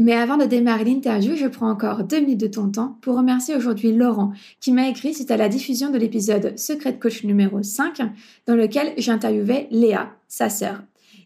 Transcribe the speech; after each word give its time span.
Mais 0.00 0.12
avant 0.12 0.36
de 0.36 0.44
démarrer 0.44 0.84
l'interview, 0.84 1.34
je 1.34 1.48
prends 1.48 1.68
encore 1.68 2.04
deux 2.04 2.20
minutes 2.20 2.40
de 2.40 2.46
ton 2.46 2.70
temps 2.70 2.96
pour 3.02 3.16
remercier 3.16 3.56
aujourd'hui 3.56 3.90
Laurent 3.90 4.32
qui 4.60 4.70
m'a 4.70 4.88
écrit 4.88 5.12
suite 5.12 5.32
à 5.32 5.36
la 5.36 5.48
diffusion 5.48 5.90
de 5.90 5.98
l'épisode 5.98 6.56
Secret 6.56 7.00
Coach 7.00 7.24
numéro 7.24 7.64
5 7.64 8.02
dans 8.46 8.54
lequel 8.54 8.92
j'interviewais 8.96 9.66
Léa, 9.72 10.12
sa 10.28 10.50
sœur. 10.50 10.84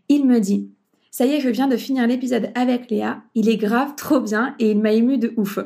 Il 0.08 0.24
me 0.26 0.40
dit 0.40 0.70
Ça 1.10 1.26
y 1.26 1.32
est, 1.32 1.40
je 1.40 1.50
viens 1.50 1.68
de 1.68 1.76
finir 1.76 2.06
l'épisode 2.06 2.50
avec 2.54 2.90
Léa, 2.90 3.22
il 3.34 3.50
est 3.50 3.58
grave, 3.58 3.94
trop 3.94 4.20
bien 4.20 4.54
et 4.58 4.70
il 4.70 4.80
m'a 4.80 4.92
ému 4.92 5.18
de 5.18 5.34
ouf. 5.36 5.58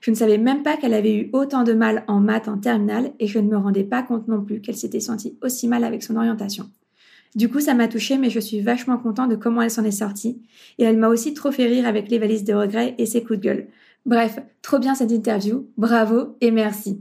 Je 0.00 0.12
ne 0.12 0.16
savais 0.16 0.38
même 0.38 0.62
pas 0.62 0.76
qu'elle 0.76 0.94
avait 0.94 1.16
eu 1.16 1.30
autant 1.32 1.64
de 1.64 1.72
mal 1.72 2.04
en 2.06 2.20
maths 2.20 2.46
en 2.46 2.58
terminale 2.58 3.10
et 3.18 3.26
je 3.26 3.40
ne 3.40 3.48
me 3.48 3.56
rendais 3.56 3.82
pas 3.82 4.04
compte 4.04 4.28
non 4.28 4.40
plus 4.40 4.60
qu'elle 4.60 4.76
s'était 4.76 5.00
sentie 5.00 5.36
aussi 5.42 5.66
mal 5.66 5.82
avec 5.82 6.04
son 6.04 6.14
orientation. 6.14 6.70
Du 7.34 7.48
coup, 7.48 7.60
ça 7.60 7.74
m'a 7.74 7.88
touchée, 7.88 8.18
mais 8.18 8.30
je 8.30 8.40
suis 8.40 8.60
vachement 8.60 8.98
content 8.98 9.26
de 9.26 9.36
comment 9.36 9.62
elle 9.62 9.70
s'en 9.70 9.84
est 9.84 9.90
sortie. 9.90 10.42
Et 10.78 10.84
elle 10.84 10.98
m'a 10.98 11.08
aussi 11.08 11.32
trop 11.32 11.50
fait 11.50 11.66
rire 11.66 11.86
avec 11.86 12.10
les 12.10 12.18
valises 12.18 12.44
de 12.44 12.52
regrets 12.52 12.94
et 12.98 13.06
ses 13.06 13.22
coups 13.22 13.38
de 13.38 13.44
gueule. 13.44 13.66
Bref, 14.04 14.38
trop 14.60 14.78
bien 14.78 14.94
cette 14.94 15.12
interview. 15.12 15.66
Bravo 15.76 16.36
et 16.40 16.50
merci. 16.50 17.00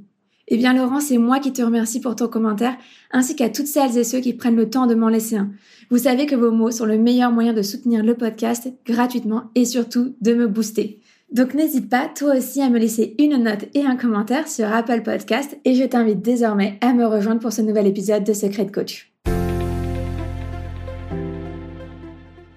Eh 0.53 0.57
bien, 0.57 0.73
Laurent, 0.73 0.99
c'est 0.99 1.17
moi 1.17 1.39
qui 1.39 1.53
te 1.53 1.61
remercie 1.61 2.01
pour 2.01 2.15
ton 2.15 2.27
commentaire, 2.27 2.75
ainsi 3.11 3.35
qu'à 3.35 3.49
toutes 3.49 3.67
celles 3.67 3.97
et 3.97 4.03
ceux 4.03 4.19
qui 4.19 4.33
prennent 4.33 4.55
le 4.55 4.69
temps 4.69 4.85
de 4.85 4.95
m'en 4.95 5.07
laisser 5.07 5.37
un. 5.37 5.49
Vous 5.89 5.99
savez 5.99 6.25
que 6.25 6.35
vos 6.35 6.51
mots 6.51 6.71
sont 6.71 6.85
le 6.85 6.97
meilleur 6.97 7.31
moyen 7.31 7.53
de 7.53 7.61
soutenir 7.61 8.03
le 8.03 8.15
podcast 8.15 8.69
gratuitement 8.85 9.43
et 9.55 9.65
surtout 9.65 10.15
de 10.21 10.33
me 10.33 10.47
booster. 10.47 10.99
Donc 11.31 11.53
n'hésite 11.53 11.89
pas 11.89 12.09
toi 12.13 12.35
aussi 12.35 12.61
à 12.61 12.69
me 12.69 12.79
laisser 12.79 13.15
une 13.17 13.37
note 13.37 13.65
et 13.73 13.85
un 13.85 13.95
commentaire 13.95 14.49
sur 14.49 14.67
Apple 14.67 15.01
Podcast 15.03 15.57
et 15.63 15.75
je 15.75 15.85
t'invite 15.85 16.21
désormais 16.21 16.77
à 16.81 16.93
me 16.93 17.05
rejoindre 17.05 17.39
pour 17.39 17.53
ce 17.53 17.61
nouvel 17.61 17.87
épisode 17.87 18.25
de 18.25 18.33
Secret 18.33 18.67
Coach. 18.67 19.10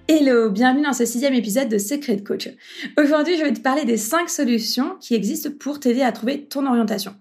Hello, 0.06 0.50
bienvenue 0.50 0.82
dans 0.82 0.92
ce 0.92 1.06
sixième 1.06 1.32
épisode 1.32 1.70
de 1.70 1.78
Secret 1.78 2.18
Coach. 2.18 2.50
Aujourd'hui, 2.98 3.38
je 3.38 3.42
vais 3.42 3.54
te 3.54 3.60
parler 3.60 3.86
des 3.86 3.96
cinq 3.96 4.28
solutions 4.28 4.96
qui 5.00 5.14
existent 5.14 5.48
pour 5.58 5.80
t'aider 5.80 6.02
à 6.02 6.12
trouver 6.12 6.44
ton 6.44 6.66
orientation. 6.66 7.14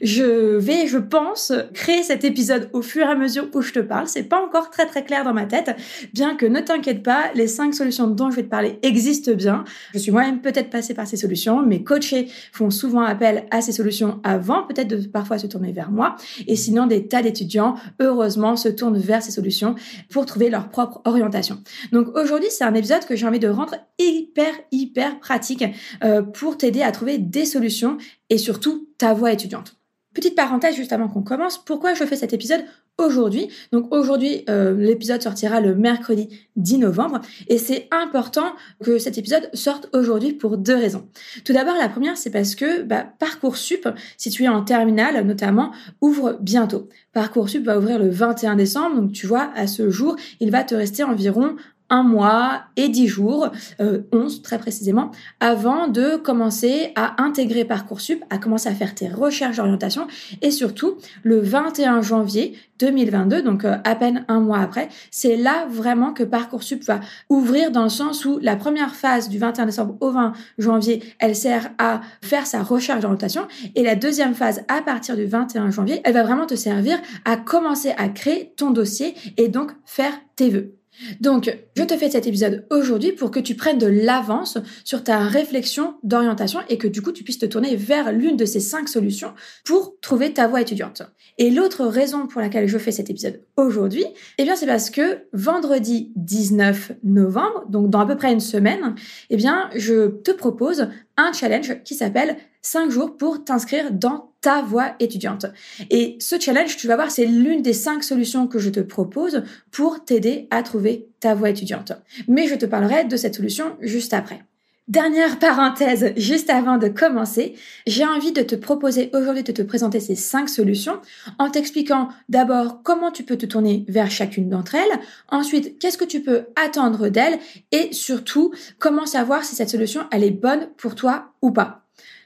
Je 0.00 0.56
vais, 0.56 0.86
je 0.86 0.96
pense, 0.96 1.52
créer 1.74 2.02
cet 2.02 2.24
épisode 2.24 2.70
au 2.72 2.80
fur 2.80 3.02
et 3.02 3.10
à 3.10 3.14
mesure 3.14 3.48
où 3.52 3.60
je 3.60 3.74
te 3.74 3.80
parle. 3.80 4.08
C'est 4.08 4.22
pas 4.22 4.42
encore 4.42 4.70
très 4.70 4.86
très 4.86 5.04
clair 5.04 5.24
dans 5.24 5.34
ma 5.34 5.44
tête, 5.44 5.76
bien 6.14 6.34
que 6.34 6.46
ne 6.46 6.60
t'inquiète 6.60 7.02
pas, 7.02 7.24
les 7.34 7.46
cinq 7.46 7.74
solutions 7.74 8.06
dont 8.06 8.30
je 8.30 8.36
vais 8.36 8.44
te 8.44 8.48
parler 8.48 8.78
existent 8.82 9.32
bien. 9.32 9.64
Je 9.92 9.98
suis 9.98 10.10
moi-même 10.10 10.40
peut-être 10.40 10.70
passée 10.70 10.94
par 10.94 11.06
ces 11.06 11.18
solutions. 11.18 11.60
Mes 11.60 11.84
coachés 11.84 12.28
font 12.52 12.70
souvent 12.70 13.02
appel 13.02 13.44
à 13.50 13.60
ces 13.60 13.72
solutions 13.72 14.20
avant 14.24 14.62
peut-être 14.62 14.88
de 14.88 15.06
parfois 15.06 15.36
se 15.36 15.46
tourner 15.46 15.72
vers 15.72 15.90
moi. 15.90 16.16
Et 16.46 16.56
sinon, 16.56 16.86
des 16.86 17.08
tas 17.08 17.20
d'étudiants, 17.20 17.74
heureusement, 18.00 18.56
se 18.56 18.70
tournent 18.70 18.96
vers 18.96 19.22
ces 19.22 19.32
solutions 19.32 19.74
pour 20.08 20.24
trouver 20.24 20.48
leur 20.48 20.70
propre 20.70 21.02
orientation. 21.04 21.62
Donc 21.92 22.08
aujourd'hui, 22.22 22.48
c'est 22.50 22.64
un 22.64 22.74
épisode 22.74 23.04
que 23.04 23.16
j'ai 23.16 23.26
envie 23.26 23.38
de 23.38 23.48
rendre 23.48 23.76
hyper, 23.98 24.52
hyper 24.70 25.18
pratique 25.20 25.64
euh, 26.04 26.22
pour 26.22 26.56
t'aider 26.56 26.82
à 26.82 26.92
trouver 26.92 27.18
des 27.18 27.44
solutions 27.44 27.98
et 28.30 28.38
surtout 28.38 28.88
ta 28.98 29.12
voie 29.12 29.32
étudiante. 29.32 29.76
Petite 30.14 30.36
parenthèse 30.36 30.76
juste 30.76 30.92
avant 30.92 31.08
qu'on 31.08 31.22
commence, 31.22 31.56
pourquoi 31.56 31.94
je 31.94 32.04
fais 32.04 32.16
cet 32.16 32.34
épisode 32.34 32.64
aujourd'hui? 32.98 33.48
Donc 33.72 33.94
aujourd'hui, 33.94 34.44
euh, 34.50 34.74
l'épisode 34.76 35.22
sortira 35.22 35.62
le 35.62 35.74
mercredi 35.74 36.28
10 36.56 36.78
novembre 36.78 37.20
et 37.48 37.56
c'est 37.56 37.88
important 37.90 38.52
que 38.84 38.98
cet 38.98 39.16
épisode 39.16 39.48
sorte 39.54 39.88
aujourd'hui 39.94 40.34
pour 40.34 40.58
deux 40.58 40.76
raisons. 40.76 41.08
Tout 41.46 41.54
d'abord, 41.54 41.76
la 41.78 41.88
première, 41.88 42.18
c'est 42.18 42.30
parce 42.30 42.54
que 42.54 42.82
bah, 42.82 43.06
Parcoursup, 43.18 43.88
situé 44.18 44.48
en 44.48 44.62
terminale 44.62 45.26
notamment, 45.26 45.72
ouvre 46.02 46.36
bientôt. 46.42 46.90
Parcoursup 47.14 47.64
va 47.64 47.78
ouvrir 47.78 47.98
le 47.98 48.10
21 48.10 48.56
décembre, 48.56 48.96
donc 48.96 49.12
tu 49.12 49.26
vois, 49.26 49.50
à 49.54 49.66
ce 49.66 49.88
jour, 49.88 50.16
il 50.40 50.50
va 50.50 50.62
te 50.62 50.74
rester 50.74 51.04
environ 51.04 51.56
un 51.92 52.02
mois 52.02 52.62
et 52.76 52.88
dix 52.88 53.06
jours, 53.06 53.50
euh, 53.80 54.00
11 54.12 54.40
très 54.40 54.58
précisément, 54.58 55.10
avant 55.40 55.88
de 55.88 56.16
commencer 56.16 56.90
à 56.96 57.22
intégrer 57.22 57.66
Parcoursup, 57.66 58.24
à 58.30 58.38
commencer 58.38 58.70
à 58.70 58.74
faire 58.74 58.94
tes 58.94 59.08
recherches 59.08 59.58
d'orientation 59.58 60.06
et 60.40 60.50
surtout 60.50 60.96
le 61.22 61.38
21 61.38 62.00
janvier 62.00 62.56
2022, 62.78 63.42
donc 63.42 63.66
euh, 63.66 63.76
à 63.84 63.94
peine 63.94 64.24
un 64.28 64.40
mois 64.40 64.58
après, 64.58 64.88
c'est 65.10 65.36
là 65.36 65.66
vraiment 65.70 66.14
que 66.14 66.22
Parcoursup 66.22 66.82
va 66.82 67.00
ouvrir 67.28 67.70
dans 67.70 67.84
le 67.84 67.90
sens 67.90 68.24
où 68.24 68.38
la 68.40 68.56
première 68.56 68.94
phase 68.94 69.28
du 69.28 69.38
21 69.38 69.66
décembre 69.66 69.96
au 70.00 70.10
20 70.10 70.32
janvier, 70.56 71.02
elle 71.18 71.36
sert 71.36 71.72
à 71.76 72.00
faire 72.22 72.46
sa 72.46 72.62
recherche 72.62 73.00
d'orientation 73.00 73.46
et 73.74 73.82
la 73.82 73.96
deuxième 73.96 74.34
phase 74.34 74.64
à 74.68 74.80
partir 74.80 75.14
du 75.14 75.26
21 75.26 75.70
janvier, 75.70 76.00
elle 76.04 76.14
va 76.14 76.22
vraiment 76.22 76.46
te 76.46 76.54
servir 76.54 76.98
à 77.26 77.36
commencer 77.36 77.92
à 77.98 78.08
créer 78.08 78.54
ton 78.56 78.70
dossier 78.70 79.14
et 79.36 79.48
donc 79.48 79.72
faire 79.84 80.14
tes 80.36 80.48
vœux. 80.48 80.81
Donc, 81.20 81.56
je 81.76 81.82
te 81.82 81.96
fais 81.96 82.10
cet 82.10 82.26
épisode 82.26 82.66
aujourd'hui 82.70 83.12
pour 83.12 83.30
que 83.30 83.40
tu 83.40 83.54
prennes 83.54 83.78
de 83.78 83.86
l'avance 83.86 84.58
sur 84.84 85.02
ta 85.02 85.18
réflexion 85.20 85.94
d'orientation 86.02 86.60
et 86.68 86.78
que 86.78 86.88
du 86.88 87.02
coup, 87.02 87.12
tu 87.12 87.24
puisses 87.24 87.38
te 87.38 87.46
tourner 87.46 87.76
vers 87.76 88.12
l'une 88.12 88.36
de 88.36 88.44
ces 88.44 88.60
cinq 88.60 88.88
solutions 88.88 89.32
pour 89.64 89.94
trouver 90.00 90.32
ta 90.32 90.48
voie 90.48 90.60
étudiante. 90.60 91.02
Et 91.38 91.50
l'autre 91.50 91.86
raison 91.86 92.26
pour 92.26 92.40
laquelle 92.40 92.68
je 92.68 92.78
fais 92.78 92.92
cet 92.92 93.10
épisode 93.10 93.42
aujourd'hui, 93.56 94.04
eh 94.38 94.44
bien, 94.44 94.56
c'est 94.56 94.66
parce 94.66 94.90
que 94.90 95.22
vendredi 95.32 96.12
19 96.16 96.92
novembre, 97.04 97.64
donc 97.68 97.90
dans 97.90 98.00
à 98.00 98.06
peu 98.06 98.16
près 98.16 98.32
une 98.32 98.40
semaine, 98.40 98.94
eh 99.30 99.36
bien, 99.36 99.70
je 99.74 100.08
te 100.08 100.30
propose 100.30 100.88
un 101.16 101.32
challenge 101.32 101.82
qui 101.84 101.94
s'appelle 101.94 102.36
5 102.62 102.90
jours 102.90 103.16
pour 103.16 103.44
t'inscrire 103.44 103.92
dans 103.92 104.31
ta 104.42 104.60
voie 104.60 104.94
étudiante. 105.00 105.46
Et 105.88 106.16
ce 106.20 106.38
challenge, 106.38 106.76
tu 106.76 106.86
vas 106.86 106.96
voir, 106.96 107.10
c'est 107.10 107.24
l'une 107.24 107.62
des 107.62 107.72
cinq 107.72 108.04
solutions 108.04 108.46
que 108.46 108.58
je 108.58 108.68
te 108.68 108.80
propose 108.80 109.42
pour 109.70 110.04
t'aider 110.04 110.48
à 110.50 110.62
trouver 110.62 111.08
ta 111.20 111.34
voie 111.34 111.48
étudiante. 111.48 111.92
Mais 112.28 112.48
je 112.48 112.56
te 112.56 112.66
parlerai 112.66 113.04
de 113.04 113.16
cette 113.16 113.36
solution 113.36 113.76
juste 113.80 114.12
après. 114.12 114.44
Dernière 114.88 115.38
parenthèse, 115.38 116.12
juste 116.16 116.50
avant 116.50 116.76
de 116.76 116.88
commencer, 116.88 117.54
j'ai 117.86 118.04
envie 118.04 118.32
de 118.32 118.42
te 118.42 118.56
proposer 118.56 119.10
aujourd'hui 119.14 119.44
de 119.44 119.52
te 119.52 119.62
présenter 119.62 120.00
ces 120.00 120.16
cinq 120.16 120.48
solutions 120.48 121.00
en 121.38 121.50
t'expliquant 121.50 122.08
d'abord 122.28 122.82
comment 122.82 123.12
tu 123.12 123.22
peux 123.22 123.36
te 123.36 123.46
tourner 123.46 123.84
vers 123.88 124.10
chacune 124.10 124.48
d'entre 124.48 124.74
elles, 124.74 125.00
ensuite 125.28 125.78
qu'est-ce 125.78 125.98
que 125.98 126.04
tu 126.04 126.20
peux 126.20 126.46
attendre 126.56 127.08
d'elles 127.08 127.38
et 127.70 127.92
surtout 127.92 128.52
comment 128.80 129.06
savoir 129.06 129.44
si 129.44 129.54
cette 129.54 129.70
solution 129.70 130.02
elle 130.10 130.24
est 130.24 130.32
bonne 130.32 130.68
pour 130.76 130.96
toi 130.96 131.32
ou 131.42 131.52
pas. 131.52 131.81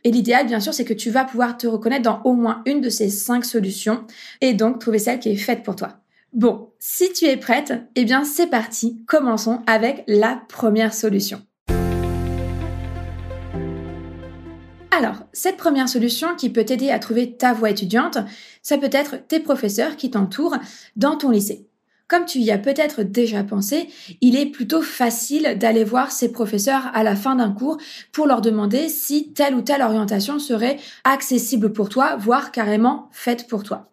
Et 0.07 0.13
l'idéal, 0.13 0.47
bien 0.47 0.61
sûr, 0.61 0.73
c'est 0.73 0.85
que 0.85 0.95
tu 0.95 1.11
vas 1.11 1.25
pouvoir 1.25 1.59
te 1.59 1.67
reconnaître 1.67 2.05
dans 2.05 2.23
au 2.23 2.35
moins 2.35 2.63
une 2.65 2.81
de 2.81 2.91
ces 2.91 3.09
cinq 3.09 3.45
solutions 3.45 4.05
et 4.41 4.55
donc 4.55 4.79
trouver 4.79 5.01
celle 5.01 5.19
qui 5.19 5.31
est 5.31 5.37
faite 5.37 5.65
pour 5.65 5.75
toi. 5.75 5.95
Bon, 6.33 6.71
si 6.79 7.13
tu 7.13 7.25
es 7.25 7.37
prête, 7.37 7.73
eh 7.97 8.05
bien 8.05 8.23
c'est 8.23 8.47
parti, 8.47 9.03
commençons 9.09 9.63
avec 9.67 10.05
la 10.07 10.41
première 10.49 10.95
solution. 10.95 11.43
Alors, 14.93 15.25
cette 15.33 15.57
première 15.57 15.89
solution 15.89 16.37
qui 16.37 16.51
peut 16.51 16.65
t'aider 16.65 16.91
à 16.91 17.01
trouver 17.01 17.33
ta 17.33 17.53
voie 17.53 17.71
étudiante, 17.71 18.19
ça 18.63 18.79
peut 18.79 18.89
être 18.93 19.17
tes 19.27 19.41
professeurs 19.41 19.97
qui 19.97 20.13
t'entourent 20.13 20.57
dans 20.95 21.17
ton 21.17 21.31
lycée. 21.33 21.67
Comme 22.09 22.25
tu 22.25 22.39
y 22.39 22.53
as 22.53 22.59
peut-être 22.59 23.03
déjà 23.03 23.43
pensé, 23.43 23.89
il 24.21 24.37
est 24.37 24.47
plutôt 24.47 24.81
facile 24.81 25.57
d'aller 25.59 25.83
voir 25.83 26.13
ces 26.13 26.31
professeurs 26.31 26.91
à 26.95 27.03
la 27.03 27.17
fin 27.17 27.35
d'un 27.35 27.51
cours 27.51 27.79
pour 28.13 28.27
leur 28.27 28.41
demander 28.41 28.89
si 28.89 29.33
telle 29.33 29.57
ou 29.57 29.63
telle 29.63 29.83
orientation 29.83 30.39
serait 30.39 30.79
accessible 31.03 31.73
pour 31.73 31.89
toi, 31.89 32.15
voire 32.17 32.53
carrément 32.53 33.09
faite 33.11 33.49
pour 33.49 33.65
toi. 33.65 33.91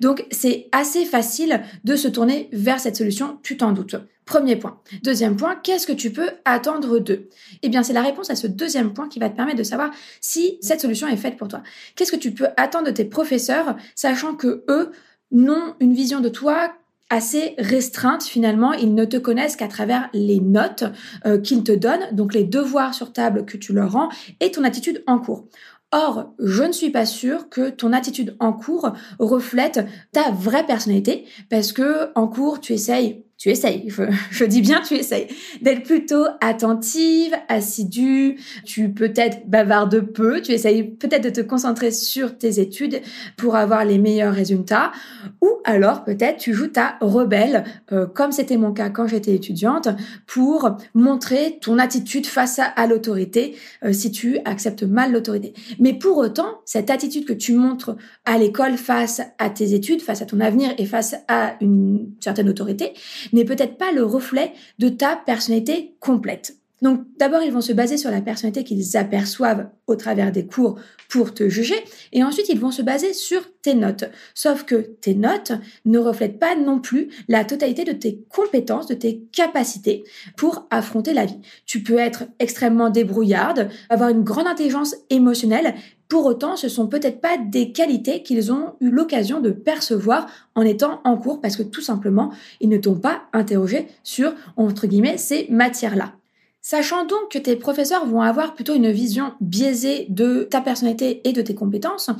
Donc 0.00 0.26
c'est 0.30 0.68
assez 0.72 1.06
facile 1.06 1.62
de 1.84 1.96
se 1.96 2.08
tourner 2.08 2.50
vers 2.52 2.80
cette 2.80 2.96
solution, 2.96 3.38
tu 3.42 3.56
t'en 3.56 3.72
doutes. 3.72 3.96
Premier 4.26 4.56
point. 4.56 4.80
Deuxième 5.02 5.36
point, 5.36 5.54
qu'est-ce 5.56 5.86
que 5.86 5.92
tu 5.92 6.10
peux 6.10 6.30
attendre 6.44 6.98
d'eux? 6.98 7.28
Eh 7.62 7.68
bien, 7.68 7.82
c'est 7.82 7.92
la 7.92 8.02
réponse 8.02 8.30
à 8.30 8.36
ce 8.36 8.46
deuxième 8.46 8.94
point 8.94 9.08
qui 9.08 9.18
va 9.18 9.28
te 9.28 9.36
permettre 9.36 9.58
de 9.58 9.64
savoir 9.64 9.90
si 10.20 10.58
cette 10.60 10.80
solution 10.80 11.08
est 11.08 11.16
faite 11.16 11.36
pour 11.36 11.48
toi. 11.48 11.62
Qu'est-ce 11.94 12.12
que 12.12 12.16
tu 12.16 12.32
peux 12.32 12.48
attendre 12.56 12.86
de 12.86 12.90
tes 12.90 13.04
professeurs, 13.04 13.76
sachant 13.94 14.34
que 14.34 14.64
eux 14.68 14.92
n'ont 15.30 15.74
une 15.80 15.94
vision 15.94 16.20
de 16.20 16.30
toi 16.30 16.72
assez 17.14 17.54
restreinte 17.58 18.24
finalement. 18.24 18.72
Ils 18.72 18.94
ne 18.94 19.04
te 19.04 19.16
connaissent 19.16 19.56
qu'à 19.56 19.68
travers 19.68 20.10
les 20.12 20.40
notes 20.40 20.84
euh, 21.26 21.38
qu'ils 21.38 21.62
te 21.62 21.72
donnent, 21.72 22.08
donc 22.12 22.34
les 22.34 22.44
devoirs 22.44 22.92
sur 22.92 23.12
table 23.12 23.44
que 23.44 23.56
tu 23.56 23.72
leur 23.72 23.92
rends 23.92 24.08
et 24.40 24.50
ton 24.50 24.64
attitude 24.64 25.02
en 25.06 25.18
cours. 25.18 25.46
Or, 25.92 26.34
je 26.40 26.64
ne 26.64 26.72
suis 26.72 26.90
pas 26.90 27.06
sûre 27.06 27.48
que 27.48 27.70
ton 27.70 27.92
attitude 27.92 28.36
en 28.40 28.52
cours 28.52 28.92
reflète 29.20 29.86
ta 30.10 30.32
vraie 30.32 30.66
personnalité 30.66 31.24
parce 31.50 31.72
que 31.72 32.10
en 32.16 32.26
cours, 32.26 32.60
tu 32.60 32.72
essayes 32.72 33.24
tu 33.36 33.50
essayes, 33.50 33.88
je, 34.30 34.44
dis 34.44 34.62
bien 34.62 34.80
tu 34.80 34.94
essayes, 34.94 35.28
d'être 35.60 35.82
plutôt 35.82 36.24
attentive, 36.40 37.34
assidue, 37.48 38.36
tu 38.64 38.92
peut-être 38.92 39.48
bavarde 39.48 40.00
peu, 40.00 40.40
tu 40.40 40.52
essayes 40.52 40.84
peut-être 40.84 41.24
de 41.24 41.30
te 41.30 41.40
concentrer 41.40 41.90
sur 41.90 42.38
tes 42.38 42.60
études 42.60 43.00
pour 43.36 43.56
avoir 43.56 43.84
les 43.84 43.98
meilleurs 43.98 44.34
résultats, 44.34 44.92
ou 45.40 45.50
alors 45.64 46.04
peut-être 46.04 46.38
tu 46.38 46.54
joues 46.54 46.68
ta 46.68 46.96
rebelle, 47.00 47.64
euh, 47.92 48.06
comme 48.06 48.32
c'était 48.32 48.56
mon 48.56 48.72
cas 48.72 48.90
quand 48.90 49.06
j'étais 49.06 49.34
étudiante, 49.34 49.88
pour 50.26 50.76
montrer 50.94 51.58
ton 51.60 51.78
attitude 51.78 52.26
face 52.26 52.60
à, 52.60 52.86
l'autorité, 52.86 53.56
euh, 53.84 53.92
si 53.92 54.10
tu 54.10 54.38
acceptes 54.44 54.82
mal 54.82 55.12
l'autorité. 55.12 55.54
Mais 55.78 55.94
pour 55.94 56.18
autant, 56.18 56.60
cette 56.64 56.90
attitude 56.90 57.24
que 57.24 57.32
tu 57.32 57.54
montres 57.54 57.96
à 58.24 58.38
l'école 58.38 58.76
face 58.76 59.20
à 59.38 59.50
tes 59.50 59.74
études, 59.74 60.02
face 60.02 60.22
à 60.22 60.26
ton 60.26 60.40
avenir 60.40 60.72
et 60.78 60.86
face 60.86 61.14
à 61.28 61.56
une 61.60 62.10
certaine 62.20 62.48
autorité, 62.48 62.92
n'est 63.34 63.44
peut-être 63.44 63.76
pas 63.76 63.92
le 63.92 64.04
reflet 64.04 64.52
de 64.78 64.88
ta 64.88 65.16
personnalité 65.16 65.94
complète. 66.00 66.56
Donc 66.82 67.04
d'abord, 67.18 67.42
ils 67.42 67.52
vont 67.52 67.62
se 67.62 67.72
baser 67.72 67.96
sur 67.96 68.10
la 68.10 68.20
personnalité 68.20 68.62
qu'ils 68.62 68.96
aperçoivent 68.96 69.70
au 69.86 69.96
travers 69.96 70.32
des 70.32 70.44
cours 70.44 70.78
pour 71.08 71.32
te 71.32 71.48
juger, 71.48 71.76
et 72.12 72.24
ensuite 72.24 72.48
ils 72.48 72.58
vont 72.58 72.72
se 72.72 72.82
baser 72.82 73.14
sur 73.14 73.42
tes 73.62 73.74
notes. 73.74 74.04
Sauf 74.34 74.64
que 74.64 74.74
tes 74.74 75.14
notes 75.14 75.52
ne 75.86 75.98
reflètent 75.98 76.38
pas 76.38 76.56
non 76.56 76.80
plus 76.80 77.08
la 77.28 77.44
totalité 77.44 77.84
de 77.84 77.92
tes 77.92 78.20
compétences, 78.28 78.86
de 78.86 78.94
tes 78.94 79.22
capacités 79.32 80.04
pour 80.36 80.66
affronter 80.70 81.14
la 81.14 81.24
vie. 81.24 81.38
Tu 81.64 81.82
peux 81.82 81.98
être 81.98 82.24
extrêmement 82.38 82.90
débrouillarde, 82.90 83.70
avoir 83.88 84.10
une 84.10 84.24
grande 84.24 84.48
intelligence 84.48 84.96
émotionnelle, 85.08 85.74
pour 86.14 86.26
autant, 86.26 86.54
ce 86.54 86.68
sont 86.68 86.86
peut-être 86.86 87.20
pas 87.20 87.36
des 87.36 87.72
qualités 87.72 88.22
qu'ils 88.22 88.52
ont 88.52 88.74
eu 88.80 88.88
l'occasion 88.88 89.40
de 89.40 89.50
percevoir 89.50 90.28
en 90.54 90.62
étant 90.62 91.00
en 91.02 91.16
cours 91.16 91.40
parce 91.40 91.56
que 91.56 91.64
tout 91.64 91.80
simplement, 91.80 92.30
ils 92.60 92.68
ne 92.68 92.78
t'ont 92.78 92.94
pas 92.94 93.24
interrogé 93.32 93.88
sur, 94.04 94.32
entre 94.56 94.86
guillemets, 94.86 95.18
ces 95.18 95.48
matières-là. 95.50 96.12
Sachant 96.60 97.04
donc 97.04 97.32
que 97.32 97.38
tes 97.38 97.56
professeurs 97.56 98.06
vont 98.06 98.20
avoir 98.20 98.54
plutôt 98.54 98.76
une 98.76 98.92
vision 98.92 99.32
biaisée 99.40 100.06
de 100.08 100.46
ta 100.48 100.60
personnalité 100.60 101.20
et 101.28 101.32
de 101.32 101.42
tes 101.42 101.56
compétences, 101.56 102.10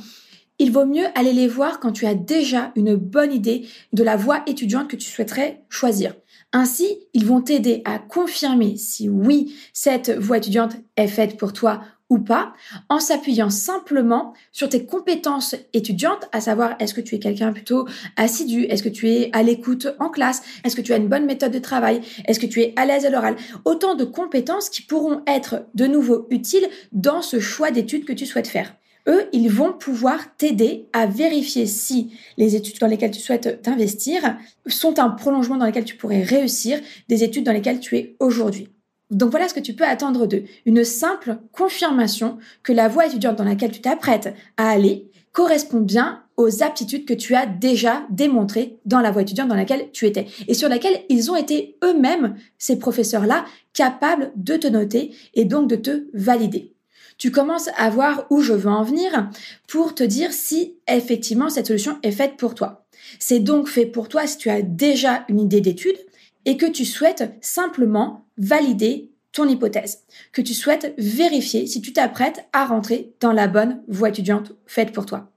il 0.59 0.73
vaut 0.73 0.85
mieux 0.85 1.05
aller 1.15 1.31
les 1.31 1.47
voir 1.47 1.79
quand 1.79 1.93
tu 1.93 2.05
as 2.05 2.15
déjà 2.15 2.73
une 2.75 2.97
bonne 2.97 3.31
idée 3.31 3.65
de 3.93 4.03
la 4.03 4.17
voie 4.17 4.43
étudiante 4.45 4.89
que 4.89 4.97
tu 4.97 5.09
souhaiterais 5.09 5.63
choisir. 5.69 6.15
Ainsi, 6.51 6.99
ils 7.13 7.25
vont 7.25 7.41
t'aider 7.41 7.81
à 7.85 7.99
confirmer 7.99 8.75
si 8.75 9.07
oui, 9.07 9.55
cette 9.71 10.09
voie 10.09 10.37
étudiante 10.37 10.75
est 10.97 11.07
faite 11.07 11.37
pour 11.37 11.53
toi 11.53 11.81
ou 12.09 12.19
pas, 12.19 12.53
en 12.89 12.99
s'appuyant 12.99 13.49
simplement 13.49 14.33
sur 14.51 14.69
tes 14.69 14.85
compétences 14.85 15.55
étudiantes, 15.73 16.27
à 16.31 16.41
savoir 16.41 16.75
est-ce 16.79 16.93
que 16.93 17.01
tu 17.01 17.15
es 17.15 17.19
quelqu'un 17.19 17.51
plutôt 17.51 17.87
assidu, 18.15 18.63
est-ce 18.63 18.83
que 18.83 18.89
tu 18.89 19.09
es 19.09 19.29
à 19.33 19.41
l'écoute 19.41 19.87
en 19.99 20.09
classe, 20.09 20.43
est-ce 20.63 20.75
que 20.75 20.81
tu 20.81 20.93
as 20.93 20.97
une 20.97 21.07
bonne 21.07 21.25
méthode 21.25 21.51
de 21.51 21.59
travail, 21.59 22.01
est-ce 22.27 22.39
que 22.39 22.45
tu 22.45 22.61
es 22.61 22.73
à 22.75 22.85
l'aise 22.85 23.05
à 23.05 23.09
l'oral? 23.09 23.35
Autant 23.65 23.95
de 23.95 24.03
compétences 24.03 24.69
qui 24.69 24.81
pourront 24.81 25.21
être 25.27 25.65
de 25.73 25.87
nouveau 25.87 26.27
utiles 26.29 26.67
dans 26.91 27.21
ce 27.21 27.39
choix 27.39 27.71
d'études 27.71 28.05
que 28.05 28.13
tu 28.13 28.25
souhaites 28.25 28.47
faire. 28.47 28.75
Eux, 29.07 29.27
ils 29.33 29.49
vont 29.49 29.71
pouvoir 29.71 30.35
t'aider 30.35 30.87
à 30.91 31.05
vérifier 31.05 31.67
si 31.67 32.11
les 32.37 32.55
études 32.55 32.79
dans 32.79 32.87
lesquelles 32.87 33.11
tu 33.11 33.19
souhaites 33.19 33.61
t'investir 33.61 34.37
sont 34.65 34.99
un 34.99 35.09
prolongement 35.09 35.57
dans 35.57 35.67
lequel 35.67 35.85
tu 35.85 35.95
pourrais 35.95 36.23
réussir 36.23 36.79
des 37.07 37.23
études 37.23 37.45
dans 37.45 37.51
lesquelles 37.51 37.79
tu 37.79 37.97
es 37.97 38.15
aujourd'hui. 38.19 38.69
Donc 39.15 39.31
voilà 39.31 39.47
ce 39.47 39.53
que 39.53 39.61
tu 39.61 39.73
peux 39.73 39.85
attendre 39.85 40.27
d'eux. 40.27 40.43
Une 40.65 40.83
simple 40.83 41.37
confirmation 41.53 42.37
que 42.63 42.73
la 42.73 42.89
voie 42.89 43.05
étudiante 43.05 43.37
dans 43.37 43.45
laquelle 43.45 43.71
tu 43.71 43.79
t'apprêtes 43.79 44.33
à 44.57 44.69
aller 44.69 45.09
correspond 45.31 45.79
bien 45.79 46.21
aux 46.35 46.63
aptitudes 46.63 47.05
que 47.05 47.13
tu 47.13 47.33
as 47.33 47.45
déjà 47.45 48.05
démontrées 48.09 48.77
dans 48.85 48.99
la 48.99 49.11
voie 49.11 49.21
étudiante 49.21 49.47
dans 49.47 49.55
laquelle 49.55 49.89
tu 49.93 50.05
étais 50.05 50.27
et 50.49 50.53
sur 50.53 50.67
laquelle 50.67 50.99
ils 51.07 51.31
ont 51.31 51.37
été 51.37 51.77
eux-mêmes, 51.81 52.35
ces 52.57 52.77
professeurs-là, 52.77 53.45
capables 53.73 54.33
de 54.35 54.57
te 54.57 54.67
noter 54.67 55.15
et 55.33 55.45
donc 55.45 55.69
de 55.69 55.77
te 55.77 56.07
valider. 56.13 56.73
Tu 57.17 57.31
commences 57.31 57.69
à 57.77 57.89
voir 57.89 58.25
où 58.29 58.41
je 58.41 58.51
veux 58.51 58.69
en 58.69 58.83
venir 58.83 59.29
pour 59.69 59.95
te 59.95 60.03
dire 60.03 60.33
si 60.33 60.75
effectivement 60.89 61.49
cette 61.49 61.67
solution 61.67 61.97
est 62.03 62.11
faite 62.11 62.35
pour 62.35 62.53
toi. 62.53 62.85
C'est 63.19 63.39
donc 63.39 63.69
fait 63.69 63.85
pour 63.85 64.09
toi 64.09 64.27
si 64.27 64.37
tu 64.37 64.49
as 64.49 64.61
déjà 64.61 65.23
une 65.29 65.39
idée 65.39 65.61
d'étude 65.61 65.97
et 66.45 66.57
que 66.57 66.65
tu 66.65 66.85
souhaites 66.85 67.33
simplement 67.41 68.25
valider 68.37 69.11
ton 69.31 69.47
hypothèse, 69.47 70.03
que 70.31 70.41
tu 70.41 70.53
souhaites 70.53 70.93
vérifier 70.97 71.67
si 71.67 71.81
tu 71.81 71.91
t'apprêtes 71.91 72.45
à 72.53 72.65
rentrer 72.65 73.13
dans 73.19 73.33
la 73.33 73.47
bonne 73.47 73.81
voie 73.87 74.09
étudiante 74.09 74.53
faite 74.65 74.93
pour 74.93 75.05
toi. 75.05 75.31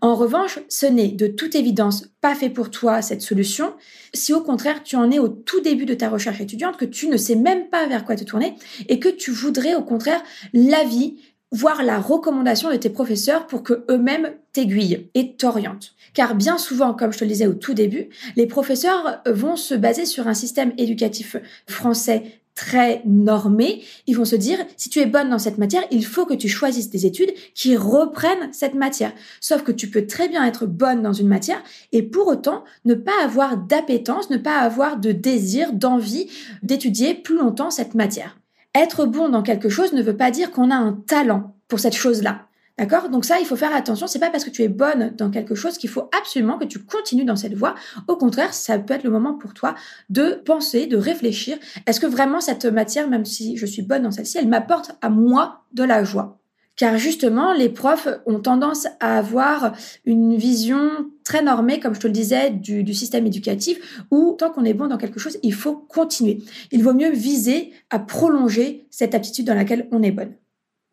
En 0.00 0.14
revanche, 0.14 0.58
ce 0.68 0.86
n'est 0.86 1.08
de 1.08 1.26
toute 1.26 1.54
évidence 1.54 2.08
pas 2.20 2.34
fait 2.34 2.50
pour 2.50 2.70
toi 2.70 3.00
cette 3.00 3.22
solution 3.22 3.72
si 4.12 4.32
au 4.34 4.42
contraire 4.42 4.82
tu 4.82 4.96
en 4.96 5.10
es 5.10 5.18
au 5.18 5.28
tout 5.28 5.60
début 5.60 5.86
de 5.86 5.94
ta 5.94 6.10
recherche 6.10 6.40
étudiante, 6.40 6.76
que 6.76 6.84
tu 6.84 7.08
ne 7.08 7.16
sais 7.16 7.36
même 7.36 7.68
pas 7.68 7.86
vers 7.86 8.04
quoi 8.04 8.16
te 8.16 8.24
tourner 8.24 8.54
et 8.88 8.98
que 8.98 9.08
tu 9.08 9.30
voudrais 9.30 9.74
au 9.74 9.82
contraire 9.82 10.22
l'avis, 10.52 11.16
voire 11.50 11.82
la 11.82 11.98
recommandation 11.98 12.70
de 12.70 12.76
tes 12.76 12.90
professeurs 12.90 13.46
pour 13.46 13.62
que 13.62 13.84
eux-mêmes 13.90 14.30
t'aiguillent 14.52 15.08
et 15.14 15.36
t'orientent. 15.36 15.94
Car 16.14 16.34
bien 16.34 16.58
souvent, 16.58 16.94
comme 16.94 17.12
je 17.12 17.18
te 17.18 17.24
le 17.24 17.30
disais 17.30 17.46
au 17.46 17.54
tout 17.54 17.74
début, 17.74 18.08
les 18.36 18.46
professeurs 18.46 19.22
vont 19.26 19.56
se 19.56 19.74
baser 19.74 20.04
sur 20.04 20.28
un 20.28 20.34
système 20.34 20.72
éducatif 20.76 21.36
français 21.66 22.40
très 22.58 23.02
normé, 23.06 23.84
ils 24.08 24.16
vont 24.16 24.24
se 24.24 24.34
dire, 24.34 24.58
si 24.76 24.90
tu 24.90 24.98
es 24.98 25.06
bonne 25.06 25.30
dans 25.30 25.38
cette 25.38 25.58
matière, 25.58 25.84
il 25.92 26.04
faut 26.04 26.26
que 26.26 26.34
tu 26.34 26.48
choisisses 26.48 26.90
des 26.90 27.06
études 27.06 27.32
qui 27.54 27.76
reprennent 27.76 28.52
cette 28.52 28.74
matière. 28.74 29.12
Sauf 29.40 29.62
que 29.62 29.70
tu 29.70 29.88
peux 29.88 30.08
très 30.08 30.28
bien 30.28 30.44
être 30.44 30.66
bonne 30.66 31.00
dans 31.00 31.12
une 31.12 31.28
matière 31.28 31.62
et 31.92 32.02
pour 32.02 32.26
autant 32.26 32.64
ne 32.84 32.94
pas 32.94 33.12
avoir 33.22 33.58
d'appétence, 33.58 34.28
ne 34.30 34.38
pas 34.38 34.58
avoir 34.58 34.98
de 34.98 35.12
désir, 35.12 35.72
d'envie 35.72 36.28
d'étudier 36.64 37.14
plus 37.14 37.36
longtemps 37.36 37.70
cette 37.70 37.94
matière. 37.94 38.36
Être 38.74 39.06
bon 39.06 39.28
dans 39.28 39.42
quelque 39.42 39.68
chose 39.68 39.92
ne 39.92 40.02
veut 40.02 40.16
pas 40.16 40.30
dire 40.30 40.50
qu'on 40.50 40.70
a 40.70 40.76
un 40.76 40.92
talent 40.92 41.56
pour 41.68 41.80
cette 41.80 41.94
chose-là. 41.94 42.48
D'accord? 42.78 43.08
Donc 43.08 43.24
ça, 43.24 43.40
il 43.40 43.46
faut 43.46 43.56
faire 43.56 43.74
attention. 43.74 44.06
C'est 44.06 44.20
pas 44.20 44.30
parce 44.30 44.44
que 44.44 44.50
tu 44.50 44.62
es 44.62 44.68
bonne 44.68 45.12
dans 45.16 45.30
quelque 45.30 45.56
chose 45.56 45.78
qu'il 45.78 45.90
faut 45.90 46.08
absolument 46.16 46.58
que 46.58 46.64
tu 46.64 46.78
continues 46.78 47.24
dans 47.24 47.34
cette 47.34 47.54
voie. 47.54 47.74
Au 48.06 48.14
contraire, 48.14 48.54
ça 48.54 48.78
peut 48.78 48.94
être 48.94 49.02
le 49.02 49.10
moment 49.10 49.34
pour 49.34 49.52
toi 49.52 49.74
de 50.10 50.40
penser, 50.44 50.86
de 50.86 50.96
réfléchir. 50.96 51.58
Est-ce 51.86 51.98
que 51.98 52.06
vraiment 52.06 52.40
cette 52.40 52.66
matière, 52.66 53.08
même 53.08 53.24
si 53.24 53.56
je 53.56 53.66
suis 53.66 53.82
bonne 53.82 54.02
dans 54.02 54.12
celle-ci, 54.12 54.38
elle 54.38 54.48
m'apporte 54.48 54.92
à 55.00 55.08
moi 55.10 55.64
de 55.72 55.82
la 55.82 56.04
joie? 56.04 56.37
Car 56.78 56.96
justement, 56.96 57.52
les 57.52 57.68
profs 57.68 58.08
ont 58.24 58.38
tendance 58.38 58.86
à 59.00 59.18
avoir 59.18 59.72
une 60.06 60.36
vision 60.36 61.10
très 61.24 61.42
normée, 61.42 61.80
comme 61.80 61.94
je 61.94 62.00
te 62.00 62.06
le 62.06 62.12
disais, 62.12 62.50
du, 62.50 62.94
système 62.94 63.26
éducatif, 63.26 64.04
où 64.12 64.36
tant 64.38 64.50
qu'on 64.50 64.64
est 64.64 64.74
bon 64.74 64.86
dans 64.86 64.96
quelque 64.96 65.18
chose, 65.18 65.38
il 65.42 65.52
faut 65.52 65.74
continuer. 65.74 66.38
Il 66.70 66.84
vaut 66.84 66.94
mieux 66.94 67.10
viser 67.10 67.72
à 67.90 67.98
prolonger 67.98 68.86
cette 68.90 69.16
aptitude 69.16 69.44
dans 69.44 69.56
laquelle 69.56 69.88
on 69.90 70.04
est 70.04 70.12
bonne. 70.12 70.32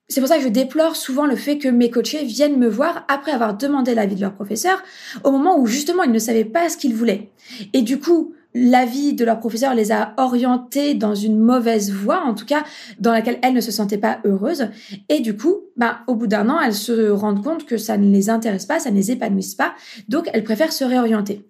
C'est 0.10 0.22
pour 0.22 0.28
ça 0.28 0.38
que 0.38 0.44
je 0.44 0.50
déplore 0.50 0.96
souvent 0.96 1.28
le 1.28 1.36
fait 1.36 1.60
que 1.60 1.68
mes 1.68 1.92
coachés 1.92 2.26
viennent 2.26 2.58
me 2.58 2.68
voir 2.68 3.06
après 3.08 3.32
avoir 3.32 3.56
demandé 3.56 3.94
l'avis 3.96 4.16
de 4.16 4.22
leur 4.22 4.34
professeur 4.34 4.84
au 5.24 5.32
moment 5.32 5.58
où 5.58 5.66
justement 5.66 6.04
ils 6.04 6.12
ne 6.12 6.20
savaient 6.20 6.46
pas 6.46 6.70
ce 6.70 6.78
qu'ils 6.78 6.96
voulaient. 6.96 7.32
Et 7.74 7.82
du 7.82 8.00
coup, 8.00 8.34
l'avis 8.56 9.14
de 9.14 9.26
leur 9.26 9.40
professeur 9.40 9.76
les 9.76 9.92
a 9.92 10.14
orientés 10.18 10.94
dans 10.94 11.14
une 11.14 11.38
mauvaise 11.38 11.92
voie, 11.92 12.24
en 12.24 12.34
tout 12.34 12.46
cas 12.46 12.64
dans 13.00 13.12
laquelle 13.12 13.38
elles 13.44 13.54
ne 13.54 13.62
se 13.62 13.72
sentaient 13.72 13.98
pas 13.98 14.20
heureuses. 14.24 14.70
Et 15.10 15.20
du 15.20 15.36
coup, 15.36 15.58
bah, 15.76 16.00
au 16.08 16.16
bout 16.16 16.28
d'un 16.28 16.50
an, 16.50 16.62
elles 16.62 16.74
se 16.74 17.10
rendent 17.10 17.44
compte 17.44 17.66
que 17.66 17.78
ça 17.78 17.98
ne 17.98 18.10
les 18.10 18.30
intéresse 18.30 18.66
pas, 18.66 18.80
ça 18.80 18.92
ne 18.92 18.96
les 18.96 19.12
épanouisse 19.12 19.56
pas, 19.56 19.76
donc 20.08 20.30
elles 20.34 20.46
préfèrent 20.46 20.72
se 20.72 20.86
réorienter. 20.86 21.46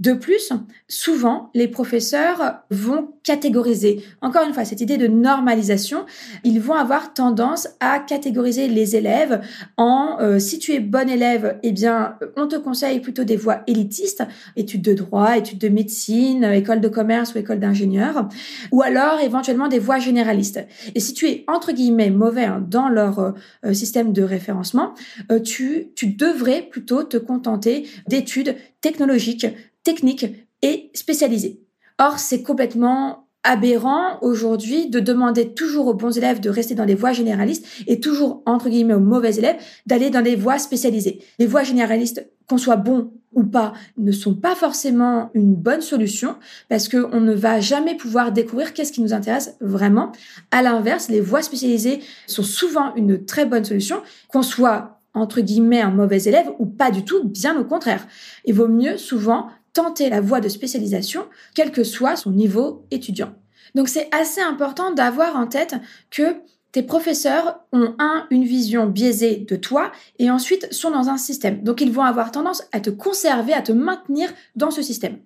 De 0.00 0.14
plus, 0.14 0.52
souvent, 0.88 1.50
les 1.54 1.68
professeurs 1.68 2.56
vont 2.70 3.10
catégoriser. 3.22 4.02
Encore 4.20 4.44
une 4.46 4.52
fois, 4.52 4.64
cette 4.64 4.80
idée 4.80 4.96
de 4.96 5.06
normalisation, 5.06 6.06
ils 6.42 6.60
vont 6.60 6.74
avoir 6.74 7.14
tendance 7.14 7.68
à 7.78 8.00
catégoriser 8.00 8.66
les 8.66 8.96
élèves 8.96 9.40
en 9.76 10.16
euh, 10.20 10.40
si 10.40 10.58
tu 10.58 10.72
es 10.72 10.80
bon 10.80 11.08
élève, 11.08 11.58
eh 11.62 11.70
bien, 11.70 12.16
on 12.36 12.48
te 12.48 12.56
conseille 12.56 12.98
plutôt 12.98 13.22
des 13.22 13.36
voies 13.36 13.60
élitistes, 13.68 14.24
études 14.56 14.82
de 14.82 14.94
droit, 14.94 15.36
études 15.36 15.58
de 15.58 15.68
médecine, 15.68 16.47
école 16.52 16.80
de 16.80 16.88
commerce 16.88 17.34
ou 17.34 17.38
école 17.38 17.60
d'ingénieur, 17.60 18.28
ou 18.72 18.82
alors 18.82 19.20
éventuellement 19.20 19.68
des 19.68 19.78
voies 19.78 19.98
généralistes. 19.98 20.60
Et 20.94 21.00
si 21.00 21.14
tu 21.14 21.28
es 21.28 21.44
entre 21.46 21.72
guillemets 21.72 22.10
mauvais 22.10 22.44
hein, 22.44 22.64
dans 22.66 22.88
leur 22.88 23.18
euh, 23.18 23.72
système 23.72 24.12
de 24.12 24.22
référencement, 24.22 24.94
euh, 25.30 25.40
tu, 25.40 25.88
tu 25.94 26.08
devrais 26.08 26.62
plutôt 26.62 27.02
te 27.02 27.16
contenter 27.16 27.88
d'études 28.08 28.56
technologiques, 28.80 29.46
techniques 29.84 30.26
et 30.62 30.90
spécialisées. 30.94 31.60
Or, 31.98 32.18
c'est 32.18 32.42
complètement 32.42 33.27
aberrant 33.48 34.18
aujourd'hui 34.20 34.90
de 34.90 35.00
demander 35.00 35.54
toujours 35.54 35.86
aux 35.86 35.94
bons 35.94 36.18
élèves 36.18 36.38
de 36.38 36.50
rester 36.50 36.74
dans 36.74 36.84
les 36.84 36.94
voies 36.94 37.14
généralistes 37.14 37.66
et 37.86 37.98
toujours, 37.98 38.42
entre 38.44 38.68
guillemets, 38.68 38.92
aux 38.92 39.00
mauvais 39.00 39.36
élèves 39.36 39.56
d'aller 39.86 40.10
dans 40.10 40.20
les 40.20 40.36
voies 40.36 40.58
spécialisées. 40.58 41.20
Les 41.38 41.46
voies 41.46 41.62
généralistes, 41.62 42.28
qu'on 42.46 42.58
soit 42.58 42.76
bon 42.76 43.10
ou 43.32 43.44
pas, 43.44 43.72
ne 43.96 44.12
sont 44.12 44.34
pas 44.34 44.54
forcément 44.54 45.30
une 45.32 45.54
bonne 45.54 45.80
solution 45.80 46.36
parce 46.68 46.90
qu'on 46.90 47.20
ne 47.20 47.32
va 47.32 47.58
jamais 47.60 47.96
pouvoir 47.96 48.32
découvrir 48.32 48.74
qu'est-ce 48.74 48.92
qui 48.92 49.00
nous 49.00 49.14
intéresse 49.14 49.56
vraiment. 49.62 50.12
À 50.50 50.60
l'inverse, 50.60 51.08
les 51.08 51.22
voies 51.22 51.42
spécialisées 51.42 52.00
sont 52.26 52.42
souvent 52.42 52.94
une 52.96 53.24
très 53.24 53.46
bonne 53.46 53.64
solution, 53.64 54.02
qu'on 54.28 54.42
soit 54.42 55.00
entre 55.14 55.40
guillemets 55.40 55.80
un 55.80 55.90
mauvais 55.90 56.22
élève 56.24 56.50
ou 56.58 56.66
pas 56.66 56.90
du 56.90 57.02
tout, 57.02 57.24
bien 57.24 57.58
au 57.58 57.64
contraire. 57.64 58.06
Il 58.44 58.54
vaut 58.54 58.68
mieux 58.68 58.98
souvent 58.98 59.48
tenter 59.78 60.10
la 60.10 60.20
voie 60.20 60.40
de 60.40 60.48
spécialisation, 60.48 61.28
quel 61.54 61.70
que 61.70 61.84
soit 61.84 62.16
son 62.16 62.32
niveau 62.32 62.84
étudiant. 62.90 63.32
Donc 63.76 63.88
c'est 63.88 64.12
assez 64.12 64.40
important 64.40 64.90
d'avoir 64.90 65.36
en 65.36 65.46
tête 65.46 65.76
que 66.10 66.34
tes 66.72 66.82
professeurs 66.82 67.60
ont 67.72 67.94
un, 68.00 68.26
une 68.30 68.42
vision 68.42 68.86
biaisée 68.86 69.36
de 69.36 69.54
toi 69.54 69.92
et 70.18 70.32
ensuite 70.32 70.72
sont 70.74 70.90
dans 70.90 71.10
un 71.10 71.16
système. 71.16 71.62
Donc 71.62 71.80
ils 71.80 71.92
vont 71.92 72.02
avoir 72.02 72.32
tendance 72.32 72.64
à 72.72 72.80
te 72.80 72.90
conserver, 72.90 73.52
à 73.52 73.62
te 73.62 73.70
maintenir 73.70 74.28
dans 74.56 74.72
ce 74.72 74.82
système. 74.82 75.20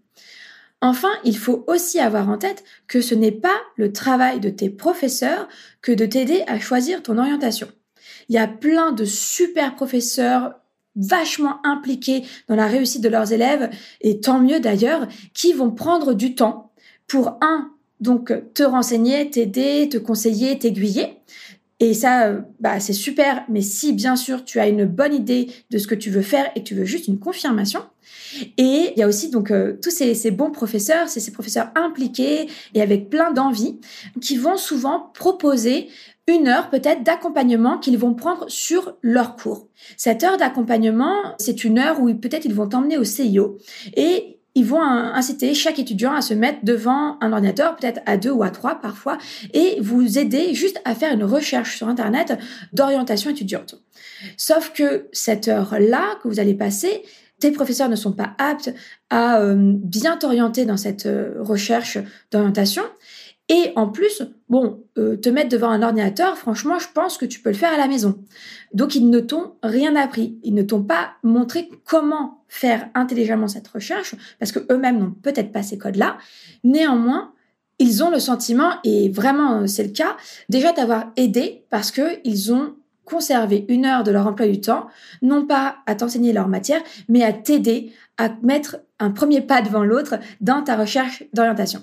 Enfin, 0.82 1.12
il 1.24 1.38
faut 1.38 1.64
aussi 1.66 1.98
avoir 1.98 2.28
en 2.28 2.36
tête 2.36 2.62
que 2.88 3.00
ce 3.00 3.14
n'est 3.14 3.32
pas 3.32 3.58
le 3.76 3.90
travail 3.90 4.38
de 4.38 4.50
tes 4.50 4.68
professeurs 4.68 5.48
que 5.80 5.92
de 5.92 6.04
t'aider 6.04 6.44
à 6.46 6.60
choisir 6.60 7.02
ton 7.02 7.16
orientation. 7.16 7.68
Il 8.28 8.34
y 8.34 8.38
a 8.38 8.48
plein 8.48 8.92
de 8.92 9.06
super 9.06 9.76
professeurs 9.76 10.56
vachement 10.96 11.64
impliqués 11.64 12.22
dans 12.48 12.56
la 12.56 12.66
réussite 12.66 13.02
de 13.02 13.08
leurs 13.08 13.32
élèves, 13.32 13.70
et 14.00 14.20
tant 14.20 14.40
mieux 14.40 14.60
d'ailleurs, 14.60 15.08
qui 15.34 15.52
vont 15.52 15.70
prendre 15.70 16.14
du 16.14 16.34
temps 16.34 16.72
pour, 17.06 17.38
un, 17.40 17.70
donc 18.00 18.32
te 18.54 18.62
renseigner, 18.62 19.30
t'aider, 19.30 19.88
te 19.88 19.98
conseiller, 19.98 20.58
t'aiguiller. 20.58 21.18
Et 21.82 21.94
ça, 21.94 22.28
euh, 22.28 22.40
bah, 22.60 22.78
c'est 22.78 22.92
super, 22.92 23.44
mais 23.48 23.60
si 23.60 23.92
bien 23.92 24.14
sûr 24.14 24.44
tu 24.44 24.60
as 24.60 24.68
une 24.68 24.84
bonne 24.84 25.12
idée 25.12 25.48
de 25.70 25.78
ce 25.78 25.88
que 25.88 25.96
tu 25.96 26.10
veux 26.10 26.22
faire 26.22 26.48
et 26.54 26.62
tu 26.62 26.76
veux 26.76 26.84
juste 26.84 27.08
une 27.08 27.18
confirmation. 27.18 27.80
Et 28.56 28.92
il 28.94 28.94
y 28.96 29.02
a 29.02 29.08
aussi 29.08 29.30
donc 29.30 29.50
euh, 29.50 29.76
tous 29.82 29.90
ces, 29.90 30.14
ces, 30.14 30.30
bons 30.30 30.52
professeurs, 30.52 31.08
c'est 31.08 31.18
ces 31.18 31.32
professeurs 31.32 31.70
impliqués 31.74 32.48
et 32.74 32.82
avec 32.82 33.10
plein 33.10 33.32
d'envie 33.32 33.80
qui 34.20 34.36
vont 34.36 34.56
souvent 34.56 35.10
proposer 35.12 35.88
une 36.26 36.48
heure 36.48 36.70
peut-être 36.70 37.02
d'accompagnement 37.02 37.78
qu'ils 37.78 37.98
vont 37.98 38.14
prendre 38.14 38.48
sur 38.48 38.96
leur 39.02 39.36
cours. 39.36 39.68
Cette 39.96 40.22
heure 40.22 40.36
d'accompagnement, 40.36 41.34
c'est 41.38 41.64
une 41.64 41.78
heure 41.78 42.00
où 42.00 42.12
peut-être 42.14 42.44
ils 42.44 42.54
vont 42.54 42.68
t'emmener 42.68 42.98
au 42.98 43.04
CIO 43.04 43.58
et 43.96 44.38
ils 44.54 44.66
vont 44.66 44.82
inciter 44.82 45.54
chaque 45.54 45.78
étudiant 45.78 46.12
à 46.12 46.20
se 46.20 46.34
mettre 46.34 46.58
devant 46.62 47.16
un 47.22 47.32
ordinateur, 47.32 47.74
peut-être 47.74 48.00
à 48.04 48.18
deux 48.18 48.30
ou 48.30 48.42
à 48.42 48.50
trois 48.50 48.74
parfois, 48.76 49.16
et 49.54 49.78
vous 49.80 50.18
aider 50.18 50.52
juste 50.54 50.80
à 50.84 50.94
faire 50.94 51.12
une 51.12 51.24
recherche 51.24 51.78
sur 51.78 51.88
Internet 51.88 52.38
d'orientation 52.72 53.30
étudiante. 53.30 53.76
Sauf 54.36 54.72
que 54.72 55.08
cette 55.12 55.48
heure-là 55.48 56.18
que 56.22 56.28
vous 56.28 56.38
allez 56.38 56.54
passer, 56.54 57.02
tes 57.40 57.50
professeurs 57.50 57.88
ne 57.88 57.96
sont 57.96 58.12
pas 58.12 58.34
aptes 58.38 58.72
à 59.10 59.40
euh, 59.40 59.56
bien 59.58 60.16
t'orienter 60.16 60.64
dans 60.64 60.76
cette 60.76 61.06
euh, 61.06 61.34
recherche 61.40 61.98
d'orientation. 62.30 62.84
Et 63.48 63.72
en 63.76 63.88
plus, 63.88 64.22
bon, 64.48 64.84
euh, 64.98 65.16
te 65.16 65.28
mettre 65.28 65.48
devant 65.48 65.70
un 65.70 65.82
ordinateur, 65.82 66.38
franchement, 66.38 66.78
je 66.78 66.88
pense 66.94 67.18
que 67.18 67.26
tu 67.26 67.40
peux 67.40 67.50
le 67.50 67.56
faire 67.56 67.72
à 67.72 67.76
la 67.76 67.88
maison. 67.88 68.18
Donc, 68.72 68.94
ils 68.94 69.10
ne 69.10 69.20
t'ont 69.20 69.54
rien 69.62 69.96
appris. 69.96 70.38
Ils 70.42 70.54
ne 70.54 70.62
t'ont 70.62 70.82
pas 70.82 71.12
montré 71.22 71.68
comment 71.84 72.44
faire 72.48 72.88
intelligemment 72.94 73.48
cette 73.48 73.68
recherche, 73.68 74.14
parce 74.38 74.52
que 74.52 74.60
eux-mêmes 74.70 74.98
n'ont 74.98 75.10
peut-être 75.10 75.52
pas 75.52 75.62
ces 75.62 75.78
codes-là. 75.78 76.18
Néanmoins, 76.64 77.32
ils 77.78 78.04
ont 78.04 78.10
le 78.10 78.20
sentiment, 78.20 78.74
et 78.84 79.08
vraiment 79.08 79.66
c'est 79.66 79.84
le 79.84 79.90
cas, 79.90 80.16
déjà 80.48 80.72
d'avoir 80.72 81.12
aidé 81.16 81.64
parce 81.68 81.90
que 81.90 82.20
ils 82.24 82.52
ont 82.52 82.74
conservé 83.04 83.64
une 83.68 83.84
heure 83.84 84.04
de 84.04 84.12
leur 84.12 84.26
emploi 84.26 84.46
du 84.46 84.60
temps, 84.60 84.86
non 85.20 85.46
pas 85.46 85.76
à 85.86 85.94
t'enseigner 85.94 86.32
leur 86.32 86.48
matière, 86.48 86.80
mais 87.08 87.24
à 87.24 87.32
t'aider 87.32 87.92
à 88.18 88.30
mettre 88.42 88.78
un 89.00 89.10
premier 89.10 89.40
pas 89.40 89.62
devant 89.62 89.82
l'autre 89.82 90.18
dans 90.40 90.62
ta 90.62 90.76
recherche 90.76 91.24
d'orientation. 91.32 91.80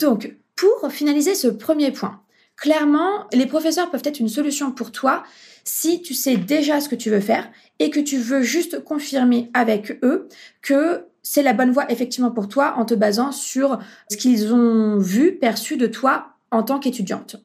Donc, 0.00 0.36
pour 0.58 0.90
finaliser 0.90 1.36
ce 1.36 1.46
premier 1.46 1.92
point, 1.92 2.20
clairement, 2.56 3.26
les 3.32 3.46
professeurs 3.46 3.90
peuvent 3.90 4.02
être 4.04 4.18
une 4.18 4.28
solution 4.28 4.72
pour 4.72 4.90
toi 4.90 5.22
si 5.62 6.02
tu 6.02 6.14
sais 6.14 6.36
déjà 6.36 6.80
ce 6.80 6.88
que 6.88 6.96
tu 6.96 7.10
veux 7.10 7.20
faire 7.20 7.48
et 7.78 7.90
que 7.90 8.00
tu 8.00 8.18
veux 8.18 8.42
juste 8.42 8.82
confirmer 8.82 9.50
avec 9.54 9.98
eux 10.02 10.28
que 10.60 11.04
c'est 11.22 11.42
la 11.42 11.52
bonne 11.52 11.70
voie 11.70 11.90
effectivement 11.92 12.32
pour 12.32 12.48
toi 12.48 12.74
en 12.76 12.84
te 12.84 12.94
basant 12.94 13.30
sur 13.30 13.78
ce 14.10 14.16
qu'ils 14.16 14.52
ont 14.52 14.98
vu, 14.98 15.36
perçu 15.36 15.76
de 15.76 15.86
toi 15.86 16.30
en 16.50 16.62
tant 16.64 16.80
qu'étudiante. 16.80 17.36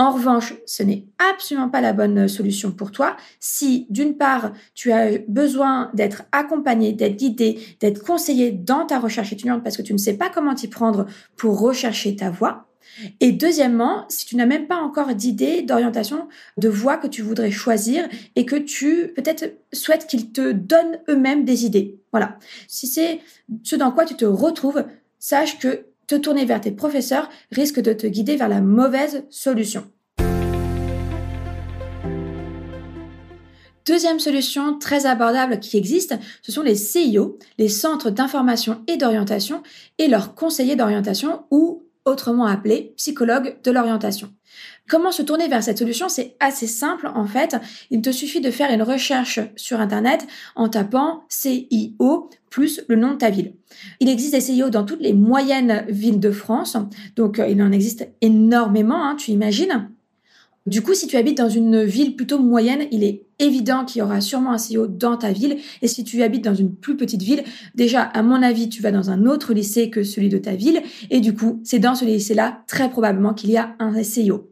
En 0.00 0.12
revanche, 0.12 0.54
ce 0.64 0.82
n'est 0.82 1.04
absolument 1.18 1.68
pas 1.68 1.82
la 1.82 1.92
bonne 1.92 2.26
solution 2.26 2.72
pour 2.72 2.90
toi 2.90 3.18
si, 3.38 3.86
d'une 3.90 4.16
part, 4.16 4.54
tu 4.74 4.92
as 4.92 5.18
besoin 5.28 5.90
d'être 5.92 6.22
accompagné, 6.32 6.94
d'être 6.94 7.16
guidé, 7.16 7.60
d'être 7.80 8.02
conseillé 8.02 8.50
dans 8.50 8.86
ta 8.86 8.98
recherche 8.98 9.34
étudiante 9.34 9.62
parce 9.62 9.76
que 9.76 9.82
tu 9.82 9.92
ne 9.92 9.98
sais 9.98 10.16
pas 10.16 10.30
comment 10.30 10.54
t'y 10.54 10.68
prendre 10.68 11.04
pour 11.36 11.60
rechercher 11.60 12.16
ta 12.16 12.30
voie. 12.30 12.70
Et 13.20 13.32
deuxièmement, 13.32 14.06
si 14.08 14.24
tu 14.24 14.36
n'as 14.36 14.46
même 14.46 14.68
pas 14.68 14.78
encore 14.78 15.14
d'idée, 15.14 15.60
d'orientation, 15.60 16.28
de 16.56 16.70
voie 16.70 16.96
que 16.96 17.06
tu 17.06 17.20
voudrais 17.20 17.50
choisir 17.50 18.08
et 18.36 18.46
que 18.46 18.56
tu 18.56 19.12
peut-être 19.14 19.54
souhaites 19.70 20.06
qu'ils 20.06 20.32
te 20.32 20.50
donnent 20.52 20.98
eux-mêmes 21.10 21.44
des 21.44 21.66
idées. 21.66 22.00
Voilà. 22.10 22.38
Si 22.68 22.86
c'est 22.86 23.20
ce 23.64 23.76
dans 23.76 23.92
quoi 23.92 24.06
tu 24.06 24.14
te 24.14 24.24
retrouves, 24.24 24.82
sache 25.18 25.58
que 25.58 25.84
te 26.10 26.16
tourner 26.16 26.44
vers 26.44 26.60
tes 26.60 26.72
professeurs 26.72 27.28
risque 27.52 27.78
de 27.78 27.92
te 27.92 28.08
guider 28.08 28.34
vers 28.34 28.48
la 28.48 28.60
mauvaise 28.60 29.22
solution. 29.30 29.84
Deuxième 33.86 34.18
solution 34.18 34.76
très 34.76 35.06
abordable 35.06 35.60
qui 35.60 35.76
existe, 35.76 36.16
ce 36.42 36.50
sont 36.50 36.62
les 36.62 36.74
CIO, 36.74 37.38
les 37.58 37.68
centres 37.68 38.10
d'information 38.10 38.82
et 38.88 38.96
d'orientation, 38.96 39.62
et 39.98 40.08
leurs 40.08 40.34
conseillers 40.34 40.74
d'orientation 40.74 41.44
ou 41.52 41.84
autrement 42.04 42.46
appelé 42.46 42.92
psychologue 42.96 43.56
de 43.62 43.70
l'orientation. 43.70 44.32
Comment 44.90 45.12
se 45.12 45.22
tourner 45.22 45.46
vers 45.46 45.62
cette 45.62 45.78
solution 45.78 46.08
C'est 46.08 46.34
assez 46.40 46.66
simple 46.66 47.08
en 47.14 47.24
fait. 47.24 47.56
Il 47.92 48.02
te 48.02 48.10
suffit 48.10 48.40
de 48.40 48.50
faire 48.50 48.72
une 48.72 48.82
recherche 48.82 49.38
sur 49.54 49.78
Internet 49.80 50.26
en 50.56 50.68
tapant 50.68 51.22
CIO 51.28 52.28
plus 52.50 52.80
le 52.88 52.96
nom 52.96 53.12
de 53.12 53.18
ta 53.18 53.30
ville. 53.30 53.52
Il 54.00 54.08
existe 54.08 54.34
des 54.34 54.40
CIO 54.40 54.68
dans 54.68 54.84
toutes 54.84 55.00
les 55.00 55.12
moyennes 55.12 55.84
villes 55.88 56.18
de 56.18 56.32
France, 56.32 56.76
donc 57.14 57.38
euh, 57.38 57.46
il 57.46 57.62
en 57.62 57.70
existe 57.70 58.08
énormément, 58.20 59.06
hein, 59.06 59.14
tu 59.14 59.30
imagines. 59.30 59.88
Du 60.66 60.82
coup, 60.82 60.92
si 60.92 61.06
tu 61.06 61.16
habites 61.16 61.38
dans 61.38 61.48
une 61.48 61.84
ville 61.84 62.16
plutôt 62.16 62.40
moyenne, 62.40 62.88
il 62.90 63.04
est 63.04 63.26
évident 63.38 63.84
qu'il 63.84 64.00
y 64.00 64.02
aura 64.02 64.20
sûrement 64.20 64.50
un 64.50 64.56
CEO 64.56 64.88
dans 64.88 65.16
ta 65.16 65.30
ville. 65.30 65.58
Et 65.82 65.88
si 65.88 66.02
tu 66.02 66.20
habites 66.24 66.44
dans 66.44 66.54
une 66.56 66.74
plus 66.74 66.96
petite 66.96 67.22
ville, 67.22 67.44
déjà, 67.76 68.02
à 68.02 68.22
mon 68.22 68.42
avis, 68.42 68.68
tu 68.68 68.82
vas 68.82 68.90
dans 68.90 69.08
un 69.08 69.24
autre 69.24 69.54
lycée 69.54 69.88
que 69.88 70.02
celui 70.02 70.28
de 70.28 70.38
ta 70.38 70.56
ville. 70.56 70.82
Et 71.10 71.20
du 71.20 71.32
coup, 71.32 71.60
c'est 71.62 71.78
dans 71.78 71.94
ce 71.94 72.04
lycée-là, 72.04 72.64
très 72.66 72.90
probablement, 72.90 73.34
qu'il 73.34 73.50
y 73.50 73.56
a 73.56 73.76
un 73.78 73.92
CEO. 74.02 74.49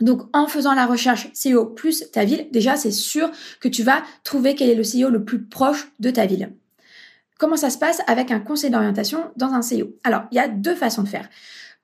Donc, 0.00 0.22
en 0.32 0.46
faisant 0.46 0.74
la 0.74 0.86
recherche 0.86 1.30
CEO 1.32 1.66
plus 1.66 2.10
ta 2.12 2.24
ville, 2.24 2.48
déjà, 2.52 2.76
c'est 2.76 2.90
sûr 2.90 3.30
que 3.60 3.68
tu 3.68 3.82
vas 3.82 4.02
trouver 4.24 4.54
quel 4.54 4.70
est 4.70 4.74
le 4.74 4.82
CEO 4.82 5.10
le 5.10 5.24
plus 5.24 5.42
proche 5.42 5.92
de 5.98 6.10
ta 6.10 6.26
ville. 6.26 6.52
Comment 7.38 7.56
ça 7.56 7.70
se 7.70 7.78
passe 7.78 8.02
avec 8.06 8.30
un 8.30 8.40
conseil 8.40 8.70
d'orientation 8.70 9.30
dans 9.36 9.52
un 9.52 9.60
CEO 9.60 9.94
Alors, 10.04 10.24
il 10.30 10.36
y 10.36 10.40
a 10.40 10.48
deux 10.48 10.74
façons 10.74 11.02
de 11.02 11.08
faire. 11.08 11.28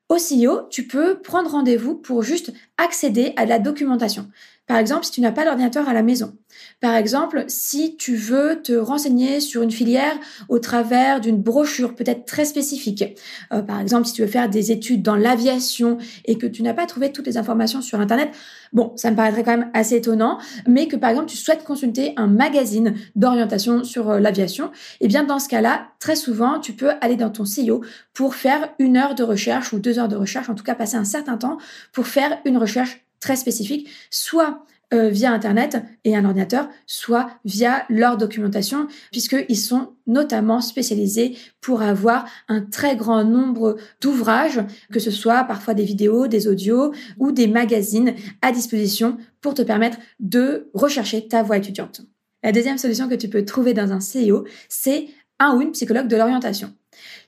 Au 0.09 0.17
CEO, 0.17 0.69
tu 0.71 0.87
peux 0.87 1.21
prendre 1.21 1.51
rendez-vous 1.51 1.95
pour 1.95 2.23
juste 2.23 2.53
accéder 2.79 3.33
à 3.37 3.45
la 3.45 3.59
documentation. 3.59 4.31
Par 4.67 4.79
exemple, 4.79 5.05
si 5.05 5.13
tu 5.13 5.21
n'as 5.21 5.33
pas 5.33 5.45
d'ordinateur 5.45 5.89
à 5.89 5.93
la 5.93 6.03
maison. 6.03 6.37
Par 6.81 6.95
exemple, 6.95 7.45
si 7.47 7.97
tu 7.97 8.17
veux 8.17 8.61
te 8.63 8.73
renseigner 8.73 9.41
sur 9.41 9.63
une 9.63 9.71
filière 9.71 10.15
au 10.49 10.59
travers 10.59 11.21
d'une 11.21 11.41
brochure 11.41 11.95
peut-être 11.95 12.25
très 12.25 12.45
spécifique. 12.45 13.05
Euh, 13.53 13.63
par 13.63 13.81
exemple, 13.81 14.07
si 14.07 14.13
tu 14.13 14.23
veux 14.23 14.29
faire 14.29 14.49
des 14.49 14.73
études 14.73 15.03
dans 15.03 15.17
l'aviation 15.17 15.99
et 16.25 16.37
que 16.37 16.47
tu 16.47 16.63
n'as 16.63 16.75
pas 16.75 16.87
trouvé 16.87 17.13
toutes 17.13 17.27
les 17.27 17.37
informations 17.37 17.81
sur 17.81 18.01
Internet, 18.01 18.31
bon, 18.73 18.93
ça 18.97 19.11
me 19.11 19.17
paraîtrait 19.17 19.45
quand 19.45 19.57
même 19.57 19.71
assez 19.73 19.97
étonnant, 19.97 20.39
mais 20.67 20.89
que 20.89 20.97
par 20.97 21.11
exemple, 21.11 21.29
tu 21.29 21.37
souhaites 21.37 21.65
consulter 21.65 22.13
un 22.17 22.27
magazine 22.27 22.95
d'orientation 23.15 23.85
sur 23.85 24.11
euh, 24.11 24.21
l'aviation, 24.21 24.71
eh 25.01 25.09
bien, 25.09 25.25
dans 25.25 25.39
ce 25.39 25.49
cas-là, 25.49 25.89
très 26.01 26.17
souvent, 26.17 26.59
tu 26.59 26.73
peux 26.73 26.91
aller 27.01 27.17
dans 27.17 27.31
ton 27.31 27.45
CEO 27.45 27.83
pour 28.13 28.35
faire 28.35 28.71
une 28.79 28.97
heure 28.97 29.15
de 29.15 29.23
recherche 29.23 29.73
ou 29.73 29.79
deux 29.79 29.99
heures 29.99 30.09
de 30.09 30.17
recherche, 30.17 30.49
en 30.49 30.55
tout 30.55 30.65
cas 30.65 30.75
passer 30.75 30.97
un 30.97 31.05
certain 31.05 31.37
temps 31.37 31.59
pour 31.93 32.07
faire 32.07 32.39
une 32.45 32.59
recherche 32.59 33.06
très 33.27 33.35
spécifique, 33.35 33.89
soit 34.09 34.65
euh, 34.95 35.09
via 35.09 35.33
Internet 35.33 35.83
et 36.05 36.15
un 36.15 36.25
ordinateur, 36.25 36.69
soit 36.87 37.29
via 37.45 37.85
leur 37.89 38.17
documentation, 38.17 38.87
puisqu'ils 39.11 39.59
sont 39.59 39.95
notamment 40.07 40.61
spécialisés 40.61 41.37
pour 41.61 41.83
avoir 41.83 42.25
un 42.47 42.61
très 42.61 42.95
grand 42.95 43.25
nombre 43.25 43.79
d'ouvrages, 44.01 44.61
que 44.93 45.01
ce 45.01 45.11
soit 45.11 45.43
parfois 45.43 45.75
des 45.75 45.83
vidéos, 45.83 46.29
des 46.29 46.47
audios 46.47 46.93
ou 47.19 47.33
des 47.33 47.49
magazines 47.49 48.15
à 48.43 48.53
disposition 48.53 49.17
pour 49.41 49.55
te 49.55 49.63
permettre 49.63 49.99
de 50.21 50.71
rechercher 50.73 51.27
ta 51.27 51.43
voie 51.43 51.57
étudiante. 51.57 52.03
La 52.45 52.53
deuxième 52.53 52.79
solution 52.79 53.09
que 53.09 53.17
tu 53.17 53.29
peux 53.29 53.45
trouver 53.45 53.75
dans 53.75 53.91
un 53.91 53.99
CEO, 53.99 54.45
c'est 54.69 55.09
un 55.41 55.57
ou 55.57 55.63
une 55.63 55.73
psychologue 55.73 56.07
de 56.07 56.17
l'orientation. 56.17 56.73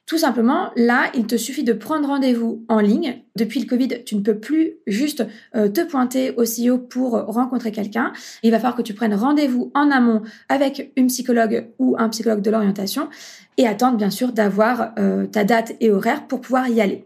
Tout 0.09 0.17
simplement, 0.17 0.71
là, 0.75 1.11
il 1.12 1.27
te 1.27 1.37
suffit 1.37 1.65
de 1.65 1.75
prendre 1.75 2.09
rendez-vous 2.09 2.65
en 2.69 2.81
ligne. 2.81 3.23
Depuis 3.37 3.61
le 3.61 3.67
Covid, 3.67 4.05
tu 4.07 4.17
ne 4.17 4.23
peux 4.23 4.38
plus 4.38 4.79
juste 4.87 5.27
euh, 5.55 5.69
te 5.69 5.83
pointer 5.83 6.35
au 6.38 6.45
CEO 6.45 6.79
pour 6.79 7.11
rencontrer 7.11 7.73
quelqu'un. 7.73 8.15
Il 8.43 8.50
va 8.50 8.57
falloir 8.57 8.75
que 8.75 8.81
tu 8.81 8.95
prennes 8.95 9.12
rendez-vous 9.12 9.71
en 9.75 9.91
amont 9.91 10.23
avec 10.49 10.93
une 10.97 11.09
psychologue 11.09 11.69
ou 11.79 11.95
un 11.99 12.09
psychologue 12.09 12.41
de 12.41 12.50
l'orientation 12.50 13.11
et 13.59 13.67
attendre 13.67 13.99
bien 13.99 14.09
sûr 14.09 14.33
d'avoir 14.33 14.95
euh, 14.99 15.27
ta 15.27 15.45
date 15.45 15.75
et 15.81 15.91
horaire 15.91 16.27
pour 16.27 16.41
pouvoir 16.41 16.69
y 16.69 16.81
aller. 16.81 17.05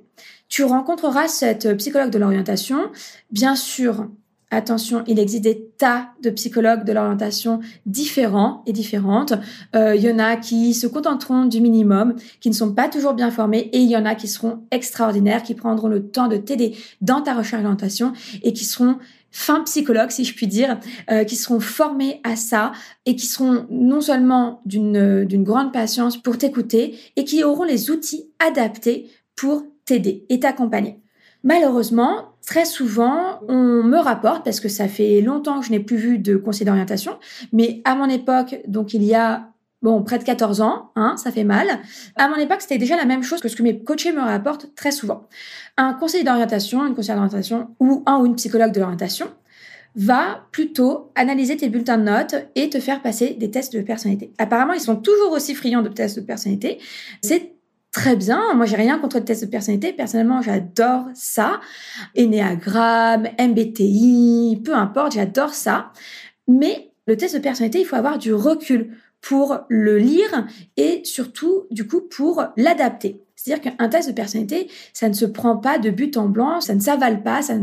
Tu 0.49 0.63
rencontreras 0.63 1.27
cette 1.27 1.77
psychologue 1.79 2.11
de 2.11 2.19
l'orientation, 2.19 2.93
bien 3.33 3.57
sûr 3.57 4.07
Attention, 4.55 5.03
il 5.07 5.19
existe 5.19 5.45
des 5.45 5.71
tas 5.79 6.11
de 6.23 6.29
psychologues 6.29 6.85
de 6.85 6.93
l'orientation 6.93 7.61
différents 7.87 8.63
et 8.67 8.73
différentes. 8.75 9.33
Euh, 9.75 9.97
il 9.97 10.03
y 10.03 10.13
en 10.13 10.19
a 10.19 10.37
qui 10.37 10.75
se 10.75 10.87
contenteront 10.87 11.47
du 11.47 11.63
minimum, 11.63 12.17
qui 12.39 12.51
ne 12.51 12.55
sont 12.55 12.75
pas 12.75 12.91
toujours 12.91 13.15
bien 13.15 13.31
formés, 13.31 13.71
et 13.73 13.79
il 13.79 13.91
y 13.91 13.97
en 13.97 14.05
a 14.05 14.15
qui 14.15 14.29
seront 14.29 14.65
extraordinaires, 14.71 15.43
qui 15.43 15.55
prendront 15.55 15.89
le 15.89 16.07
temps 16.07 16.29
de 16.29 16.37
t'aider 16.37 16.77
dans 17.01 17.23
ta 17.23 17.33
recherche 17.33 17.63
d'orientation 17.63 18.13
et 18.43 18.53
qui 18.53 18.67
seront 18.67 18.99
fins 19.31 19.63
psychologues, 19.63 20.11
si 20.11 20.27
je 20.27 20.35
puis 20.35 20.47
dire, 20.47 20.79
euh, 21.11 21.25
qui 21.25 21.37
seront 21.37 21.59
formés 21.59 22.21
à 22.23 22.37
ça 22.37 22.73
et 23.07 23.17
qui 23.17 23.25
seront 23.25 23.67
non 23.71 24.03
seulement 24.03 24.61
d'une 24.67 25.45
grande 25.45 25.73
patience 25.73 26.19
pour 26.19 26.37
t'écouter 26.37 26.99
et 27.17 27.25
qui 27.25 27.43
auront 27.43 27.65
les 27.65 27.91
outils 27.91 28.27
adaptés 28.39 29.09
pour 29.35 29.65
t'aider 29.87 30.27
et 30.29 30.41
t'accompagner. 30.41 31.02
Malheureusement, 31.45 32.35
très 32.47 32.65
souvent, 32.65 33.41
on 33.49 33.83
me 33.83 33.99
rapporte, 33.99 34.45
parce 34.45 34.61
que 34.61 34.69
ça 34.69 34.89
fait 34.89 35.21
longtemps 35.21 35.61
que 35.61 35.67
je 35.67 35.71
n'ai 35.71 35.81
plus 35.81 35.97
vu 35.97 36.19
de 36.19 36.37
conseil 36.37 36.67
d'orientation, 36.67 37.19
mais 37.53 37.83
à 37.85 37.95
mon 37.95 38.09
époque, 38.09 38.61
donc 38.67 38.95
il 38.95 39.03
y 39.03 39.15
a 39.15 39.49
bon, 39.83 40.03
près 40.03 40.19
de 40.19 40.25
14 40.25 40.61
ans, 40.61 40.93
hein, 40.95 41.17
ça 41.17 41.33
fait 41.33 41.45
mal. 41.45 41.67
À 42.17 42.29
mon 42.29 42.37
époque, 42.37 42.61
c'était 42.61 42.79
déjà 42.79 42.97
la 42.97 43.05
même 43.05 43.23
chose 43.23 43.41
que 43.41 43.49
ce 43.49 43.57
que 43.57 43.63
mes 43.63 43.83
coachés 43.83 44.13
me 44.13 44.21
rapportent 44.21 44.75
très 44.75 44.93
souvent. 44.93 45.29
Un 45.77 45.93
conseiller 45.95 46.25
d'orientation, 46.25 46.87
une 46.87 46.95
conseillère 46.95 47.17
d'orientation 47.17 47.75
ou 47.81 48.03
un 48.07 48.19
ou 48.19 48.27
une 48.27 48.37
psychologue 48.37 48.73
de 48.73 48.81
l'orientation 48.81 49.27
va 49.95 50.47
plutôt 50.53 51.11
analyser 51.15 51.57
tes 51.57 51.69
bulletins 51.69 51.99
de 51.99 52.05
notes 52.05 52.35
et 52.55 52.71
te 52.71 52.81
faire 52.81 53.03
passer 53.03 53.37
des 53.39 53.51
tests 53.51 53.75
de 53.75 53.83
personnalité. 53.83 54.33
Apparemment, 54.39 54.73
ils 54.73 54.81
sont 54.81 54.97
toujours 54.97 55.33
aussi 55.33 55.55
friands 55.55 55.83
de 55.83 55.89
tests 55.89 56.17
de 56.17 56.25
personnalité. 56.25 56.79
C'est 57.21 57.52
très 57.93 58.17
bien. 58.17 58.55
Moi, 58.55 58.67
j'ai 58.67 58.77
rien 58.77 58.99
contre 58.99 59.19
le 59.19 59.25
test 59.25 59.45
de 59.45 59.51
personnalité. 59.51 59.93
Personnellement, 59.93 60.43
j'adore 60.43 61.07
ça. 61.15 61.61
Ennéagramme, 62.19 63.29
MBTI, 63.39 64.61
peu 64.65 64.75
importe, 64.75 65.13
j'adore 65.13 65.55
ça. 65.55 65.93
Mais 66.49 66.91
le 67.07 67.17
test 67.17 67.37
de 67.37 67.41
personnalité, 67.41 67.81
il 67.81 67.85
faut 67.85 67.97
avoir 67.97 68.19
du 68.19 68.35
recul 68.35 68.97
pour 69.21 69.61
le 69.69 69.99
lire 69.99 70.47
et 70.77 71.03
surtout, 71.05 71.67
du 71.71 71.87
coup, 71.87 72.01
pour 72.01 72.45
l'adapter. 72.57 73.23
C'est-à-dire 73.37 73.77
qu'un 73.77 73.89
test 73.89 74.09
de 74.09 74.15
personnalité, 74.15 74.69
ça 74.93 75.09
ne 75.09 75.15
se 75.15 75.25
prend 75.25 75.57
pas 75.57 75.79
de 75.79 75.91
but 75.91 76.17
en 76.17 76.29
blanc, 76.29 76.61
ça 76.61 76.75
ne 76.75 76.81
s'avale 76.81 77.23
pas, 77.23 77.43
ça 77.43 77.55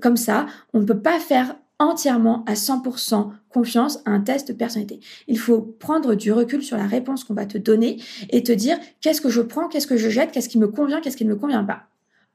comme 0.00 0.16
ça. 0.16 0.46
On 0.74 0.80
ne 0.80 0.84
peut 0.84 1.00
pas 1.00 1.18
faire 1.18 1.54
entièrement 1.78 2.44
à 2.46 2.54
100% 2.54 3.30
confiance 3.48 3.98
à 4.04 4.10
un 4.10 4.20
test 4.20 4.48
de 4.48 4.52
personnalité. 4.52 5.00
Il 5.26 5.38
faut 5.38 5.60
prendre 5.60 6.14
du 6.14 6.32
recul 6.32 6.62
sur 6.62 6.76
la 6.76 6.86
réponse 6.86 7.24
qu'on 7.24 7.34
va 7.34 7.46
te 7.46 7.58
donner 7.58 8.00
et 8.30 8.42
te 8.42 8.52
dire 8.52 8.78
qu'est-ce 9.00 9.20
que 9.20 9.28
je 9.28 9.40
prends, 9.40 9.68
qu'est-ce 9.68 9.86
que 9.86 9.96
je 9.96 10.10
jette, 10.10 10.32
qu'est-ce 10.32 10.48
qui 10.48 10.58
me 10.58 10.68
convient, 10.68 11.00
qu'est-ce 11.00 11.16
qui 11.16 11.24
ne 11.24 11.30
me 11.30 11.36
convient 11.36 11.64
pas. 11.64 11.84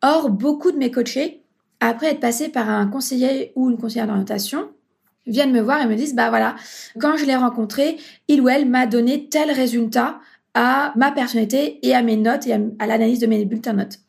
Or, 0.02 0.30
beaucoup 0.30 0.72
de 0.72 0.78
mes 0.78 0.91
coachés, 0.91 1.44
après 1.80 2.12
être 2.12 2.20
passés 2.20 2.50
par 2.50 2.70
un 2.70 2.88
conseiller 2.88 3.52
ou 3.56 3.70
une 3.70 3.78
conseillère 3.78 4.08
d'orientation, 4.08 4.70
viennent 5.28 5.52
me 5.52 5.62
voir 5.62 5.82
et 5.82 5.88
me 5.88 5.96
disent, 5.96 6.15
bah 6.15 6.30
voilà, 6.30 6.56
quand 7.00 7.18
je 7.18 7.26
l'ai 7.26 7.36
rencontré, 7.36 7.98
il 8.28 8.41
ou 8.41 8.50
elle 8.50 8.68
m'a 8.68 8.88
donné 8.88 9.30
tel 9.30 9.52
résultat 9.52 10.20
à 10.54 10.94
ma 10.96 11.12
personnalité 11.12 11.80
et 11.86 11.96
à 11.96 12.02
mes 12.02 12.18
notes 12.18 12.48
et 12.48 12.54
à, 12.54 12.88
l'analyse 12.88 13.20
de 13.20 13.28
mes 13.28 13.44
bulletins 13.46 13.74
notes. 13.74 14.00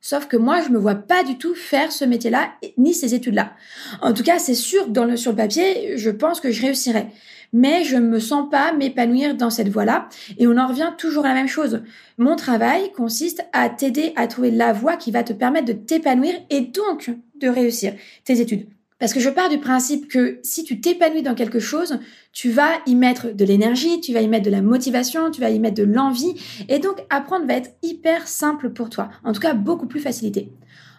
Sauf 0.00 0.26
que 0.26 0.36
moi, 0.36 0.62
je 0.62 0.70
me 0.70 0.78
vois 0.78 0.94
pas 0.94 1.24
du 1.24 1.36
tout 1.36 1.54
faire 1.54 1.92
ce 1.92 2.04
métier-là, 2.04 2.52
ni 2.78 2.94
ces 2.94 3.14
études-là. 3.14 3.52
En 4.00 4.14
tout 4.14 4.22
cas, 4.22 4.38
c'est 4.38 4.54
sûr, 4.54 4.88
dans 4.88 5.16
sur 5.16 5.32
le 5.32 5.36
papier, 5.36 5.98
je 5.98 6.10
pense 6.10 6.40
que 6.40 6.50
je 6.50 6.62
réussirai. 6.62 7.08
Mais 7.52 7.84
je 7.84 7.96
ne 7.96 8.08
me 8.08 8.18
sens 8.18 8.48
pas 8.48 8.72
m'épanouir 8.72 9.34
dans 9.34 9.50
cette 9.50 9.68
voie-là. 9.68 10.08
Et 10.38 10.46
on 10.46 10.56
en 10.56 10.68
revient 10.68 10.92
toujours 10.96 11.26
à 11.26 11.28
la 11.28 11.34
même 11.34 11.48
chose. 11.48 11.82
Mon 12.16 12.36
travail 12.36 12.92
consiste 12.92 13.44
à 13.52 13.68
t'aider 13.68 14.12
à 14.16 14.26
trouver 14.26 14.50
la 14.50 14.72
voie 14.72 14.96
qui 14.96 15.10
va 15.10 15.22
te 15.22 15.32
permettre 15.32 15.66
de 15.66 15.72
t'épanouir 15.72 16.34
et 16.48 16.60
donc 16.60 17.10
de 17.36 17.48
réussir 17.48 17.94
tes 18.24 18.40
études. 18.40 18.68
Parce 19.00 19.14
que 19.14 19.20
je 19.20 19.30
pars 19.30 19.48
du 19.48 19.58
principe 19.58 20.08
que 20.08 20.38
si 20.42 20.62
tu 20.62 20.80
t'épanouis 20.80 21.22
dans 21.22 21.34
quelque 21.34 21.58
chose, 21.58 21.98
tu 22.32 22.50
vas 22.50 22.70
y 22.86 22.94
mettre 22.94 23.30
de 23.30 23.44
l'énergie, 23.46 24.00
tu 24.00 24.12
vas 24.12 24.20
y 24.20 24.28
mettre 24.28 24.44
de 24.44 24.50
la 24.50 24.62
motivation, 24.62 25.30
tu 25.30 25.40
vas 25.40 25.50
y 25.50 25.58
mettre 25.58 25.76
de 25.76 25.84
l'envie. 25.84 26.34
Et 26.68 26.78
donc, 26.78 27.02
apprendre 27.08 27.46
va 27.46 27.54
être 27.54 27.70
hyper 27.82 28.28
simple 28.28 28.70
pour 28.70 28.90
toi. 28.90 29.08
En 29.24 29.32
tout 29.32 29.40
cas, 29.40 29.54
beaucoup 29.54 29.86
plus 29.86 30.00
facilité. 30.00 30.52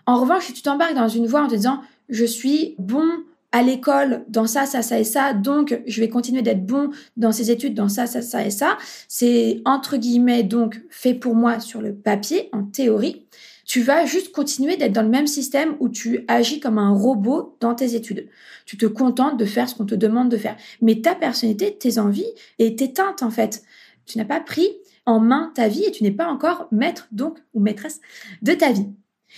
En 0.08 0.20
revanche, 0.20 0.46
si 0.46 0.54
tu 0.54 0.64
t'embarques 0.64 0.96
dans 0.96 1.08
une 1.08 1.28
voie 1.28 1.44
en 1.44 1.48
te 1.48 1.56
disant, 1.56 1.82
je 2.10 2.26
suis 2.26 2.76
bon 2.80 3.08
à 3.52 3.62
l'école 3.62 4.24
dans 4.30 4.48
ça, 4.48 4.66
ça, 4.66 4.82
ça 4.82 5.00
et 5.00 5.04
ça, 5.04 5.34
donc 5.34 5.82
je 5.86 6.00
vais 6.00 6.10
continuer 6.10 6.42
d'être 6.42 6.66
bon 6.66 6.90
dans 7.18 7.32
ces 7.32 7.52
études 7.52 7.74
dans 7.74 7.90
ça, 7.90 8.08
ça, 8.08 8.22
ça 8.22 8.46
et 8.46 8.50
ça, 8.50 8.78
c'est 9.08 9.62
entre 9.66 9.98
guillemets 9.98 10.44
donc 10.44 10.82
fait 10.90 11.14
pour 11.14 11.36
moi 11.36 11.60
sur 11.60 11.82
le 11.82 11.94
papier, 11.94 12.50
en 12.54 12.64
théorie 12.64 13.26
tu 13.72 13.82
vas 13.82 14.06
juste 14.06 14.34
continuer 14.34 14.76
d'être 14.76 14.92
dans 14.92 15.02
le 15.02 15.08
même 15.08 15.28
système 15.28 15.78
où 15.80 15.88
tu 15.88 16.26
agis 16.28 16.60
comme 16.60 16.78
un 16.78 16.94
robot 16.94 17.56
dans 17.62 17.74
tes 17.74 17.96
études. 17.96 18.28
Tu 18.66 18.76
te 18.76 18.86
contentes 18.86 19.40
de 19.40 19.46
faire 19.46 19.70
ce 19.70 19.76
qu'on 19.76 19.86
te 19.86 19.96
demande 19.96 20.28
de 20.28 20.36
faire. 20.36 20.58
Mais 20.82 21.00
ta 21.00 21.16
personnalité, 21.16 21.78
tes 21.78 21.98
envies 21.98 22.34
est 22.60 22.82
éteinte 22.82 23.24
en 23.24 23.30
fait. 23.30 23.64
Tu 24.06 24.18
n'as 24.18 24.26
pas 24.26 24.42
pris 24.42 24.68
en 25.06 25.22
main 25.22 25.54
ta 25.56 25.70
vie 25.70 25.86
et 25.86 25.92
tu 25.92 26.04
n'es 26.04 26.12
pas 26.12 26.28
encore 26.28 26.68
maître 26.74 27.08
donc 27.14 27.40
ou 27.54 27.62
maîtresse 27.62 28.02
de 28.42 28.52
ta 28.52 28.74
vie. 28.74 28.90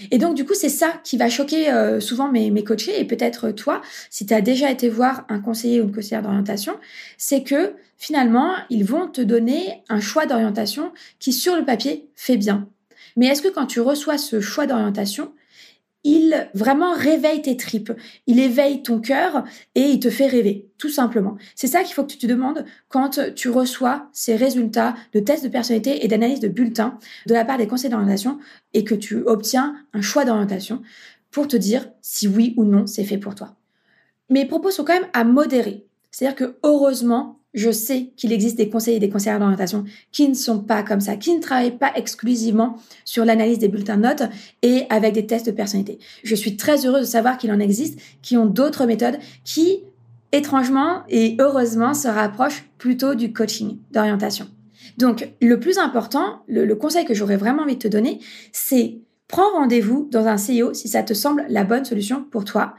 Et 0.09 0.17
donc, 0.17 0.33
du 0.33 0.45
coup, 0.45 0.55
c'est 0.55 0.67
ça 0.67 0.99
qui 1.03 1.15
va 1.15 1.29
choquer 1.29 1.71
euh, 1.71 1.99
souvent 1.99 2.31
mes, 2.31 2.49
mes 2.49 2.63
coachés 2.63 2.99
et 2.99 3.05
peut-être 3.05 3.51
toi, 3.51 3.83
si 4.09 4.25
tu 4.25 4.33
as 4.33 4.41
déjà 4.41 4.71
été 4.71 4.89
voir 4.89 5.27
un 5.29 5.41
conseiller 5.41 5.79
ou 5.79 5.83
une 5.83 5.93
conseillère 5.93 6.23
d'orientation, 6.23 6.79
c'est 7.19 7.43
que 7.43 7.75
finalement, 7.99 8.55
ils 8.71 8.83
vont 8.83 9.07
te 9.07 9.21
donner 9.21 9.83
un 9.89 9.99
choix 9.99 10.25
d'orientation 10.25 10.91
qui, 11.19 11.31
sur 11.33 11.55
le 11.55 11.63
papier, 11.63 12.09
fait 12.15 12.37
bien. 12.37 12.67
Mais 13.15 13.27
est-ce 13.27 13.41
que 13.41 13.47
quand 13.47 13.65
tu 13.65 13.79
reçois 13.79 14.17
ce 14.17 14.41
choix 14.41 14.65
d'orientation, 14.65 15.33
il 16.03 16.49
vraiment 16.53 16.93
réveille 16.93 17.41
tes 17.41 17.55
tripes, 17.55 17.93
il 18.27 18.39
éveille 18.39 18.83
ton 18.83 18.99
cœur 18.99 19.45
et 19.75 19.81
il 19.81 19.99
te 19.99 20.09
fait 20.09 20.27
rêver, 20.27 20.69
tout 20.77 20.89
simplement. 20.89 21.37
C'est 21.55 21.67
ça 21.67 21.83
qu'il 21.83 21.93
faut 21.93 22.03
que 22.03 22.11
tu 22.11 22.17
te 22.17 22.27
demandes 22.27 22.65
quand 22.89 23.21
tu 23.35 23.49
reçois 23.49 24.09
ces 24.11 24.35
résultats 24.35 24.95
de 25.13 25.19
tests 25.19 25.45
de 25.45 25.49
personnalité 25.49 26.03
et 26.03 26.07
d'analyse 26.07 26.41
de 26.41 26.49
bulletins 26.49 26.97
de 27.25 27.33
la 27.33 27.45
part 27.45 27.57
des 27.57 27.67
conseils 27.67 27.89
d'orientation 27.89 28.37
et 28.73 28.83
que 28.83 28.95
tu 28.95 29.23
obtiens 29.25 29.75
un 29.93 30.01
choix 30.01 30.25
d'orientation 30.25 30.81
pour 31.31 31.47
te 31.47 31.55
dire 31.55 31.89
si 32.01 32.27
oui 32.27 32.53
ou 32.57 32.65
non 32.65 32.85
c'est 32.85 33.05
fait 33.05 33.17
pour 33.17 33.35
toi. 33.35 33.55
Mes 34.29 34.45
propos 34.45 34.71
sont 34.71 34.83
quand 34.83 34.99
même 34.99 35.09
à 35.13 35.23
modérer. 35.23 35.85
C'est-à-dire 36.11 36.35
que 36.35 36.57
heureusement, 36.63 37.39
je 37.53 37.71
sais 37.71 38.11
qu'il 38.17 38.31
existe 38.33 38.57
des 38.57 38.69
conseillers 38.69 38.97
et 38.97 38.99
des 38.99 39.09
conseillères 39.09 39.39
d'orientation 39.39 39.85
qui 40.11 40.27
ne 40.27 40.33
sont 40.33 40.59
pas 40.59 40.83
comme 40.83 41.01
ça, 41.01 41.15
qui 41.15 41.35
ne 41.35 41.41
travaillent 41.41 41.77
pas 41.77 41.91
exclusivement 41.95 42.77
sur 43.05 43.25
l'analyse 43.25 43.59
des 43.59 43.67
bulletins 43.67 43.97
de 43.97 44.03
notes 44.03 44.23
et 44.61 44.85
avec 44.89 45.13
des 45.13 45.25
tests 45.25 45.45
de 45.45 45.51
personnalité. 45.51 45.99
Je 46.23 46.35
suis 46.35 46.57
très 46.57 46.85
heureuse 46.85 47.01
de 47.01 47.11
savoir 47.11 47.37
qu'il 47.37 47.51
en 47.51 47.59
existe, 47.59 47.99
qui 48.21 48.37
ont 48.37 48.45
d'autres 48.45 48.85
méthodes, 48.85 49.17
qui, 49.43 49.83
étrangement 50.31 51.03
et 51.09 51.35
heureusement, 51.39 51.93
se 51.93 52.07
rapprochent 52.07 52.65
plutôt 52.77 53.13
du 53.15 53.33
coaching 53.33 53.77
d'orientation. 53.91 54.47
Donc, 54.97 55.31
le 55.41 55.59
plus 55.59 55.77
important, 55.77 56.43
le, 56.47 56.65
le 56.65 56.75
conseil 56.75 57.05
que 57.05 57.13
j'aurais 57.13 57.37
vraiment 57.37 57.63
envie 57.63 57.75
de 57.75 57.81
te 57.81 57.87
donner, 57.87 58.19
c'est 58.51 58.97
Prends 59.27 59.51
rendez-vous 59.53 60.07
dans 60.11 60.27
un 60.27 60.37
CIO 60.37 60.73
si 60.73 60.87
ça 60.87 61.03
te 61.03 61.13
semble 61.13 61.45
la 61.49 61.63
bonne 61.63 61.85
solution 61.85 62.23
pour 62.23 62.45
toi 62.45 62.75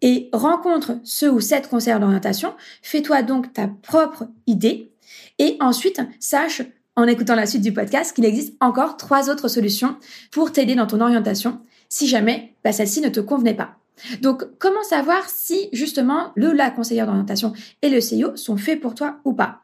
et 0.00 0.28
rencontre 0.32 0.98
ce 1.04 1.26
ou 1.26 1.40
cette 1.40 1.68
conseillère 1.68 2.00
d'orientation. 2.00 2.54
Fais-toi 2.82 3.22
donc 3.22 3.52
ta 3.52 3.68
propre 3.68 4.28
idée 4.46 4.92
et 5.38 5.56
ensuite 5.60 6.00
sache 6.20 6.62
en 6.96 7.04
écoutant 7.04 7.34
la 7.34 7.46
suite 7.46 7.62
du 7.62 7.72
podcast 7.72 8.14
qu'il 8.14 8.24
existe 8.24 8.54
encore 8.60 8.96
trois 8.96 9.30
autres 9.30 9.48
solutions 9.48 9.96
pour 10.30 10.52
t'aider 10.52 10.74
dans 10.74 10.86
ton 10.86 11.00
orientation 11.00 11.60
si 11.88 12.06
jamais 12.06 12.54
bah, 12.64 12.72
celle-ci 12.72 13.00
ne 13.00 13.08
te 13.08 13.20
convenait 13.20 13.54
pas. 13.54 13.76
Donc, 14.20 14.44
comment 14.58 14.82
savoir 14.82 15.28
si 15.28 15.68
justement 15.72 16.32
le 16.36 16.52
la 16.52 16.70
conseillère 16.70 17.06
d'orientation 17.06 17.52
et 17.82 17.88
le 17.88 18.00
CIO 18.00 18.36
sont 18.36 18.56
faits 18.56 18.80
pour 18.80 18.94
toi 18.94 19.18
ou 19.24 19.32
pas? 19.32 19.62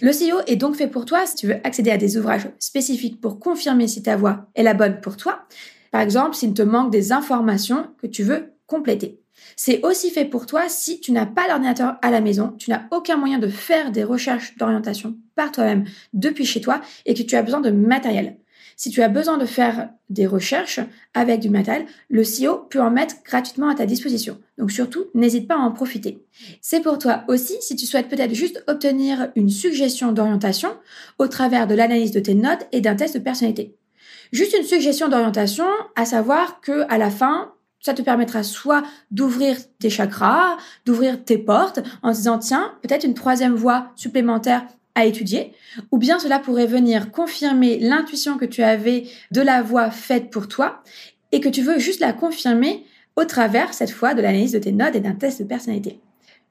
Le 0.00 0.12
CIO 0.12 0.36
est 0.46 0.56
donc 0.56 0.76
fait 0.76 0.88
pour 0.88 1.04
toi 1.04 1.26
si 1.26 1.36
tu 1.36 1.46
veux 1.46 1.66
accéder 1.66 1.90
à 1.90 1.96
des 1.96 2.16
ouvrages 2.16 2.48
spécifiques 2.58 3.20
pour 3.20 3.38
confirmer 3.38 3.88
si 3.88 4.02
ta 4.02 4.16
voix 4.16 4.48
est 4.54 4.62
la 4.62 4.74
bonne 4.74 5.00
pour 5.00 5.16
toi. 5.16 5.46
Par 5.90 6.00
exemple, 6.00 6.34
s'il 6.34 6.54
te 6.54 6.62
manque 6.62 6.90
des 6.90 7.12
informations 7.12 7.88
que 8.00 8.06
tu 8.06 8.22
veux 8.22 8.54
compléter. 8.66 9.20
C'est 9.56 9.84
aussi 9.84 10.10
fait 10.10 10.24
pour 10.24 10.46
toi 10.46 10.68
si 10.68 11.00
tu 11.00 11.12
n'as 11.12 11.26
pas 11.26 11.48
d'ordinateur 11.48 11.96
à 12.02 12.10
la 12.10 12.20
maison, 12.20 12.54
tu 12.58 12.70
n'as 12.70 12.84
aucun 12.90 13.16
moyen 13.16 13.38
de 13.38 13.48
faire 13.48 13.90
des 13.90 14.04
recherches 14.04 14.56
d'orientation 14.56 15.16
par 15.34 15.52
toi-même 15.52 15.84
depuis 16.12 16.44
chez 16.44 16.60
toi 16.60 16.80
et 17.06 17.14
que 17.14 17.22
tu 17.22 17.36
as 17.36 17.42
besoin 17.42 17.60
de 17.60 17.70
matériel. 17.70 18.38
Si 18.82 18.90
tu 18.90 19.00
as 19.00 19.08
besoin 19.08 19.38
de 19.38 19.46
faire 19.46 19.90
des 20.10 20.26
recherches 20.26 20.80
avec 21.14 21.38
du 21.38 21.50
matériel, 21.50 21.86
le 22.10 22.22
CEO 22.22 22.66
peut 22.68 22.80
en 22.80 22.90
mettre 22.90 23.22
gratuitement 23.22 23.68
à 23.68 23.76
ta 23.76 23.86
disposition. 23.86 24.40
Donc 24.58 24.72
surtout, 24.72 25.04
n'hésite 25.14 25.46
pas 25.46 25.54
à 25.54 25.60
en 25.60 25.70
profiter. 25.70 26.26
C'est 26.60 26.80
pour 26.80 26.98
toi 26.98 27.22
aussi 27.28 27.54
si 27.60 27.76
tu 27.76 27.86
souhaites 27.86 28.08
peut-être 28.08 28.34
juste 28.34 28.64
obtenir 28.66 29.30
une 29.36 29.50
suggestion 29.50 30.10
d'orientation 30.10 30.70
au 31.20 31.28
travers 31.28 31.68
de 31.68 31.76
l'analyse 31.76 32.10
de 32.10 32.18
tes 32.18 32.34
notes 32.34 32.66
et 32.72 32.80
d'un 32.80 32.96
test 32.96 33.14
de 33.14 33.20
personnalité. 33.20 33.76
Juste 34.32 34.56
une 34.58 34.66
suggestion 34.66 35.08
d'orientation, 35.08 35.68
à 35.94 36.04
savoir 36.04 36.60
que 36.60 36.84
à 36.88 36.98
la 36.98 37.12
fin, 37.12 37.52
ça 37.78 37.94
te 37.94 38.02
permettra 38.02 38.42
soit 38.42 38.82
d'ouvrir 39.12 39.58
tes 39.78 39.90
chakras, 39.90 40.56
d'ouvrir 40.86 41.24
tes 41.24 41.38
portes 41.38 41.78
en 42.02 42.10
disant 42.10 42.40
tiens, 42.40 42.74
peut-être 42.82 43.04
une 43.04 43.14
troisième 43.14 43.54
voie 43.54 43.92
supplémentaire 43.94 44.66
à 44.94 45.06
étudier, 45.06 45.52
ou 45.90 45.98
bien 45.98 46.18
cela 46.18 46.38
pourrait 46.38 46.66
venir 46.66 47.10
confirmer 47.10 47.78
l'intuition 47.78 48.36
que 48.36 48.44
tu 48.44 48.62
avais 48.62 49.04
de 49.30 49.40
la 49.40 49.62
voie 49.62 49.90
faite 49.90 50.30
pour 50.30 50.48
toi 50.48 50.82
et 51.32 51.40
que 51.40 51.48
tu 51.48 51.62
veux 51.62 51.78
juste 51.78 52.00
la 52.00 52.12
confirmer 52.12 52.84
au 53.16 53.24
travers, 53.24 53.74
cette 53.74 53.90
fois, 53.90 54.14
de 54.14 54.22
l'analyse 54.22 54.52
de 54.52 54.58
tes 54.58 54.72
notes 54.72 54.96
et 54.96 55.00
d'un 55.00 55.14
test 55.14 55.40
de 55.40 55.46
personnalité. 55.46 56.00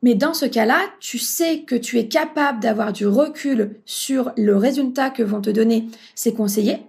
Mais 0.04 0.16
dans 0.16 0.34
ce 0.34 0.46
cas-là, 0.46 0.80
tu 1.00 1.20
sais 1.20 1.60
que 1.60 1.76
tu 1.76 2.00
es 2.00 2.08
capable 2.08 2.60
d'avoir 2.60 2.92
du 2.92 3.06
recul 3.06 3.76
sur 3.86 4.32
le 4.36 4.58
résultat 4.58 5.12
que 5.12 5.22
vont 5.22 5.42
te 5.42 5.52
donner 5.52 5.88
ces 6.16 6.34
conseillers 6.34 6.80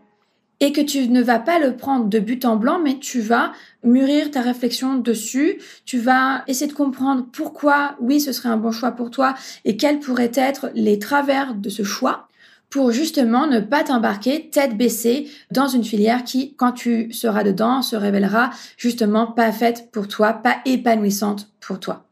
et 0.63 0.73
que 0.73 0.81
tu 0.81 1.09
ne 1.09 1.21
vas 1.21 1.41
pas 1.41 1.59
le 1.59 1.77
prendre 1.77 2.07
de 2.07 2.21
but 2.21 2.45
en 2.45 2.55
blanc, 2.55 2.79
mais 2.83 2.99
tu 3.01 3.21
vas 3.21 3.53
mûrir 3.83 4.31
ta 4.31 4.41
réflexion 4.41 4.95
dessus, 4.95 5.59
tu 5.85 5.99
vas 5.99 6.45
essayer 6.47 6.71
de 6.71 6.77
comprendre 6.77 7.27
pourquoi 7.33 7.97
oui 8.01 8.21
ce 8.21 8.31
serait 8.31 8.49
un 8.49 8.57
bon 8.57 8.71
choix 8.71 8.93
pour 8.93 9.11
toi 9.11 9.35
et 9.65 9.77
quels 9.77 9.99
pourraient 9.99 10.31
être 10.35 10.71
les 10.75 11.01
travers 11.01 11.57
de 11.57 11.69
ce 11.69 11.83
choix 11.83 12.29
pour 12.71 12.93
justement 12.93 13.49
ne 13.49 13.59
pas 13.59 13.83
t'embarquer 13.83 14.51
tête 14.51 14.79
baissée 14.79 15.29
dans 15.51 15.67
une 15.67 15.85
filière 15.85 16.23
qui, 16.23 16.55
quand 16.55 16.73
tu 16.73 17.13
seras 17.13 17.43
dedans, 17.43 17.83
se 17.83 17.97
révélera 17.97 18.51
justement 18.79 19.27
pas 19.27 19.51
faite 19.51 19.91
pour 19.91 20.07
toi, 20.07 20.33
pas 20.33 20.59
épanouissante 20.65 21.51
pour 21.61 21.81
toi. 21.81 22.07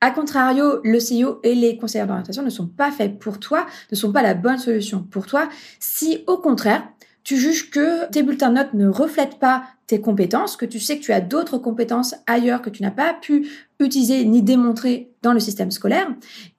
A 0.00 0.12
contrario, 0.12 0.80
le 0.84 0.98
CEO 0.98 1.40
et 1.42 1.54
les 1.54 1.76
conseillers 1.76 2.06
d'orientation 2.06 2.42
ne 2.42 2.50
sont 2.50 2.68
pas 2.68 2.92
faits 2.92 3.18
pour 3.18 3.40
toi, 3.40 3.66
ne 3.90 3.96
sont 3.96 4.12
pas 4.12 4.22
la 4.22 4.34
bonne 4.34 4.58
solution 4.58 5.02
pour 5.02 5.26
toi. 5.26 5.48
Si 5.78 6.24
au 6.26 6.38
contraire, 6.38 6.84
tu 7.24 7.36
juges 7.36 7.70
que 7.70 8.08
tes 8.10 8.22
bulletins 8.22 8.50
de 8.50 8.54
notes 8.54 8.74
ne 8.74 8.88
reflètent 8.88 9.38
pas 9.38 9.64
tes 9.86 10.00
compétences, 10.00 10.56
que 10.56 10.66
tu 10.66 10.78
sais 10.78 10.98
que 10.98 11.02
tu 11.02 11.12
as 11.12 11.20
d'autres 11.20 11.58
compétences 11.58 12.14
ailleurs 12.26 12.62
que 12.62 12.70
tu 12.70 12.82
n'as 12.82 12.90
pas 12.90 13.12
pu 13.14 13.48
utiliser 13.80 14.24
ni 14.24 14.42
démontrer 14.42 15.10
dans 15.22 15.32
le 15.32 15.40
système 15.40 15.70
scolaire, 15.70 16.08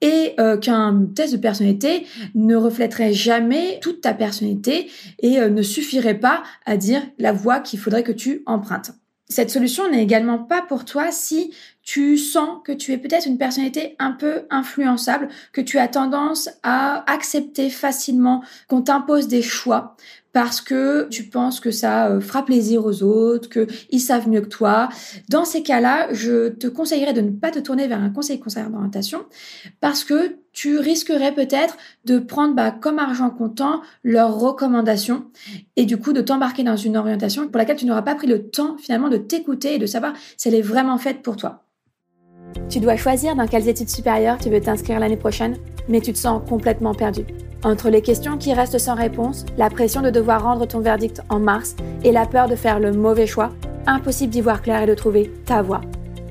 et 0.00 0.34
euh, 0.38 0.56
qu'un 0.56 1.06
test 1.14 1.32
de 1.32 1.38
personnalité 1.38 2.06
ne 2.34 2.56
reflèterait 2.56 3.12
jamais 3.12 3.80
toute 3.80 4.02
ta 4.02 4.14
personnalité 4.14 4.90
et 5.20 5.38
euh, 5.38 5.48
ne 5.48 5.62
suffirait 5.62 6.18
pas 6.18 6.42
à 6.66 6.76
dire 6.76 7.02
la 7.18 7.32
voie 7.32 7.60
qu'il 7.60 7.78
faudrait 7.78 8.02
que 8.02 8.12
tu 8.12 8.42
empruntes. 8.46 8.92
Cette 9.32 9.50
solution 9.50 9.90
n'est 9.90 10.02
également 10.02 10.38
pas 10.38 10.60
pour 10.60 10.84
toi 10.84 11.10
si 11.10 11.54
tu 11.82 12.18
sens 12.18 12.60
que 12.64 12.72
tu 12.72 12.92
es 12.92 12.98
peut-être 12.98 13.26
une 13.26 13.38
personnalité 13.38 13.96
un 13.98 14.12
peu 14.12 14.42
influençable, 14.50 15.28
que 15.52 15.62
tu 15.62 15.78
as 15.78 15.88
tendance 15.88 16.50
à 16.62 17.10
accepter 17.10 17.70
facilement 17.70 18.44
qu'on 18.68 18.82
t'impose 18.82 19.28
des 19.28 19.40
choix 19.40 19.96
parce 20.32 20.60
que 20.60 21.08
tu 21.08 21.24
penses 21.24 21.60
que 21.60 21.70
ça 21.70 22.08
euh, 22.08 22.20
fera 22.20 22.44
plaisir 22.44 22.84
aux 22.84 23.02
autres, 23.02 23.48
qu'ils 23.48 24.00
savent 24.00 24.28
mieux 24.28 24.40
que 24.40 24.48
toi. 24.48 24.88
Dans 25.28 25.44
ces 25.44 25.62
cas-là, 25.62 26.12
je 26.12 26.48
te 26.48 26.66
conseillerais 26.66 27.12
de 27.12 27.20
ne 27.20 27.30
pas 27.30 27.50
te 27.50 27.58
tourner 27.58 27.86
vers 27.86 28.00
un 28.00 28.10
conseil 28.10 28.40
conseiller 28.40 28.66
d'orientation 28.68 29.24
parce 29.80 30.04
que 30.04 30.36
tu 30.52 30.78
risquerais 30.78 31.32
peut-être 31.32 31.76
de 32.04 32.18
prendre 32.18 32.54
bah, 32.54 32.70
comme 32.70 32.98
argent 32.98 33.30
comptant 33.30 33.82
leurs 34.04 34.38
recommandations 34.38 35.24
et 35.76 35.86
du 35.86 35.96
coup 35.96 36.12
de 36.12 36.20
t'embarquer 36.20 36.62
dans 36.62 36.76
une 36.76 36.96
orientation 36.96 37.48
pour 37.48 37.58
laquelle 37.58 37.76
tu 37.76 37.86
n'auras 37.86 38.02
pas 38.02 38.14
pris 38.14 38.26
le 38.26 38.50
temps 38.50 38.76
finalement 38.76 39.08
de 39.08 39.16
t'écouter 39.16 39.74
et 39.74 39.78
de 39.78 39.86
savoir 39.86 40.12
si 40.36 40.48
elle 40.48 40.54
est 40.54 40.62
vraiment 40.62 40.98
faite 40.98 41.22
pour 41.22 41.36
toi. 41.36 41.61
Tu 42.68 42.80
dois 42.80 42.96
choisir 42.96 43.34
dans 43.34 43.46
quelles 43.46 43.68
études 43.68 43.90
supérieures 43.90 44.38
tu 44.38 44.50
veux 44.50 44.60
t'inscrire 44.60 45.00
l'année 45.00 45.16
prochaine, 45.16 45.56
mais 45.88 46.00
tu 46.00 46.12
te 46.12 46.18
sens 46.18 46.42
complètement 46.48 46.94
perdu. 46.94 47.24
Entre 47.64 47.90
les 47.90 48.02
questions 48.02 48.38
qui 48.38 48.52
restent 48.52 48.78
sans 48.78 48.94
réponse, 48.94 49.44
la 49.56 49.70
pression 49.70 50.00
de 50.00 50.10
devoir 50.10 50.42
rendre 50.42 50.66
ton 50.66 50.80
verdict 50.80 51.22
en 51.28 51.38
mars 51.38 51.76
et 52.02 52.10
la 52.10 52.26
peur 52.26 52.48
de 52.48 52.56
faire 52.56 52.80
le 52.80 52.92
mauvais 52.92 53.26
choix, 53.26 53.50
impossible 53.86 54.32
d'y 54.32 54.40
voir 54.40 54.62
clair 54.62 54.82
et 54.82 54.86
de 54.86 54.94
trouver 54.94 55.30
ta 55.46 55.62
voie. 55.62 55.80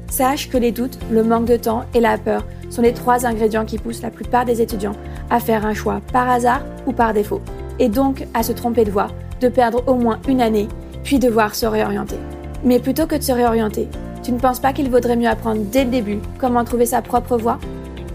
Sache 0.09 0.49
que 0.49 0.57
les 0.57 0.73
doutes, 0.73 0.99
le 1.09 1.23
manque 1.23 1.45
de 1.45 1.55
temps 1.55 1.85
et 1.93 2.01
la 2.01 2.17
peur 2.17 2.45
sont 2.69 2.81
les 2.81 2.93
trois 2.93 3.25
ingrédients 3.25 3.65
qui 3.65 3.77
poussent 3.77 4.01
la 4.01 4.11
plupart 4.11 4.43
des 4.43 4.61
étudiants 4.61 4.95
à 5.29 5.39
faire 5.39 5.65
un 5.65 5.73
choix 5.73 6.01
par 6.11 6.29
hasard 6.29 6.63
ou 6.85 6.91
par 6.91 7.13
défaut, 7.13 7.41
et 7.79 7.87
donc 7.87 8.27
à 8.33 8.43
se 8.43 8.51
tromper 8.51 8.83
de 8.83 8.91
voie, 8.91 9.07
de 9.39 9.47
perdre 9.47 9.83
au 9.87 9.95
moins 9.95 10.19
une 10.27 10.41
année, 10.41 10.67
puis 11.03 11.17
devoir 11.17 11.55
se 11.55 11.65
réorienter. 11.65 12.17
Mais 12.63 12.79
plutôt 12.79 13.07
que 13.07 13.15
de 13.15 13.23
se 13.23 13.31
réorienter, 13.31 13.87
tu 14.23 14.31
ne 14.31 14.39
penses 14.39 14.59
pas 14.59 14.73
qu'il 14.73 14.89
vaudrait 14.89 15.15
mieux 15.15 15.27
apprendre 15.27 15.61
dès 15.71 15.83
le 15.83 15.91
début 15.91 16.19
comment 16.37 16.63
trouver 16.63 16.85
sa 16.85 17.01
propre 17.01 17.37
voie? 17.37 17.59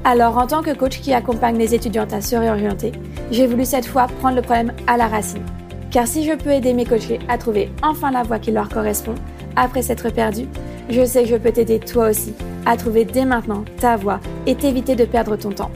Alors, 0.04 0.38
en 0.38 0.46
tant 0.46 0.62
que 0.62 0.74
coach 0.74 1.00
qui 1.00 1.12
accompagne 1.12 1.58
les 1.58 1.74
étudiantes 1.74 2.12
à 2.12 2.20
se 2.20 2.36
réorienter, 2.36 2.92
j'ai 3.32 3.46
voulu 3.46 3.64
cette 3.64 3.86
fois 3.86 4.06
prendre 4.20 4.36
le 4.36 4.42
problème 4.42 4.72
à 4.86 4.96
la 4.96 5.08
racine. 5.08 5.42
Car 5.90 6.06
si 6.06 6.24
je 6.24 6.32
peux 6.32 6.50
aider 6.50 6.72
mes 6.74 6.84
coachés 6.84 7.18
à 7.28 7.38
trouver 7.38 7.70
enfin 7.82 8.10
la 8.10 8.22
voie 8.22 8.38
qui 8.38 8.52
leur 8.52 8.68
correspond, 8.68 9.14
après 9.56 9.82
s'être 9.82 10.10
perdus, 10.10 10.46
je 10.90 11.04
sais 11.04 11.24
que 11.24 11.30
je 11.30 11.36
peux 11.36 11.50
t'aider 11.50 11.80
toi 11.80 12.10
aussi 12.10 12.34
à 12.66 12.76
trouver 12.76 13.04
dès 13.04 13.24
maintenant 13.24 13.64
ta 13.80 13.96
voie 13.96 14.20
et 14.46 14.54
t'éviter 14.54 14.94
de 14.94 15.04
perdre 15.04 15.36
ton 15.36 15.50
temps. 15.50 15.70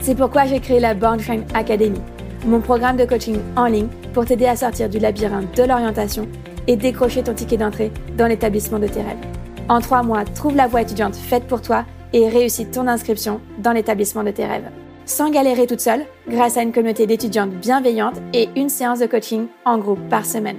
C'est 0.00 0.16
pourquoi 0.16 0.46
j'ai 0.46 0.58
créé 0.58 0.80
la 0.80 0.94
Born 0.94 1.18
Train 1.18 1.42
Academy, 1.54 2.00
mon 2.46 2.60
programme 2.60 2.96
de 2.96 3.04
coaching 3.04 3.38
en 3.54 3.66
ligne 3.66 3.88
pour 4.12 4.24
t'aider 4.24 4.46
à 4.46 4.56
sortir 4.56 4.88
du 4.88 4.98
labyrinthe 4.98 5.56
de 5.56 5.62
l'orientation 5.62 6.26
et 6.66 6.76
décrocher 6.76 7.22
ton 7.22 7.34
ticket 7.34 7.56
d'entrée 7.56 7.92
dans 8.16 8.26
l'établissement 8.26 8.78
de 8.78 8.88
tes 8.88 9.02
rêves. 9.02 9.41
En 9.68 9.80
trois 9.80 10.02
mois, 10.02 10.24
trouve 10.24 10.56
la 10.56 10.66
voie 10.66 10.82
étudiante 10.82 11.16
faite 11.16 11.46
pour 11.46 11.62
toi 11.62 11.84
et 12.12 12.28
réussis 12.28 12.66
ton 12.66 12.88
inscription 12.88 13.40
dans 13.58 13.72
l'établissement 13.72 14.24
de 14.24 14.30
tes 14.30 14.44
rêves. 14.44 14.70
Sans 15.06 15.30
galérer 15.30 15.66
toute 15.66 15.80
seule, 15.80 16.04
grâce 16.28 16.56
à 16.56 16.62
une 16.62 16.72
communauté 16.72 17.06
d'étudiantes 17.06 17.50
bienveillantes 17.50 18.20
et 18.32 18.48
une 18.56 18.68
séance 18.68 18.98
de 18.98 19.06
coaching 19.06 19.46
en 19.64 19.78
groupe 19.78 20.08
par 20.08 20.24
semaine. 20.24 20.58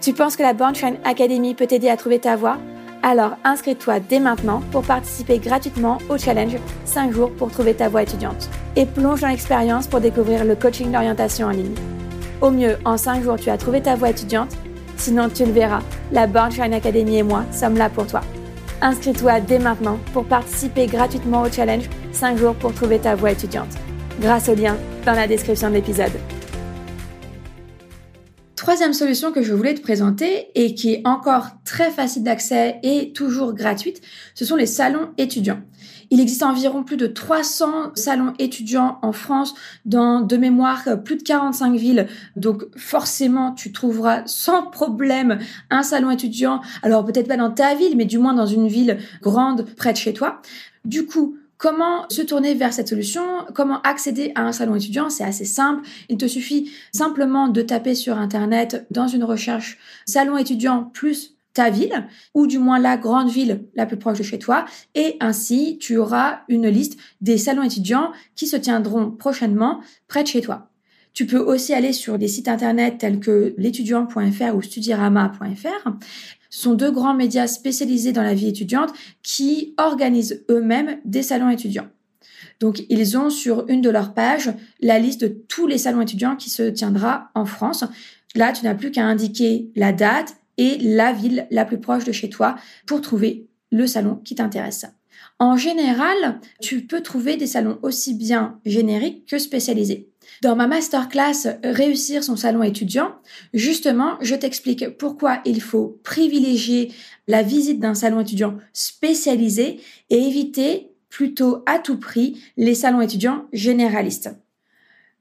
Tu 0.00 0.12
penses 0.12 0.36
que 0.36 0.42
la 0.42 0.52
Born 0.52 0.72
Train 0.72 0.94
Academy 1.04 1.54
peut 1.54 1.66
t'aider 1.66 1.88
à 1.88 1.96
trouver 1.96 2.18
ta 2.18 2.36
voie? 2.36 2.58
Alors 3.02 3.32
inscris-toi 3.44 4.00
dès 4.00 4.20
maintenant 4.20 4.62
pour 4.72 4.82
participer 4.82 5.38
gratuitement 5.38 5.98
au 6.08 6.18
challenge 6.18 6.56
5 6.84 7.12
jours 7.12 7.30
pour 7.30 7.50
trouver 7.50 7.74
ta 7.74 7.88
voie 7.88 8.02
étudiante 8.02 8.50
et 8.76 8.84
plonge 8.84 9.22
dans 9.22 9.28
l'expérience 9.28 9.86
pour 9.86 10.00
découvrir 10.00 10.44
le 10.44 10.54
coaching 10.54 10.92
d'orientation 10.92 11.46
en 11.46 11.50
ligne. 11.50 11.74
Au 12.40 12.50
mieux, 12.50 12.76
en 12.84 12.96
5 12.96 13.22
jours, 13.22 13.36
tu 13.36 13.50
as 13.50 13.56
trouvé 13.56 13.80
ta 13.80 13.96
voie 13.96 14.10
étudiante. 14.10 14.54
Sinon, 14.96 15.28
tu 15.32 15.46
le 15.46 15.52
verras, 15.52 15.80
la 16.12 16.26
Born 16.26 16.50
Train 16.50 16.72
Academy 16.72 17.18
et 17.18 17.22
moi 17.22 17.44
sommes 17.52 17.76
là 17.76 17.88
pour 17.88 18.06
toi. 18.06 18.20
Inscris-toi 18.82 19.40
dès 19.40 19.58
maintenant 19.58 19.98
pour 20.14 20.24
participer 20.24 20.86
gratuitement 20.86 21.42
au 21.42 21.50
challenge 21.50 21.84
5 22.12 22.38
jours 22.38 22.54
pour 22.54 22.72
trouver 22.72 22.98
ta 22.98 23.14
voie 23.14 23.32
étudiante. 23.32 23.74
Grâce 24.20 24.48
au 24.48 24.54
lien 24.54 24.76
dans 25.04 25.12
la 25.12 25.26
description 25.26 25.68
de 25.68 25.74
l'épisode. 25.74 26.12
Troisième 28.56 28.92
solution 28.92 29.32
que 29.32 29.42
je 29.42 29.52
voulais 29.52 29.74
te 29.74 29.82
présenter 29.82 30.48
et 30.54 30.74
qui 30.74 30.94
est 30.94 31.02
encore 31.06 31.48
très 31.64 31.90
facile 31.90 32.22
d'accès 32.22 32.78
et 32.82 33.12
toujours 33.12 33.52
gratuite, 33.52 34.00
ce 34.34 34.44
sont 34.44 34.56
les 34.56 34.66
salons 34.66 35.10
étudiants. 35.18 35.60
Il 36.10 36.20
existe 36.20 36.42
environ 36.42 36.82
plus 36.82 36.96
de 36.96 37.06
300 37.06 37.92
salons 37.94 38.34
étudiants 38.38 38.98
en 39.02 39.12
France, 39.12 39.54
dans 39.84 40.20
de 40.20 40.36
mémoire 40.36 40.84
plus 41.04 41.16
de 41.16 41.22
45 41.22 41.76
villes. 41.76 42.06
Donc 42.36 42.64
forcément, 42.76 43.52
tu 43.52 43.72
trouveras 43.72 44.22
sans 44.26 44.66
problème 44.66 45.38
un 45.70 45.82
salon 45.82 46.10
étudiant. 46.10 46.60
Alors 46.82 47.04
peut-être 47.04 47.28
pas 47.28 47.36
dans 47.36 47.50
ta 47.50 47.74
ville, 47.74 47.96
mais 47.96 48.04
du 48.06 48.18
moins 48.18 48.34
dans 48.34 48.46
une 48.46 48.68
ville 48.68 48.98
grande 49.22 49.66
près 49.76 49.92
de 49.92 49.98
chez 49.98 50.12
toi. 50.12 50.42
Du 50.84 51.06
coup, 51.06 51.36
Comment 51.60 52.06
se 52.08 52.22
tourner 52.22 52.54
vers 52.54 52.72
cette 52.72 52.88
solution? 52.88 53.22
Comment 53.54 53.82
accéder 53.82 54.32
à 54.34 54.44
un 54.44 54.52
salon 54.52 54.76
étudiant? 54.76 55.10
C'est 55.10 55.24
assez 55.24 55.44
simple. 55.44 55.86
Il 56.08 56.16
te 56.16 56.26
suffit 56.26 56.72
simplement 56.90 57.48
de 57.48 57.60
taper 57.60 57.94
sur 57.94 58.16
Internet 58.16 58.86
dans 58.90 59.08
une 59.08 59.24
recherche 59.24 59.76
salon 60.06 60.38
étudiant 60.38 60.84
plus 60.84 61.34
ta 61.60 61.68
ville, 61.68 62.06
ou 62.32 62.46
du 62.46 62.58
moins 62.58 62.78
la 62.78 62.96
grande 62.96 63.28
ville 63.28 63.64
la 63.74 63.84
plus 63.84 63.98
proche 63.98 64.16
de 64.16 64.22
chez 64.22 64.38
toi, 64.38 64.64
et 64.94 65.18
ainsi 65.20 65.76
tu 65.78 65.98
auras 65.98 66.40
une 66.48 66.68
liste 66.68 66.98
des 67.20 67.36
salons 67.36 67.62
étudiants 67.62 68.12
qui 68.34 68.46
se 68.46 68.56
tiendront 68.56 69.10
prochainement 69.10 69.82
près 70.08 70.22
de 70.22 70.28
chez 70.28 70.40
toi. 70.40 70.70
Tu 71.12 71.26
peux 71.26 71.38
aussi 71.38 71.74
aller 71.74 71.92
sur 71.92 72.16
des 72.16 72.28
sites 72.28 72.48
internet 72.48 72.96
tels 72.96 73.20
que 73.20 73.54
l'étudiant.fr 73.58 74.54
ou 74.54 74.62
studirama.fr. 74.62 75.90
Ce 76.48 76.62
sont 76.62 76.72
deux 76.72 76.90
grands 76.90 77.14
médias 77.14 77.46
spécialisés 77.46 78.12
dans 78.12 78.22
la 78.22 78.32
vie 78.32 78.48
étudiante 78.48 78.94
qui 79.22 79.74
organisent 79.76 80.42
eux-mêmes 80.48 80.98
des 81.04 81.22
salons 81.22 81.50
étudiants. 81.50 81.88
Donc, 82.58 82.84
ils 82.88 83.18
ont 83.18 83.28
sur 83.28 83.68
une 83.68 83.82
de 83.82 83.90
leurs 83.90 84.14
pages 84.14 84.50
la 84.80 84.98
liste 84.98 85.20
de 85.20 85.28
tous 85.28 85.66
les 85.66 85.78
salons 85.78 86.00
étudiants 86.00 86.36
qui 86.36 86.48
se 86.48 86.62
tiendra 86.62 87.30
en 87.34 87.44
France. 87.44 87.84
Là, 88.34 88.52
tu 88.52 88.64
n'as 88.64 88.74
plus 88.74 88.90
qu'à 88.90 89.04
indiquer 89.04 89.70
la 89.76 89.92
date 89.92 90.36
et 90.60 90.76
la 90.78 91.12
ville 91.12 91.46
la 91.50 91.64
plus 91.64 91.80
proche 91.80 92.04
de 92.04 92.12
chez 92.12 92.28
toi 92.28 92.54
pour 92.86 93.00
trouver 93.00 93.48
le 93.72 93.86
salon 93.86 94.16
qui 94.16 94.34
t'intéresse. 94.34 94.84
En 95.38 95.56
général, 95.56 96.38
tu 96.60 96.82
peux 96.86 97.00
trouver 97.00 97.38
des 97.38 97.46
salons 97.46 97.78
aussi 97.82 98.14
bien 98.14 98.60
génériques 98.66 99.26
que 99.26 99.38
spécialisés. 99.38 100.10
Dans 100.42 100.56
ma 100.56 100.66
masterclass 100.66 101.58
Réussir 101.64 102.22
son 102.22 102.36
salon 102.36 102.62
étudiant, 102.62 103.14
justement, 103.54 104.18
je 104.20 104.34
t'explique 104.34 104.98
pourquoi 104.98 105.40
il 105.46 105.62
faut 105.62 105.98
privilégier 106.04 106.92
la 107.26 107.42
visite 107.42 107.80
d'un 107.80 107.94
salon 107.94 108.20
étudiant 108.20 108.58
spécialisé 108.74 109.80
et 110.10 110.18
éviter 110.18 110.92
plutôt 111.08 111.62
à 111.66 111.78
tout 111.78 111.98
prix 111.98 112.38
les 112.58 112.74
salons 112.74 113.00
étudiants 113.00 113.46
généralistes. 113.52 114.30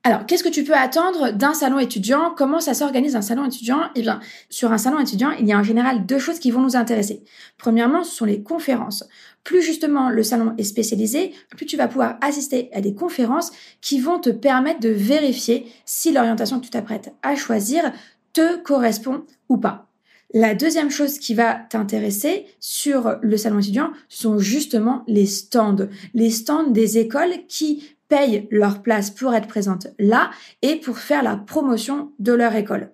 Alors, 0.03 0.25
qu'est-ce 0.25 0.43
que 0.43 0.49
tu 0.49 0.63
peux 0.63 0.75
attendre 0.75 1.31
d'un 1.31 1.53
salon 1.53 1.77
étudiant? 1.77 2.33
Comment 2.35 2.61
ça 2.61 2.73
s'organise 2.73 3.17
un 3.17 3.21
salon 3.21 3.45
étudiant? 3.45 3.89
Eh 3.95 4.01
bien, 4.01 4.21
sur 4.49 4.71
un 4.71 4.77
salon 4.77 4.99
étudiant, 4.99 5.31
il 5.31 5.45
y 5.45 5.51
a 5.51 5.59
en 5.59 5.63
général 5.63 6.05
deux 6.05 6.19
choses 6.19 6.39
qui 6.39 6.51
vont 6.51 6.61
nous 6.61 6.77
intéresser. 6.77 7.21
Premièrement, 7.57 8.05
ce 8.05 8.15
sont 8.15 8.25
les 8.25 8.41
conférences. 8.41 9.03
Plus 9.43 9.61
justement 9.61 10.09
le 10.09 10.23
salon 10.23 10.53
est 10.57 10.63
spécialisé, 10.63 11.33
plus 11.55 11.65
tu 11.65 11.75
vas 11.75 11.89
pouvoir 11.89 12.17
assister 12.21 12.69
à 12.73 12.79
des 12.79 12.93
conférences 12.93 13.51
qui 13.81 13.99
vont 13.99 14.19
te 14.19 14.29
permettre 14.29 14.79
de 14.79 14.89
vérifier 14.89 15.69
si 15.83 16.13
l'orientation 16.13 16.59
que 16.59 16.65
tu 16.65 16.71
t'apprêtes 16.71 17.13
à 17.21 17.35
choisir 17.35 17.91
te 18.31 18.57
correspond 18.57 19.25
ou 19.49 19.57
pas. 19.57 19.89
La 20.33 20.53
deuxième 20.53 20.91
chose 20.91 21.17
qui 21.17 21.33
va 21.33 21.55
t'intéresser 21.55 22.45
sur 22.59 23.17
le 23.21 23.35
salon 23.35 23.59
étudiant 23.59 23.91
sont 24.07 24.37
justement 24.37 25.03
les 25.07 25.25
stands. 25.25 25.87
Les 26.13 26.29
stands 26.29 26.69
des 26.69 26.99
écoles 26.99 27.47
qui 27.47 27.83
payent 28.09 28.47
leur 28.51 28.81
place 28.81 29.11
pour 29.11 29.33
être 29.33 29.47
présentes 29.47 29.87
là 29.97 30.31
et 30.61 30.75
pour 30.75 30.97
faire 30.97 31.23
la 31.23 31.37
promotion 31.37 32.11
de 32.19 32.33
leur 32.33 32.55
école. 32.55 32.91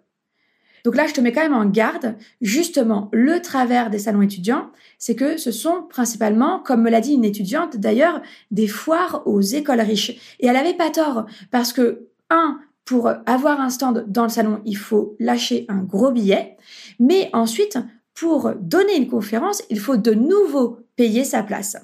Donc 0.85 0.95
là, 0.95 1.07
je 1.07 1.13
te 1.13 1.21
mets 1.21 1.31
quand 1.31 1.41
même 1.41 1.55
en 1.55 1.65
garde. 1.65 2.15
Justement, 2.41 3.09
le 3.11 3.41
travers 3.41 3.89
des 3.89 3.97
salons 3.97 4.21
étudiants, 4.21 4.69
c'est 4.99 5.15
que 5.15 5.35
ce 5.37 5.51
sont 5.51 5.81
principalement, 5.89 6.59
comme 6.59 6.83
me 6.83 6.91
l'a 6.91 7.01
dit 7.01 7.13
une 7.13 7.25
étudiante 7.25 7.75
d'ailleurs, 7.77 8.21
des 8.51 8.67
foires 8.67 9.23
aux 9.25 9.41
écoles 9.41 9.81
riches. 9.81 10.35
Et 10.39 10.45
elle 10.45 10.55
avait 10.55 10.75
pas 10.75 10.91
tort, 10.91 11.25
parce 11.49 11.73
que, 11.73 12.07
un, 12.29 12.59
pour 12.85 13.09
avoir 13.25 13.61
un 13.61 13.71
stand 13.71 14.05
dans 14.07 14.23
le 14.23 14.29
salon, 14.29 14.61
il 14.63 14.77
faut 14.77 15.15
lâcher 15.19 15.65
un 15.69 15.81
gros 15.81 16.11
billet. 16.11 16.55
Mais 16.99 17.31
ensuite, 17.33 17.79
pour 18.13 18.53
donner 18.61 18.95
une 18.95 19.07
conférence, 19.07 19.63
il 19.71 19.79
faut 19.79 19.97
de 19.97 20.13
nouveau 20.13 20.79
payer 20.95 21.23
sa 21.23 21.41
place. 21.41 21.77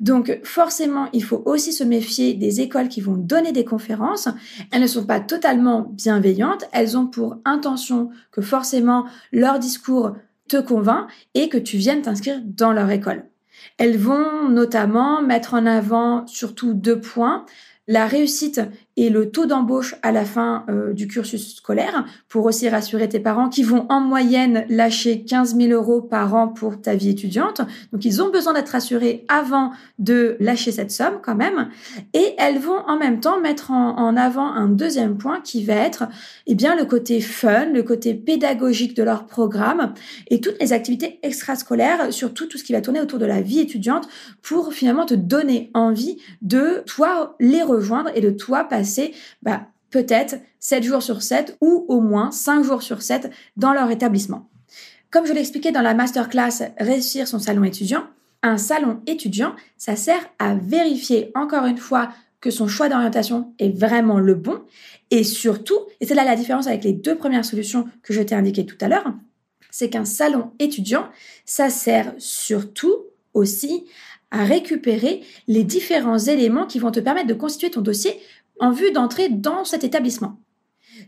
Donc 0.00 0.40
forcément, 0.44 1.08
il 1.12 1.22
faut 1.22 1.42
aussi 1.46 1.72
se 1.72 1.84
méfier 1.84 2.34
des 2.34 2.60
écoles 2.60 2.88
qui 2.88 3.00
vont 3.00 3.16
donner 3.16 3.52
des 3.52 3.64
conférences. 3.64 4.28
Elles 4.70 4.82
ne 4.82 4.86
sont 4.86 5.06
pas 5.06 5.20
totalement 5.20 5.82
bienveillantes, 5.92 6.64
elles 6.72 6.96
ont 6.96 7.06
pour 7.06 7.38
intention 7.44 8.10
que 8.30 8.42
forcément 8.42 9.06
leur 9.32 9.58
discours 9.58 10.16
te 10.48 10.56
convainc 10.60 11.08
et 11.34 11.48
que 11.48 11.58
tu 11.58 11.76
viennes 11.76 12.02
t'inscrire 12.02 12.40
dans 12.44 12.72
leur 12.72 12.90
école. 12.90 13.24
Elles 13.78 13.96
vont 13.96 14.48
notamment 14.48 15.22
mettre 15.22 15.54
en 15.54 15.66
avant 15.66 16.26
surtout 16.26 16.74
deux 16.74 17.00
points 17.00 17.44
la 17.86 18.06
réussite 18.06 18.60
et 18.96 19.10
le 19.10 19.30
taux 19.30 19.46
d'embauche 19.46 19.96
à 20.02 20.12
la 20.12 20.24
fin 20.24 20.64
euh, 20.68 20.92
du 20.92 21.08
cursus 21.08 21.56
scolaire 21.56 22.04
pour 22.28 22.44
aussi 22.46 22.68
rassurer 22.68 23.08
tes 23.08 23.18
parents 23.18 23.48
qui 23.48 23.62
vont 23.62 23.86
en 23.88 24.00
moyenne 24.00 24.64
lâcher 24.68 25.24
15 25.24 25.56
000 25.56 25.72
euros 25.72 26.00
par 26.00 26.34
an 26.34 26.48
pour 26.48 26.80
ta 26.80 26.94
vie 26.94 27.10
étudiante. 27.10 27.60
Donc 27.92 28.04
ils 28.04 28.22
ont 28.22 28.30
besoin 28.30 28.52
d'être 28.52 28.68
rassurés 28.68 29.24
avant 29.28 29.72
de 29.98 30.36
lâcher 30.38 30.70
cette 30.70 30.92
somme 30.92 31.18
quand 31.22 31.34
même. 31.34 31.68
Et 32.12 32.34
elles 32.38 32.58
vont 32.58 32.78
en 32.86 32.96
même 32.96 33.20
temps 33.20 33.40
mettre 33.40 33.70
en, 33.72 34.16
avant 34.16 34.46
un 34.46 34.68
deuxième 34.68 35.18
point 35.18 35.40
qui 35.40 35.64
va 35.64 35.74
être 35.74 36.04
eh 36.46 36.54
bien 36.54 36.76
le 36.76 36.84
côté 36.84 37.20
fun, 37.20 37.66
le 37.66 37.82
côté 37.82 38.14
pédagogique 38.14 38.96
de 38.96 39.02
leur 39.02 39.26
programme 39.26 39.94
et 40.28 40.40
toutes 40.40 40.60
les 40.60 40.72
activités 40.72 41.18
extrascolaires, 41.22 42.12
surtout 42.12 42.46
tout 42.46 42.58
ce 42.58 42.64
qui 42.64 42.72
va 42.72 42.80
tourner 42.80 43.00
autour 43.00 43.18
de 43.18 43.26
la 43.26 43.40
vie 43.40 43.58
étudiante 43.58 44.06
pour 44.42 44.72
finalement 44.72 45.06
te 45.06 45.14
donner 45.14 45.70
envie 45.74 46.18
de 46.42 46.82
toi 46.86 47.34
les 47.40 47.62
rejoindre 47.62 48.10
et 48.14 48.20
de 48.20 48.30
toi 48.30 48.64
passer 48.64 48.83
bah, 49.42 49.66
peut-être 49.90 50.36
7 50.60 50.82
jours 50.82 51.02
sur 51.02 51.22
7 51.22 51.56
ou 51.60 51.84
au 51.88 52.00
moins 52.00 52.30
5 52.30 52.64
jours 52.64 52.82
sur 52.82 53.02
7 53.02 53.30
dans 53.56 53.72
leur 53.72 53.90
établissement. 53.90 54.48
Comme 55.10 55.26
je 55.26 55.32
l'expliquais 55.32 55.72
dans 55.72 55.82
la 55.82 55.94
masterclass 55.94 56.72
Réussir 56.78 57.28
son 57.28 57.38
salon 57.38 57.64
étudiant, 57.64 58.04
un 58.42 58.58
salon 58.58 59.00
étudiant, 59.06 59.54
ça 59.78 59.96
sert 59.96 60.28
à 60.38 60.54
vérifier 60.54 61.30
encore 61.34 61.66
une 61.66 61.78
fois 61.78 62.10
que 62.40 62.50
son 62.50 62.68
choix 62.68 62.88
d'orientation 62.88 63.54
est 63.58 63.70
vraiment 63.70 64.18
le 64.18 64.34
bon 64.34 64.60
et 65.10 65.24
surtout, 65.24 65.78
et 66.00 66.06
c'est 66.06 66.14
là 66.14 66.24
la 66.24 66.36
différence 66.36 66.66
avec 66.66 66.84
les 66.84 66.92
deux 66.92 67.16
premières 67.16 67.44
solutions 67.44 67.86
que 68.02 68.12
je 68.12 68.20
t'ai 68.20 68.34
indiquées 68.34 68.66
tout 68.66 68.76
à 68.80 68.88
l'heure, 68.88 69.14
c'est 69.70 69.88
qu'un 69.88 70.04
salon 70.04 70.50
étudiant, 70.58 71.08
ça 71.44 71.70
sert 71.70 72.12
surtout 72.18 72.94
aussi 73.32 73.86
à 74.30 74.44
récupérer 74.44 75.22
les 75.46 75.64
différents 75.64 76.18
éléments 76.18 76.66
qui 76.66 76.80
vont 76.80 76.90
te 76.90 77.00
permettre 77.00 77.28
de 77.28 77.34
constituer 77.34 77.70
ton 77.70 77.80
dossier 77.80 78.20
en 78.60 78.70
vue 78.70 78.92
d'entrer 78.92 79.28
dans 79.28 79.64
cet 79.64 79.84
établissement. 79.84 80.38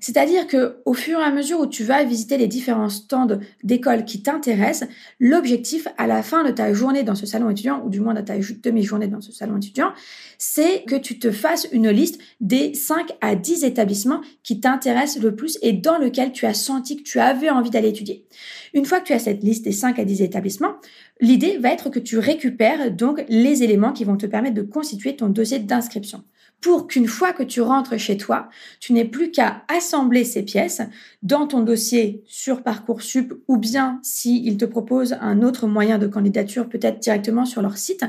C'est-à-dire 0.00 0.46
que 0.46 0.78
au 0.84 0.94
fur 0.94 1.20
et 1.20 1.22
à 1.22 1.30
mesure 1.30 1.60
où 1.60 1.66
tu 1.66 1.84
vas 1.84 2.02
visiter 2.04 2.36
les 2.38 2.48
différents 2.48 2.88
stands 2.88 3.38
d'école 3.62 4.04
qui 4.04 4.22
t'intéressent, 4.22 4.88
l'objectif 5.20 5.88
à 5.96 6.06
la 6.06 6.22
fin 6.22 6.44
de 6.44 6.50
ta 6.50 6.72
journée 6.72 7.02
dans 7.02 7.14
ce 7.14 7.26
salon 7.26 7.50
étudiant, 7.50 7.82
ou 7.84 7.90
du 7.90 8.00
moins 8.00 8.14
de 8.14 8.20
ta 8.20 8.34
demi-journée 8.36 9.08
dans 9.08 9.20
ce 9.20 9.32
salon 9.32 9.56
étudiant, 9.56 9.92
c'est 10.38 10.84
que 10.86 10.96
tu 10.96 11.18
te 11.18 11.30
fasses 11.30 11.68
une 11.72 11.90
liste 11.90 12.20
des 12.40 12.74
5 12.74 13.12
à 13.20 13.34
10 13.36 13.64
établissements 13.64 14.20
qui 14.42 14.60
t'intéressent 14.60 15.22
le 15.22 15.34
plus 15.34 15.58
et 15.62 15.72
dans 15.72 15.98
lesquels 15.98 16.32
tu 16.32 16.46
as 16.46 16.54
senti 16.54 16.96
que 16.96 17.02
tu 17.02 17.20
avais 17.20 17.50
envie 17.50 17.70
d'aller 17.70 17.88
étudier. 17.88 18.26
Une 18.74 18.84
fois 18.84 19.00
que 19.00 19.06
tu 19.06 19.12
as 19.12 19.18
cette 19.18 19.42
liste 19.42 19.64
des 19.64 19.72
5 19.72 19.98
à 19.98 20.04
10 20.04 20.22
établissements, 20.22 20.76
l'idée 21.20 21.58
va 21.58 21.70
être 21.70 21.90
que 21.90 21.98
tu 21.98 22.18
récupères 22.18 22.90
donc 22.90 23.24
les 23.28 23.62
éléments 23.62 23.92
qui 23.92 24.04
vont 24.04 24.16
te 24.16 24.26
permettre 24.26 24.54
de 24.54 24.62
constituer 24.62 25.16
ton 25.16 25.28
dossier 25.28 25.58
d'inscription 25.58 26.24
pour 26.66 26.88
qu'une 26.88 27.06
fois 27.06 27.32
que 27.32 27.44
tu 27.44 27.60
rentres 27.60 27.96
chez 27.96 28.16
toi, 28.16 28.48
tu 28.80 28.92
n'aies 28.92 29.04
plus 29.04 29.30
qu'à 29.30 29.62
assembler 29.68 30.24
ces 30.24 30.42
pièces 30.42 30.82
dans 31.22 31.46
ton 31.46 31.60
dossier 31.60 32.24
sur 32.26 32.64
Parcoursup 32.64 33.34
ou 33.46 33.56
bien 33.56 34.00
s'ils 34.02 34.56
te 34.56 34.64
proposent 34.64 35.16
un 35.20 35.42
autre 35.42 35.68
moyen 35.68 35.96
de 35.96 36.08
candidature, 36.08 36.68
peut-être 36.68 36.98
directement 36.98 37.44
sur 37.44 37.62
leur 37.62 37.78
site. 37.78 38.04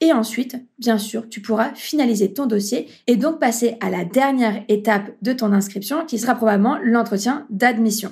Et 0.00 0.12
ensuite, 0.12 0.56
bien 0.80 0.98
sûr, 0.98 1.28
tu 1.28 1.40
pourras 1.40 1.72
finaliser 1.74 2.32
ton 2.32 2.46
dossier 2.46 2.88
et 3.06 3.14
donc 3.14 3.38
passer 3.38 3.76
à 3.80 3.90
la 3.90 4.04
dernière 4.04 4.64
étape 4.66 5.12
de 5.22 5.32
ton 5.32 5.52
inscription 5.52 6.04
qui 6.04 6.18
sera 6.18 6.34
probablement 6.34 6.78
l'entretien 6.82 7.46
d'admission. 7.48 8.10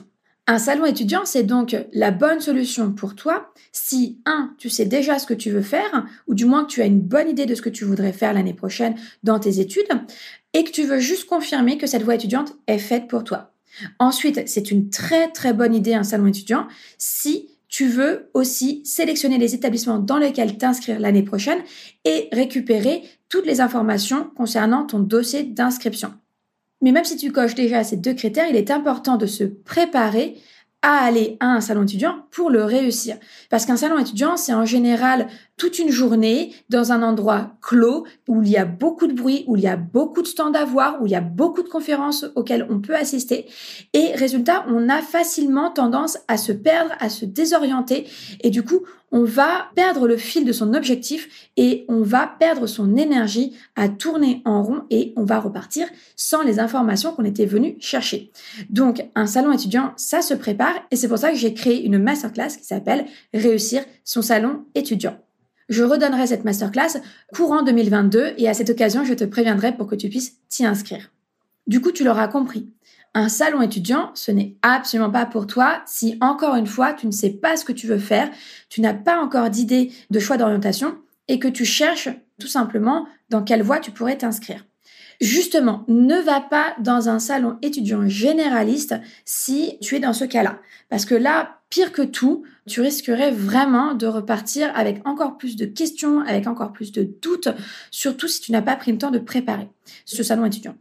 Un 0.50 0.58
salon 0.58 0.86
étudiant, 0.86 1.26
c'est 1.26 1.42
donc 1.42 1.76
la 1.92 2.10
bonne 2.10 2.40
solution 2.40 2.90
pour 2.90 3.14
toi 3.14 3.52
si, 3.70 4.18
un, 4.24 4.54
tu 4.56 4.70
sais 4.70 4.86
déjà 4.86 5.18
ce 5.18 5.26
que 5.26 5.34
tu 5.34 5.50
veux 5.50 5.60
faire, 5.60 6.06
ou 6.26 6.34
du 6.34 6.46
moins 6.46 6.64
que 6.64 6.70
tu 6.70 6.80
as 6.80 6.86
une 6.86 7.02
bonne 7.02 7.28
idée 7.28 7.44
de 7.44 7.54
ce 7.54 7.60
que 7.60 7.68
tu 7.68 7.84
voudrais 7.84 8.14
faire 8.14 8.32
l'année 8.32 8.54
prochaine 8.54 8.94
dans 9.22 9.38
tes 9.38 9.60
études, 9.60 9.90
et 10.54 10.64
que 10.64 10.70
tu 10.70 10.84
veux 10.84 11.00
juste 11.00 11.26
confirmer 11.26 11.76
que 11.76 11.86
cette 11.86 12.02
voie 12.02 12.14
étudiante 12.14 12.56
est 12.66 12.78
faite 12.78 13.08
pour 13.08 13.24
toi. 13.24 13.52
Ensuite, 13.98 14.48
c'est 14.48 14.70
une 14.70 14.88
très 14.88 15.30
très 15.32 15.52
bonne 15.52 15.74
idée 15.74 15.92
un 15.92 16.02
salon 16.02 16.26
étudiant 16.26 16.66
si 16.96 17.50
tu 17.68 17.86
veux 17.86 18.30
aussi 18.32 18.80
sélectionner 18.86 19.36
les 19.36 19.54
établissements 19.54 19.98
dans 19.98 20.16
lesquels 20.16 20.56
t'inscrire 20.56 20.98
l'année 20.98 21.24
prochaine 21.24 21.58
et 22.06 22.30
récupérer 22.32 23.02
toutes 23.28 23.44
les 23.44 23.60
informations 23.60 24.30
concernant 24.34 24.86
ton 24.86 25.00
dossier 25.00 25.42
d'inscription. 25.42 26.14
Mais 26.80 26.92
même 26.92 27.04
si 27.04 27.16
tu 27.16 27.32
coches 27.32 27.54
déjà 27.54 27.84
ces 27.84 27.96
deux 27.96 28.14
critères, 28.14 28.48
il 28.48 28.56
est 28.56 28.70
important 28.70 29.16
de 29.16 29.26
se 29.26 29.44
préparer 29.44 30.36
à 30.82 31.04
aller 31.04 31.36
à 31.40 31.46
un 31.46 31.60
salon 31.60 31.82
étudiant 31.82 32.26
pour 32.30 32.50
le 32.50 32.62
réussir. 32.62 33.16
Parce 33.50 33.66
qu'un 33.66 33.76
salon 33.76 33.98
étudiant, 33.98 34.36
c'est 34.36 34.54
en 34.54 34.64
général 34.64 35.26
toute 35.56 35.80
une 35.80 35.90
journée 35.90 36.54
dans 36.68 36.92
un 36.92 37.02
endroit 37.02 37.56
clos 37.60 38.06
où 38.28 38.42
il 38.42 38.48
y 38.48 38.56
a 38.56 38.64
beaucoup 38.64 39.08
de 39.08 39.12
bruit, 39.12 39.42
où 39.48 39.56
il 39.56 39.62
y 39.62 39.66
a 39.66 39.76
beaucoup 39.76 40.22
de 40.22 40.28
stands 40.28 40.52
à 40.52 40.64
voir, 40.64 41.02
où 41.02 41.06
il 41.06 41.10
y 41.10 41.16
a 41.16 41.20
beaucoup 41.20 41.64
de 41.64 41.68
conférences 41.68 42.26
auxquelles 42.36 42.64
on 42.70 42.78
peut 42.78 42.94
assister. 42.94 43.46
Et 43.92 44.12
résultat, 44.14 44.64
on 44.68 44.88
a 44.88 45.02
facilement 45.02 45.70
tendance 45.70 46.18
à 46.28 46.36
se 46.36 46.52
perdre, 46.52 46.94
à 47.00 47.08
se 47.08 47.24
désorienter. 47.24 48.06
Et 48.42 48.50
du 48.50 48.62
coup, 48.62 48.82
on 49.10 49.24
va 49.24 49.70
perdre 49.74 50.06
le 50.06 50.16
fil 50.16 50.44
de 50.44 50.52
son 50.52 50.74
objectif 50.74 51.50
et 51.56 51.84
on 51.88 52.02
va 52.02 52.26
perdre 52.26 52.66
son 52.66 52.96
énergie 52.96 53.54
à 53.76 53.88
tourner 53.88 54.42
en 54.44 54.62
rond 54.62 54.82
et 54.90 55.12
on 55.16 55.24
va 55.24 55.40
repartir 55.40 55.86
sans 56.16 56.42
les 56.42 56.60
informations 56.60 57.12
qu'on 57.12 57.24
était 57.24 57.46
venu 57.46 57.76
chercher. 57.80 58.30
Donc, 58.70 59.04
un 59.14 59.26
salon 59.26 59.52
étudiant, 59.52 59.92
ça 59.96 60.22
se 60.22 60.34
prépare 60.34 60.74
et 60.90 60.96
c'est 60.96 61.08
pour 61.08 61.18
ça 61.18 61.30
que 61.30 61.36
j'ai 61.36 61.54
créé 61.54 61.84
une 61.84 61.98
masterclass 61.98 62.56
qui 62.58 62.64
s'appelle 62.64 63.06
Réussir 63.32 63.84
son 64.04 64.22
salon 64.22 64.64
étudiant. 64.74 65.18
Je 65.68 65.84
redonnerai 65.84 66.26
cette 66.26 66.44
masterclass 66.44 67.00
courant 67.34 67.62
2022 67.62 68.34
et 68.38 68.48
à 68.48 68.54
cette 68.54 68.70
occasion, 68.70 69.04
je 69.04 69.14
te 69.14 69.24
préviendrai 69.24 69.76
pour 69.76 69.86
que 69.86 69.94
tu 69.94 70.08
puisses 70.08 70.38
t'y 70.48 70.64
inscrire. 70.64 71.10
Du 71.66 71.82
coup, 71.82 71.92
tu 71.92 72.04
l'auras 72.04 72.28
compris. 72.28 72.70
Un 73.14 73.28
salon 73.28 73.62
étudiant, 73.62 74.10
ce 74.14 74.30
n'est 74.30 74.56
absolument 74.62 75.10
pas 75.10 75.26
pour 75.26 75.46
toi 75.46 75.82
si 75.86 76.18
encore 76.20 76.56
une 76.56 76.66
fois, 76.66 76.92
tu 76.92 77.06
ne 77.06 77.12
sais 77.12 77.30
pas 77.30 77.56
ce 77.56 77.64
que 77.64 77.72
tu 77.72 77.86
veux 77.86 77.98
faire, 77.98 78.30
tu 78.68 78.80
n'as 78.80 78.94
pas 78.94 79.20
encore 79.20 79.50
d'idée 79.50 79.92
de 80.10 80.20
choix 80.20 80.36
d'orientation 80.36 80.98
et 81.26 81.38
que 81.38 81.48
tu 81.48 81.64
cherches 81.64 82.10
tout 82.40 82.46
simplement 82.46 83.06
dans 83.30 83.42
quelle 83.42 83.62
voie 83.62 83.80
tu 83.80 83.90
pourrais 83.90 84.18
t'inscrire. 84.18 84.64
Justement, 85.20 85.84
ne 85.88 86.14
va 86.14 86.40
pas 86.40 86.76
dans 86.78 87.08
un 87.08 87.18
salon 87.18 87.58
étudiant 87.60 88.06
généraliste 88.08 88.94
si 89.24 89.76
tu 89.80 89.96
es 89.96 90.00
dans 90.00 90.12
ce 90.12 90.24
cas-là. 90.24 90.60
Parce 90.90 91.04
que 91.04 91.16
là, 91.16 91.58
pire 91.70 91.92
que 91.92 92.02
tout, 92.02 92.44
tu 92.68 92.80
risquerais 92.80 93.32
vraiment 93.32 93.94
de 93.94 94.06
repartir 94.06 94.70
avec 94.76 95.04
encore 95.06 95.36
plus 95.36 95.56
de 95.56 95.66
questions, 95.66 96.20
avec 96.20 96.46
encore 96.46 96.72
plus 96.72 96.92
de 96.92 97.02
doutes, 97.02 97.48
surtout 97.90 98.28
si 98.28 98.40
tu 98.40 98.52
n'as 98.52 98.62
pas 98.62 98.76
pris 98.76 98.92
le 98.92 98.98
temps 98.98 99.10
de 99.10 99.18
préparer 99.18 99.68
ce 100.04 100.22
salon 100.22 100.44
étudiant. 100.44 100.76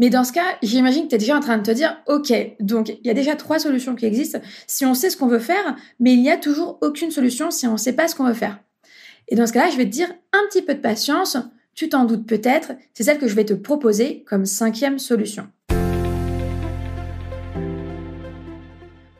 Mais 0.00 0.08
dans 0.08 0.24
ce 0.24 0.32
cas, 0.32 0.56
j'imagine 0.62 1.04
que 1.04 1.08
tu 1.08 1.16
es 1.16 1.18
déjà 1.18 1.36
en 1.36 1.40
train 1.40 1.58
de 1.58 1.62
te 1.62 1.70
dire, 1.70 1.94
OK, 2.06 2.32
donc 2.58 2.88
il 2.88 3.06
y 3.06 3.10
a 3.10 3.14
déjà 3.14 3.36
trois 3.36 3.58
solutions 3.58 3.94
qui 3.94 4.06
existent 4.06 4.40
si 4.66 4.86
on 4.86 4.94
sait 4.94 5.10
ce 5.10 5.16
qu'on 5.18 5.26
veut 5.26 5.38
faire, 5.38 5.76
mais 5.98 6.14
il 6.14 6.22
n'y 6.22 6.30
a 6.30 6.38
toujours 6.38 6.78
aucune 6.80 7.10
solution 7.10 7.50
si 7.50 7.66
on 7.66 7.72
ne 7.72 7.76
sait 7.76 7.92
pas 7.92 8.08
ce 8.08 8.14
qu'on 8.14 8.24
veut 8.24 8.32
faire. 8.32 8.60
Et 9.28 9.36
dans 9.36 9.46
ce 9.46 9.52
cas-là, 9.52 9.68
je 9.70 9.76
vais 9.76 9.84
te 9.84 9.90
dire 9.90 10.08
un 10.32 10.40
petit 10.48 10.62
peu 10.62 10.72
de 10.72 10.80
patience, 10.80 11.36
tu 11.74 11.90
t'en 11.90 12.06
doutes 12.06 12.26
peut-être, 12.26 12.72
c'est 12.94 13.02
celle 13.02 13.18
que 13.18 13.28
je 13.28 13.34
vais 13.34 13.44
te 13.44 13.52
proposer 13.52 14.24
comme 14.26 14.46
cinquième 14.46 14.98
solution. 14.98 15.48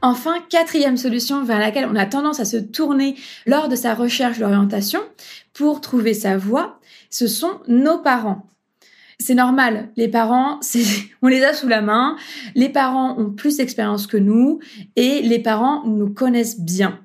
Enfin, 0.01 0.37
quatrième 0.49 0.97
solution 0.97 1.45
vers 1.45 1.59
laquelle 1.59 1.89
on 1.93 1.95
a 1.95 2.07
tendance 2.07 2.41
à 2.41 2.47
se 2.47 2.57
tourner 2.57 3.17
lors 3.45 3.69
de 3.69 3.77
sa 3.77 3.93
recherche 3.93 4.39
d'orientation 4.39 5.01
pour 5.53 5.83
trouver 5.83 6.15
sa 6.15 6.39
voie, 6.39 6.81
ce 7.11 7.27
sont 7.27 7.61
nos 7.69 7.99
parents. 7.99 8.47
C'est 9.31 9.37
normal, 9.37 9.91
les 9.97 10.09
parents, 10.09 10.59
on 11.23 11.29
les 11.29 11.45
a 11.45 11.55
sous 11.55 11.69
la 11.69 11.83
main, 11.83 12.17
les 12.57 12.69
parents 12.69 13.17
ont 13.17 13.31
plus 13.31 13.59
d'expérience 13.59 14.09
que 14.09 14.17
nous 14.17 14.59
et 14.97 15.23
les 15.23 15.39
parents 15.39 15.87
nous 15.87 16.13
connaissent 16.13 16.59
bien. 16.59 16.99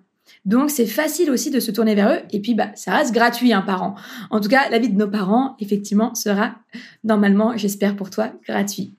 Donc 0.44 0.72
c'est 0.72 0.88
facile 0.88 1.30
aussi 1.30 1.52
de 1.52 1.60
se 1.60 1.70
tourner 1.70 1.94
vers 1.94 2.10
eux 2.10 2.22
et 2.32 2.42
puis 2.42 2.56
bah 2.56 2.72
ça 2.74 2.96
reste 2.96 3.14
gratuit 3.14 3.54
un 3.54 3.62
parent. 3.62 3.94
En 4.32 4.40
tout 4.40 4.50
cas, 4.50 4.70
la 4.72 4.80
vie 4.80 4.90
de 4.90 4.98
nos 4.98 5.08
parents 5.08 5.56
effectivement 5.60 6.16
sera 6.16 6.56
normalement, 7.04 7.56
j'espère 7.58 7.96
pour 7.96 8.10
toi, 8.10 8.32
gratuit. 8.48 8.96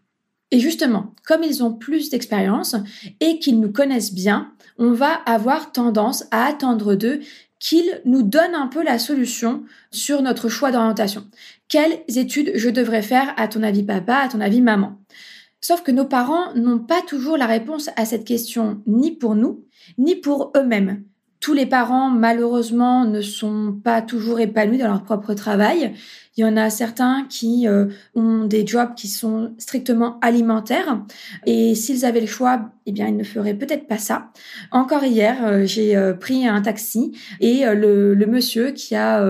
Et 0.52 0.60
justement, 0.60 1.12
comme 1.26 1.42
ils 1.42 1.64
ont 1.64 1.72
plus 1.72 2.10
d'expérience 2.10 2.76
et 3.18 3.40
qu'ils 3.40 3.58
nous 3.58 3.72
connaissent 3.72 4.14
bien, 4.14 4.52
on 4.78 4.92
va 4.92 5.12
avoir 5.26 5.72
tendance 5.72 6.26
à 6.30 6.44
attendre 6.44 6.94
d'eux 6.94 7.18
qu'ils 7.58 8.00
nous 8.04 8.22
donnent 8.22 8.54
un 8.54 8.68
peu 8.68 8.84
la 8.84 8.98
solution 8.98 9.64
sur 9.90 10.22
notre 10.22 10.48
choix 10.48 10.70
d'orientation. 10.70 11.26
Quelles 11.68 12.02
études 12.06 12.52
je 12.54 12.70
devrais 12.70 13.02
faire 13.02 13.34
à 13.36 13.48
ton 13.48 13.62
avis 13.62 13.82
papa, 13.82 14.16
à 14.16 14.28
ton 14.28 14.40
avis 14.40 14.60
maman? 14.60 14.98
Sauf 15.60 15.82
que 15.82 15.90
nos 15.90 16.04
parents 16.04 16.54
n'ont 16.54 16.78
pas 16.78 17.02
toujours 17.02 17.36
la 17.36 17.46
réponse 17.46 17.90
à 17.96 18.04
cette 18.04 18.24
question 18.24 18.82
ni 18.86 19.10
pour 19.10 19.34
nous, 19.34 19.64
ni 19.98 20.14
pour 20.14 20.52
eux-mêmes 20.56 21.04
tous 21.46 21.52
les 21.52 21.66
parents, 21.66 22.10
malheureusement, 22.10 23.04
ne 23.04 23.20
sont 23.20 23.78
pas 23.84 24.02
toujours 24.02 24.40
épanouis 24.40 24.78
dans 24.78 24.88
leur 24.88 25.04
propre 25.04 25.34
travail. 25.34 25.92
Il 26.36 26.40
y 26.40 26.44
en 26.44 26.56
a 26.56 26.70
certains 26.70 27.24
qui 27.28 27.68
euh, 27.68 27.86
ont 28.14 28.44
des 28.44 28.66
jobs 28.66 28.94
qui 28.94 29.06
sont 29.06 29.54
strictement 29.58 30.18
alimentaires 30.22 31.04
et 31.46 31.74
s'ils 31.74 32.04
avaient 32.04 32.20
le 32.20 32.26
choix, 32.26 32.70
eh 32.86 32.92
bien, 32.92 33.06
ils 33.06 33.16
ne 33.16 33.22
feraient 33.22 33.54
peut-être 33.54 33.86
pas 33.86 33.98
ça. 33.98 34.32
Encore 34.72 35.04
hier, 35.04 35.46
euh, 35.46 35.66
j'ai 35.66 35.96
euh, 35.96 36.14
pris 36.14 36.48
un 36.48 36.62
taxi 36.62 37.12
et 37.40 37.64
le, 37.64 38.14
le, 38.14 38.26
monsieur 38.26 38.72
qui 38.72 38.96
a 38.96 39.24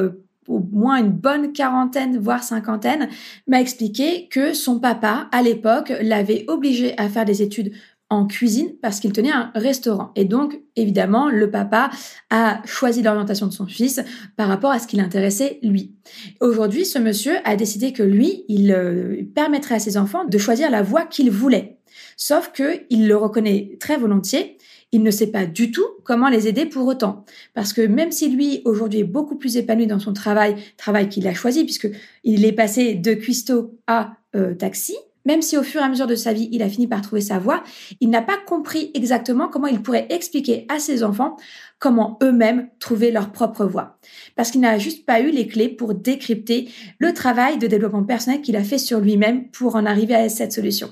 au 0.48 0.60
moins 0.72 0.96
une 0.96 1.12
bonne 1.12 1.52
quarantaine, 1.52 2.18
voire 2.18 2.42
cinquantaine, 2.42 3.08
m'a 3.46 3.60
expliqué 3.60 4.28
que 4.28 4.54
son 4.54 4.78
papa, 4.78 5.28
à 5.32 5.42
l'époque, 5.42 5.92
l'avait 6.00 6.44
obligé 6.48 6.96
à 6.98 7.08
faire 7.08 7.24
des 7.24 7.42
études 7.42 7.72
en 8.08 8.26
cuisine 8.26 8.72
parce 8.80 9.00
qu'il 9.00 9.12
tenait 9.12 9.32
un 9.32 9.50
restaurant. 9.54 10.12
Et 10.14 10.24
donc, 10.24 10.60
évidemment, 10.76 11.28
le 11.28 11.50
papa 11.50 11.90
a 12.30 12.62
choisi 12.64 13.02
l'orientation 13.02 13.46
de 13.46 13.52
son 13.52 13.66
fils 13.66 14.00
par 14.36 14.48
rapport 14.48 14.70
à 14.70 14.78
ce 14.78 14.86
qui 14.86 14.96
l'intéressait 14.96 15.58
lui. 15.62 15.96
Aujourd'hui, 16.40 16.84
ce 16.84 16.98
monsieur 16.98 17.36
a 17.44 17.56
décidé 17.56 17.92
que 17.92 18.04
lui, 18.04 18.44
il 18.48 18.72
euh, 18.72 19.22
permettrait 19.34 19.76
à 19.76 19.80
ses 19.80 19.96
enfants 19.96 20.24
de 20.24 20.38
choisir 20.38 20.70
la 20.70 20.82
voie 20.82 21.04
qu'il 21.04 21.30
voulait. 21.30 21.78
Sauf 22.16 22.52
que 22.52 22.84
il 22.90 23.08
le 23.08 23.16
reconnaît 23.16 23.76
très 23.80 23.96
volontiers, 23.96 24.55
il 24.92 25.02
ne 25.02 25.10
sait 25.10 25.26
pas 25.28 25.46
du 25.46 25.70
tout 25.70 25.86
comment 26.04 26.28
les 26.28 26.48
aider 26.48 26.66
pour 26.66 26.86
autant. 26.86 27.24
Parce 27.54 27.72
que 27.72 27.82
même 27.82 28.12
si 28.12 28.28
lui, 28.28 28.62
aujourd'hui, 28.64 29.00
est 29.00 29.04
beaucoup 29.04 29.36
plus 29.36 29.56
épanoui 29.56 29.86
dans 29.86 29.98
son 29.98 30.12
travail, 30.12 30.54
travail 30.76 31.08
qu'il 31.08 31.26
a 31.26 31.34
choisi, 31.34 31.64
puisque 31.64 31.88
il 32.24 32.44
est 32.44 32.52
passé 32.52 32.94
de 32.94 33.14
cuistot 33.14 33.78
à 33.86 34.16
euh, 34.34 34.54
taxi, 34.54 34.96
même 35.26 35.42
si 35.42 35.58
au 35.58 35.62
fur 35.64 35.80
et 35.80 35.84
à 35.84 35.88
mesure 35.88 36.06
de 36.06 36.14
sa 36.14 36.32
vie, 36.32 36.48
il 36.52 36.62
a 36.62 36.68
fini 36.68 36.86
par 36.86 37.02
trouver 37.02 37.20
sa 37.20 37.38
voie, 37.38 37.64
il 38.00 38.08
n'a 38.10 38.22
pas 38.22 38.38
compris 38.46 38.92
exactement 38.94 39.48
comment 39.48 39.66
il 39.66 39.82
pourrait 39.82 40.06
expliquer 40.08 40.66
à 40.68 40.78
ses 40.78 41.02
enfants 41.02 41.36
comment 41.80 42.16
eux-mêmes 42.22 42.68
trouver 42.78 43.10
leur 43.10 43.32
propre 43.32 43.66
voie. 43.66 43.98
Parce 44.36 44.52
qu'il 44.52 44.60
n'a 44.60 44.78
juste 44.78 45.04
pas 45.04 45.20
eu 45.20 45.30
les 45.30 45.48
clés 45.48 45.68
pour 45.68 45.94
décrypter 45.94 46.70
le 46.98 47.12
travail 47.12 47.58
de 47.58 47.66
développement 47.66 48.04
personnel 48.04 48.40
qu'il 48.40 48.56
a 48.56 48.62
fait 48.62 48.78
sur 48.78 49.00
lui-même 49.00 49.50
pour 49.50 49.74
en 49.74 49.84
arriver 49.84 50.14
à 50.14 50.28
cette 50.28 50.52
solution. 50.52 50.90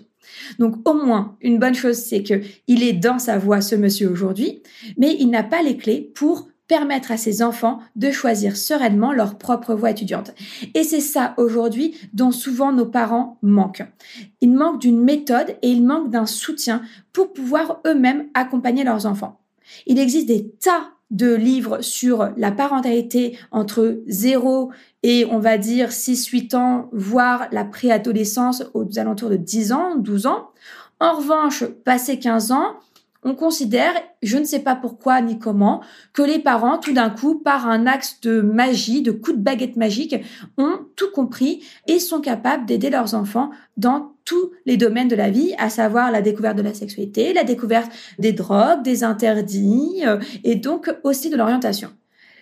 Donc 0.58 0.88
au 0.88 0.94
moins, 0.94 1.36
une 1.40 1.58
bonne 1.58 1.74
chose, 1.74 1.96
c'est 1.96 2.22
que 2.22 2.40
il 2.66 2.82
est 2.82 2.92
dans 2.92 3.18
sa 3.18 3.38
voie, 3.38 3.60
ce 3.60 3.74
monsieur 3.74 4.08
aujourd'hui, 4.10 4.62
mais 4.96 5.16
il 5.18 5.30
n'a 5.30 5.42
pas 5.42 5.62
les 5.62 5.76
clés 5.76 6.12
pour 6.14 6.48
permettre 6.66 7.12
à 7.12 7.16
ses 7.16 7.42
enfants 7.42 7.80
de 7.94 8.10
choisir 8.10 8.56
sereinement 8.56 9.12
leur 9.12 9.36
propre 9.36 9.74
voie 9.74 9.90
étudiante. 9.90 10.34
Et 10.74 10.82
c'est 10.82 11.00
ça 11.00 11.34
aujourd'hui 11.36 11.94
dont 12.12 12.32
souvent 12.32 12.72
nos 12.72 12.86
parents 12.86 13.38
manquent. 13.42 13.84
Ils 14.40 14.52
manquent 14.52 14.80
d'une 14.80 15.02
méthode 15.02 15.56
et 15.62 15.68
ils 15.68 15.84
manquent 15.84 16.10
d'un 16.10 16.26
soutien 16.26 16.82
pour 17.12 17.32
pouvoir 17.32 17.80
eux-mêmes 17.86 18.28
accompagner 18.34 18.84
leurs 18.84 19.06
enfants. 19.06 19.40
Il 19.86 19.98
existe 19.98 20.28
des 20.28 20.50
tas 20.50 20.93
de 21.10 21.34
livres 21.34 21.80
sur 21.80 22.30
la 22.36 22.50
parentalité 22.50 23.38
entre 23.50 24.00
0 24.06 24.72
et 25.02 25.26
on 25.30 25.38
va 25.38 25.58
dire 25.58 25.90
6-8 25.90 26.56
ans, 26.56 26.88
voire 26.92 27.46
la 27.52 27.64
préadolescence 27.64 28.64
aux 28.74 28.98
alentours 28.98 29.30
de 29.30 29.36
10 29.36 29.72
ans, 29.72 29.96
12 29.96 30.26
ans. 30.26 30.50
En 31.00 31.16
revanche, 31.16 31.64
passé 31.84 32.18
15 32.18 32.52
ans, 32.52 32.78
on 33.24 33.34
considère, 33.34 33.92
je 34.22 34.36
ne 34.36 34.44
sais 34.44 34.60
pas 34.60 34.76
pourquoi 34.76 35.20
ni 35.22 35.38
comment, 35.38 35.82
que 36.12 36.22
les 36.22 36.38
parents, 36.38 36.78
tout 36.78 36.92
d'un 36.92 37.10
coup, 37.10 37.38
par 37.38 37.66
un 37.66 37.86
axe 37.86 38.20
de 38.20 38.42
magie, 38.42 39.02
de 39.02 39.12
coup 39.12 39.32
de 39.32 39.40
baguette 39.40 39.76
magique, 39.76 40.16
ont 40.58 40.80
tout 40.94 41.10
compris 41.12 41.64
et 41.86 41.98
sont 41.98 42.20
capables 42.20 42.66
d'aider 42.66 42.90
leurs 42.90 43.14
enfants 43.14 43.50
dans 43.76 44.13
tous 44.24 44.52
les 44.66 44.76
domaines 44.76 45.08
de 45.08 45.16
la 45.16 45.30
vie, 45.30 45.54
à 45.58 45.68
savoir 45.70 46.10
la 46.10 46.22
découverte 46.22 46.56
de 46.56 46.62
la 46.62 46.74
sexualité, 46.74 47.32
la 47.32 47.44
découverte 47.44 47.92
des 48.18 48.32
drogues, 48.32 48.82
des 48.82 49.04
interdits 49.04 50.02
euh, 50.06 50.18
et 50.44 50.54
donc 50.54 50.94
aussi 51.04 51.30
de 51.30 51.36
l'orientation. 51.36 51.90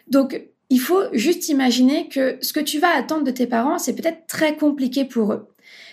Donc, 0.09 0.49
il 0.71 0.81
faut 0.81 1.03
juste 1.13 1.49
imaginer 1.49 2.09
que 2.09 2.39
ce 2.41 2.53
que 2.53 2.61
tu 2.61 2.79
vas 2.79 2.97
attendre 2.97 3.25
de 3.25 3.31
tes 3.31 3.47
parents, 3.47 3.79
c'est 3.79 3.95
peut-être 3.95 4.27
très 4.27 4.57
compliqué 4.57 5.05
pour 5.05 5.33
eux 5.33 5.52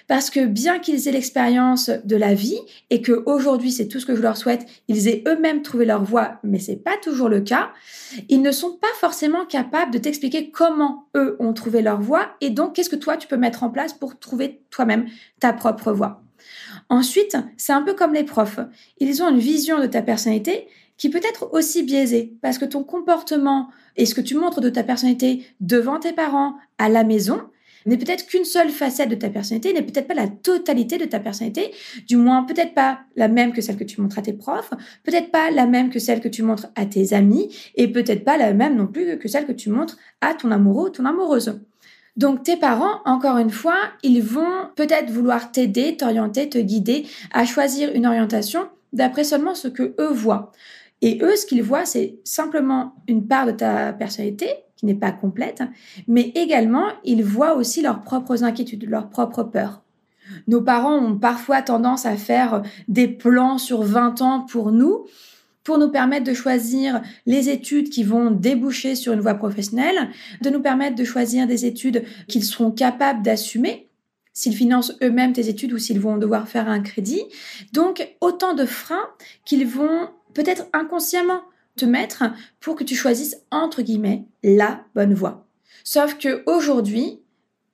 parce 0.09 0.31
que 0.31 0.43
bien 0.45 0.79
qu'ils 0.79 1.07
aient 1.07 1.11
l'expérience 1.11 1.91
de 2.03 2.15
la 2.15 2.33
vie 2.33 2.59
et 2.89 3.01
que 3.01 3.23
aujourd'hui 3.27 3.71
c'est 3.71 3.87
tout 3.87 3.99
ce 3.99 4.07
que 4.07 4.15
je 4.15 4.21
leur 4.21 4.37
souhaite, 4.37 4.65
ils 4.87 5.07
aient 5.07 5.23
eux-mêmes 5.27 5.61
trouvé 5.61 5.85
leur 5.85 6.03
voie, 6.03 6.39
mais 6.43 6.57
c'est 6.57 6.77
pas 6.77 6.97
toujours 6.97 7.29
le 7.29 7.41
cas. 7.41 7.69
Ils 8.27 8.41
ne 8.41 8.51
sont 8.51 8.71
pas 8.71 8.87
forcément 8.99 9.45
capables 9.45 9.93
de 9.93 9.99
t'expliquer 9.99 10.49
comment 10.49 11.07
eux 11.15 11.37
ont 11.39 11.53
trouvé 11.53 11.83
leur 11.83 12.01
voie 12.01 12.31
et 12.41 12.49
donc 12.49 12.73
qu'est-ce 12.73 12.89
que 12.89 12.95
toi 12.95 13.17
tu 13.17 13.27
peux 13.27 13.37
mettre 13.37 13.63
en 13.63 13.69
place 13.69 13.93
pour 13.93 14.17
trouver 14.17 14.63
toi-même 14.71 15.05
ta 15.39 15.53
propre 15.53 15.91
voie. 15.91 16.23
Ensuite, 16.89 17.37
c'est 17.55 17.73
un 17.73 17.83
peu 17.83 17.93
comme 17.93 18.15
les 18.15 18.23
profs. 18.23 18.59
Ils 18.99 19.21
ont 19.21 19.29
une 19.29 19.37
vision 19.37 19.79
de 19.79 19.85
ta 19.85 20.01
personnalité 20.01 20.67
qui 20.97 21.11
peut 21.11 21.21
être 21.23 21.53
aussi 21.53 21.83
biaisée 21.83 22.33
parce 22.41 22.57
que 22.57 22.65
ton 22.65 22.83
comportement 22.83 23.69
et 23.95 24.07
ce 24.07 24.15
que 24.15 24.21
tu 24.21 24.33
montres 24.33 24.59
de 24.59 24.71
ta 24.71 24.81
personnalité 24.81 25.45
devant 25.59 25.99
tes 25.99 26.13
parents 26.13 26.55
à 26.79 26.89
la 26.89 27.03
maison 27.03 27.41
n'est 27.85 27.97
peut-être 27.97 28.25
qu'une 28.25 28.45
seule 28.45 28.69
facette 28.69 29.09
de 29.09 29.15
ta 29.15 29.29
personnalité, 29.29 29.73
n'est 29.73 29.81
peut-être 29.81 30.07
pas 30.07 30.13
la 30.13 30.27
totalité 30.27 30.97
de 30.97 31.05
ta 31.05 31.19
personnalité, 31.19 31.71
du 32.07 32.17
moins 32.17 32.43
peut-être 32.43 32.73
pas 32.73 32.99
la 33.15 33.27
même 33.27 33.53
que 33.53 33.61
celle 33.61 33.77
que 33.77 33.83
tu 33.83 34.01
montres 34.01 34.19
à 34.19 34.21
tes 34.21 34.33
profs, 34.33 34.71
peut-être 35.03 35.31
pas 35.31 35.51
la 35.51 35.65
même 35.65 35.89
que 35.89 35.99
celle 35.99 36.19
que 36.19 36.27
tu 36.27 36.43
montres 36.43 36.67
à 36.75 36.85
tes 36.85 37.13
amis, 37.13 37.55
et 37.75 37.87
peut-être 37.87 38.23
pas 38.23 38.37
la 38.37 38.53
même 38.53 38.75
non 38.75 38.87
plus 38.87 39.17
que 39.17 39.27
celle 39.27 39.45
que 39.45 39.51
tu 39.51 39.69
montres 39.69 39.97
à 40.21 40.33
ton 40.33 40.51
amoureux 40.51 40.89
ou 40.89 40.89
ton 40.89 41.05
amoureuse. 41.05 41.59
Donc 42.17 42.43
tes 42.43 42.57
parents, 42.57 43.01
encore 43.05 43.37
une 43.37 43.49
fois, 43.49 43.77
ils 44.03 44.21
vont 44.21 44.67
peut-être 44.75 45.09
vouloir 45.09 45.51
t'aider, 45.51 45.95
t'orienter, 45.95 46.49
te 46.49 46.57
guider 46.57 47.05
à 47.31 47.45
choisir 47.45 47.93
une 47.93 48.05
orientation 48.05 48.67
d'après 48.91 49.23
seulement 49.23 49.55
ce 49.55 49.67
que 49.67 49.95
eux 49.99 50.11
voient. 50.11 50.51
Et 51.01 51.19
eux, 51.21 51.35
ce 51.35 51.45
qu'ils 51.45 51.63
voient, 51.63 51.85
c'est 51.85 52.19
simplement 52.25 52.93
une 53.07 53.25
part 53.25 53.45
de 53.45 53.51
ta 53.51 53.93
personnalité 53.93 54.49
n'est 54.83 54.95
pas 54.95 55.11
complète, 55.11 55.63
mais 56.07 56.31
également, 56.35 56.87
ils 57.03 57.23
voient 57.23 57.55
aussi 57.55 57.81
leurs 57.81 58.03
propres 58.03 58.43
inquiétudes, 58.43 58.89
leurs 58.89 59.09
propres 59.09 59.43
peurs. 59.43 59.81
Nos 60.47 60.61
parents 60.61 60.97
ont 60.97 61.17
parfois 61.17 61.61
tendance 61.61 62.05
à 62.05 62.15
faire 62.15 62.61
des 62.87 63.07
plans 63.07 63.57
sur 63.57 63.81
20 63.81 64.21
ans 64.21 64.41
pour 64.41 64.71
nous, 64.71 65.05
pour 65.63 65.77
nous 65.77 65.89
permettre 65.89 66.25
de 66.25 66.33
choisir 66.33 67.01
les 67.25 67.49
études 67.49 67.89
qui 67.89 68.03
vont 68.03 68.31
déboucher 68.31 68.95
sur 68.95 69.13
une 69.13 69.19
voie 69.19 69.35
professionnelle, 69.35 70.09
de 70.41 70.49
nous 70.49 70.61
permettre 70.61 70.95
de 70.95 71.03
choisir 71.03 71.47
des 71.47 71.65
études 71.65 72.03
qu'ils 72.27 72.43
seront 72.43 72.71
capables 72.71 73.21
d'assumer, 73.21 73.89
s'ils 74.33 74.55
financent 74.55 74.95
eux-mêmes 75.03 75.33
tes 75.33 75.49
études 75.49 75.73
ou 75.73 75.77
s'ils 75.77 75.99
vont 75.99 76.17
devoir 76.17 76.47
faire 76.47 76.69
un 76.69 76.79
crédit. 76.79 77.23
Donc, 77.73 78.15
autant 78.21 78.53
de 78.53 78.65
freins 78.65 79.09
qu'ils 79.45 79.67
vont 79.67 80.09
peut-être 80.33 80.67
inconsciemment 80.73 81.41
te 81.79 81.85
mettre 81.85 82.23
pour 82.59 82.75
que 82.75 82.83
tu 82.83 82.95
choisisses, 82.95 83.37
entre 83.51 83.81
guillemets, 83.81 84.25
la 84.43 84.83
bonne 84.95 85.13
voie. 85.13 85.47
Sauf 85.83 86.17
que 86.17 86.43
aujourd'hui, 86.45 87.21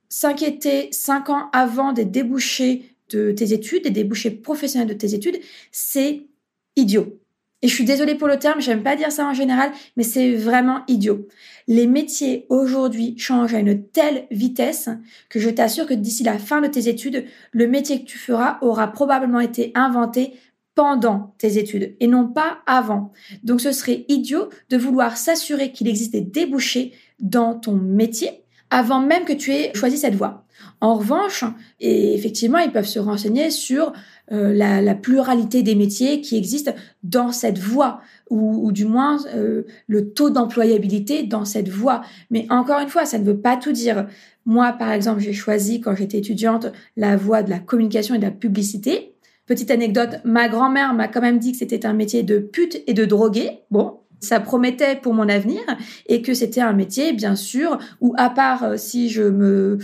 s'inquiéter 0.09 0.89
cinq 0.91 1.29
ans 1.29 1.49
avant 1.51 1.91
des 1.91 2.05
débouchés 2.05 2.95
de 3.09 3.31
tes 3.31 3.53
études, 3.53 3.83
des 3.83 3.89
débouchés 3.89 4.31
professionnels 4.31 4.87
de 4.87 4.93
tes 4.93 5.13
études, 5.13 5.39
c'est 5.71 6.27
idiot. 6.75 7.19
Et 7.61 7.67
je 7.67 7.73
suis 7.73 7.85
désolée 7.85 8.15
pour 8.15 8.27
le 8.27 8.37
terme, 8.37 8.61
j'aime 8.61 8.83
pas 8.83 8.95
dire 8.95 9.11
ça 9.11 9.25
en 9.25 9.33
général, 9.33 9.71
mais 9.97 10.03
c'est 10.03 10.35
vraiment 10.35 10.81
idiot. 10.87 11.27
Les 11.67 11.87
métiers 11.87 12.45
aujourd'hui 12.49 13.17
changent 13.17 13.55
à 13.55 13.59
une 13.59 13.81
telle 13.87 14.27
vitesse 14.29 14.89
que 15.29 15.39
je 15.39 15.49
t'assure 15.49 15.87
que 15.87 15.95
d'ici 15.95 16.23
la 16.23 16.37
fin 16.37 16.61
de 16.61 16.67
tes 16.67 16.89
études, 16.89 17.25
le 17.51 17.67
métier 17.67 18.01
que 18.01 18.05
tu 18.05 18.19
feras 18.19 18.59
aura 18.61 18.91
probablement 18.91 19.39
été 19.39 19.71
inventé 19.73 20.33
pendant 20.75 21.33
tes 21.37 21.57
études 21.57 21.95
et 21.99 22.07
non 22.07 22.27
pas 22.27 22.59
avant. 22.67 23.11
Donc 23.43 23.61
ce 23.61 23.71
serait 23.71 24.05
idiot 24.09 24.49
de 24.69 24.77
vouloir 24.77 25.17
s'assurer 25.17 25.71
qu'il 25.71 25.87
existe 25.87 26.11
des 26.11 26.21
débouchés 26.21 26.91
dans 27.19 27.55
ton 27.55 27.73
métier 27.73 28.43
avant 28.69 28.99
même 28.99 29.25
que 29.25 29.33
tu 29.33 29.51
aies 29.51 29.71
choisi 29.73 29.97
cette 29.97 30.15
voie. 30.15 30.45
En 30.81 30.95
revanche, 30.95 31.43
et 31.79 32.13
effectivement, 32.13 32.57
ils 32.59 32.71
peuvent 32.71 32.87
se 32.87 32.99
renseigner 32.99 33.49
sur 33.49 33.93
euh, 34.31 34.53
la, 34.53 34.95
pluralité 34.95 35.63
des 35.63 35.75
métiers 35.75 36.21
qui 36.21 36.37
existent 36.37 36.73
dans 37.03 37.31
cette 37.31 37.57
voie, 37.57 38.01
ou, 38.29 38.71
du 38.71 38.85
moins 38.85 39.19
euh, 39.35 39.63
le 39.87 40.11
taux 40.11 40.29
d'employabilité 40.29 41.23
dans 41.23 41.45
cette 41.45 41.69
voie. 41.69 42.01
Mais 42.31 42.47
encore 42.49 42.79
une 42.79 42.89
fois, 42.89 43.05
ça 43.05 43.19
ne 43.19 43.25
veut 43.25 43.37
pas 43.37 43.55
tout 43.55 43.71
dire. 43.71 44.07
Moi, 44.45 44.73
par 44.73 44.91
exemple, 44.91 45.21
j'ai 45.21 45.33
choisi 45.33 45.79
quand 45.79 45.95
j'étais 45.95 46.17
étudiante 46.17 46.67
la 46.97 47.17
voie 47.17 47.43
de 47.43 47.49
la 47.49 47.59
communication 47.59 48.15
et 48.15 48.19
de 48.19 48.23
la 48.23 48.31
publicité. 48.31 49.14
Petite 49.45 49.69
anecdote, 49.69 50.21
ma 50.23 50.49
grand-mère 50.49 50.93
m'a 50.93 51.07
quand 51.07 51.21
même 51.21 51.37
dit 51.37 51.51
que 51.51 51.57
c'était 51.59 51.85
un 51.85 51.93
métier 51.93 52.23
de 52.23 52.39
pute 52.39 52.81
et 52.87 52.93
de 52.93 53.05
drogué. 53.05 53.59
Bon, 53.69 53.99
ça 54.19 54.39
promettait 54.39 54.95
pour 54.95 55.13
mon 55.13 55.29
avenir 55.29 55.61
et 56.07 56.21
que 56.21 56.33
c'était 56.33 56.61
un 56.61 56.73
métier, 56.73 57.13
bien 57.13 57.35
sûr, 57.35 57.77
où 58.01 58.15
à 58.17 58.29
part 58.29 58.63
euh, 58.63 58.77
si 58.77 59.09
je 59.09 59.23
me 59.23 59.77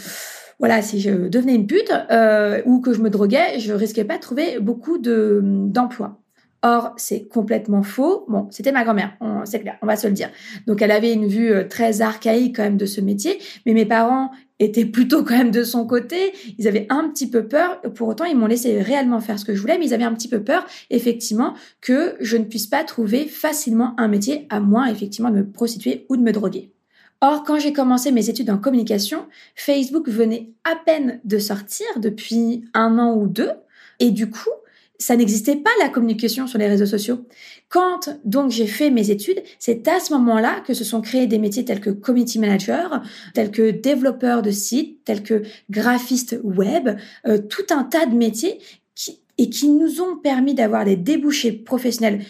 voilà, 0.59 0.84
si 0.84 0.99
je 0.99 1.28
devenais 1.28 1.55
une 1.55 1.66
pute 1.66 1.91
euh, 2.12 2.62
ou 2.66 2.82
que 2.82 2.93
je 2.93 3.01
me 3.01 3.09
droguais, 3.09 3.59
je 3.59 3.74
risquais 3.74 4.03
pas 4.03 4.18
de 4.18 4.22
trouver 4.22 4.59
beaucoup 4.59 4.99
de 4.99 5.41
d'emplois. 5.43 6.20
Or, 6.64 6.93
c'est 6.97 7.28
complètement 7.28 7.82
faux. 7.82 8.26
Bon, 8.30 8.47
c'était 8.51 8.72
ma 8.72 8.84
grand-mère, 8.84 9.18
c'est 9.45 9.59
clair, 9.62 9.78
on 9.82 9.88
va 9.88 9.95
se 9.95 10.05
le 10.05 10.14
dire. 10.14 10.30
Donc, 10.68 10.84
elle 10.84 10.91
avait 10.91 11.12
une 11.12 11.26
vue 11.28 11.51
euh, 11.51 11.68
très 11.68 12.01
archaïque 12.01 12.57
quand 12.57 12.64
même 12.64 12.78
de 12.78 12.86
ce 12.86 13.01
métier, 13.01 13.39
mais 13.66 13.74
mes 13.74 13.86
parents 13.86 14.30
étaient 14.64 14.86
plutôt 14.86 15.24
quand 15.24 15.38
même 15.38 15.51
de 15.51 15.64
son 15.64 15.86
côté. 15.86 16.34
Ils 16.57 16.68
avaient 16.68 16.88
un 16.89 17.09
petit 17.09 17.30
peu 17.30 17.47
peur. 17.47 17.82
Pour 17.95 18.07
autant, 18.07 18.26
ils 18.26 18.38
m'ont 18.38 18.47
laissé 18.47 18.82
réellement 18.82 19.20
faire 19.20 19.39
ce 19.39 19.45
que 19.45 19.55
je 19.55 19.62
voulais, 19.62 19.78
mais 19.78 19.88
ils 19.88 19.93
avaient 19.93 20.03
un 20.03 20.14
petit 20.14 20.28
peu 20.28 20.41
peur, 20.41 20.66
effectivement, 20.89 21.53
que 21.82 22.16
je 22.20 22.38
ne 22.38 22.43
puisse 22.43 22.68
pas 22.68 22.84
trouver 22.84 23.26
facilement 23.28 23.93
un 23.97 24.07
métier 24.07 24.45
à 24.49 24.59
moins, 24.59 24.88
effectivement, 24.88 25.32
de 25.32 25.38
me 25.38 25.49
prostituer 25.49 26.05
ou 26.09 26.18
de 26.18 26.22
me 26.22 26.32
droguer. 26.32 26.72
Or, 27.22 27.43
quand 27.43 27.59
j'ai 27.59 27.74
commencé 27.74 28.12
mes 28.12 28.30
études 28.30 28.49
en 28.49 28.57
communication, 28.57 29.28
Facebook 29.55 30.09
venait 30.09 30.49
à 30.64 30.76
peine 30.76 31.20
de 31.24 31.38
sortir 31.38 31.86
depuis 31.97 32.66
un 32.74 32.97
an 32.97 33.16
ou 33.16 33.28
deux. 33.28 33.51
Et 33.99 34.09
du 34.09 34.30
coup, 34.30 34.49
ça 35.02 35.16
n'existait 35.16 35.56
pas 35.56 35.72
la 35.80 35.89
communication 35.89 36.45
sur 36.47 36.60
les 36.60 36.68
réseaux 36.68 36.86
sociaux. 36.86 37.26
Quand 37.70 38.10
donc 38.24 38.52
j'ai 38.52 38.68
fait 38.68 38.91
mes 38.91 39.10
études, 39.10 39.41
c'est 39.58 39.88
à 39.88 39.99
ce 39.99 40.14
moment-là 40.14 40.62
que 40.62 40.74
se 40.74 40.84
sont 40.84 41.02
créés 41.02 41.26
des 41.26 41.39
métiers 41.39 41.66
tels 41.66 41.80
que 41.80 41.89
community 41.89 42.38
manager, 42.38 43.02
tels 43.34 43.52
que 43.52 43.72
développeur 43.72 44.43
de 44.43 44.52
sites, 44.52 45.04
tels 45.04 45.24
que 45.24 45.41
graphiste 45.70 46.39
web, 46.43 46.89
euh, 47.28 47.39
tout 47.39 47.66
un 47.72 47.84
tas 47.84 48.06
de 48.06 48.16
métiers 48.16 48.60
qui, 48.93 49.20
et 49.38 49.49
qui 49.49 49.70
nous 49.70 50.02
ont 50.02 50.18
permis 50.18 50.54
d'avoir 50.54 50.86
des 50.86 50.97
débouchés 50.97 51.52
professionnels 51.52 52.24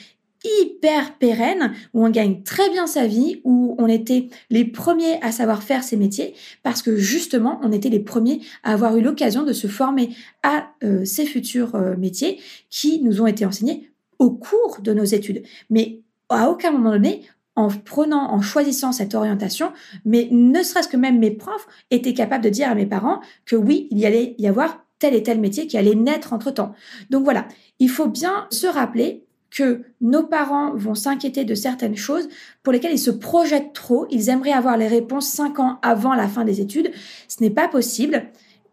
hyper 0.43 1.17
pérenne, 1.17 1.73
où 1.93 2.05
on 2.05 2.09
gagne 2.09 2.43
très 2.43 2.69
bien 2.69 2.87
sa 2.87 3.07
vie, 3.07 3.41
où 3.43 3.75
on 3.77 3.87
était 3.87 4.29
les 4.49 4.65
premiers 4.65 5.21
à 5.21 5.31
savoir 5.31 5.63
faire 5.63 5.83
ces 5.83 5.97
métiers, 5.97 6.33
parce 6.63 6.81
que 6.81 6.95
justement, 6.95 7.59
on 7.63 7.71
était 7.71 7.89
les 7.89 7.99
premiers 7.99 8.41
à 8.63 8.73
avoir 8.73 8.97
eu 8.97 9.01
l'occasion 9.01 9.43
de 9.43 9.53
se 9.53 9.67
former 9.67 10.09
à 10.43 10.69
euh, 10.83 11.05
ces 11.05 11.25
futurs 11.25 11.75
euh, 11.75 11.95
métiers 11.95 12.39
qui 12.69 13.01
nous 13.01 13.21
ont 13.21 13.27
été 13.27 13.45
enseignés 13.45 13.91
au 14.19 14.31
cours 14.31 14.79
de 14.81 14.93
nos 14.93 15.03
études. 15.03 15.43
Mais 15.69 16.01
à 16.29 16.49
aucun 16.49 16.71
moment 16.71 16.91
donné, 16.91 17.23
en 17.55 17.67
prenant, 17.67 18.31
en 18.31 18.41
choisissant 18.41 18.91
cette 18.91 19.13
orientation, 19.13 19.73
mais 20.05 20.27
ne 20.31 20.63
serait-ce 20.63 20.87
que 20.87 20.97
même 20.97 21.19
mes 21.19 21.31
profs 21.31 21.67
étaient 21.89 22.13
capables 22.13 22.43
de 22.43 22.49
dire 22.49 22.69
à 22.69 22.75
mes 22.75 22.85
parents 22.85 23.19
que 23.45 23.55
oui, 23.55 23.87
il 23.91 23.99
y 23.99 24.05
allait 24.05 24.35
y 24.37 24.47
avoir 24.47 24.85
tel 24.99 25.15
et 25.15 25.23
tel 25.23 25.39
métier 25.39 25.67
qui 25.67 25.77
allait 25.77 25.95
naître 25.95 26.31
entre 26.31 26.51
temps. 26.51 26.73
Donc 27.09 27.23
voilà, 27.23 27.47
il 27.79 27.89
faut 27.89 28.07
bien 28.07 28.47
se 28.51 28.67
rappeler 28.67 29.25
que 29.51 29.81
nos 29.99 30.23
parents 30.23 30.73
vont 30.73 30.95
s'inquiéter 30.95 31.43
de 31.43 31.55
certaines 31.55 31.97
choses 31.97 32.29
pour 32.63 32.73
lesquelles 32.73 32.93
ils 32.93 32.99
se 32.99 33.11
projettent 33.11 33.73
trop, 33.73 34.07
ils 34.09 34.29
aimeraient 34.29 34.53
avoir 34.53 34.77
les 34.77 34.87
réponses 34.87 35.27
cinq 35.27 35.59
ans 35.59 35.77
avant 35.81 36.15
la 36.15 36.27
fin 36.27 36.45
des 36.45 36.61
études. 36.61 36.91
Ce 37.27 37.43
n'est 37.43 37.49
pas 37.49 37.67
possible. 37.67 38.27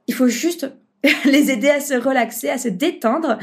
Il 0.06 0.14
faut 0.14 0.28
juste 0.28 0.70
les 1.24 1.50
aider 1.50 1.68
à 1.68 1.80
se 1.80 1.94
relaxer, 1.94 2.48
à 2.48 2.58
se 2.58 2.68
détendre 2.68 3.38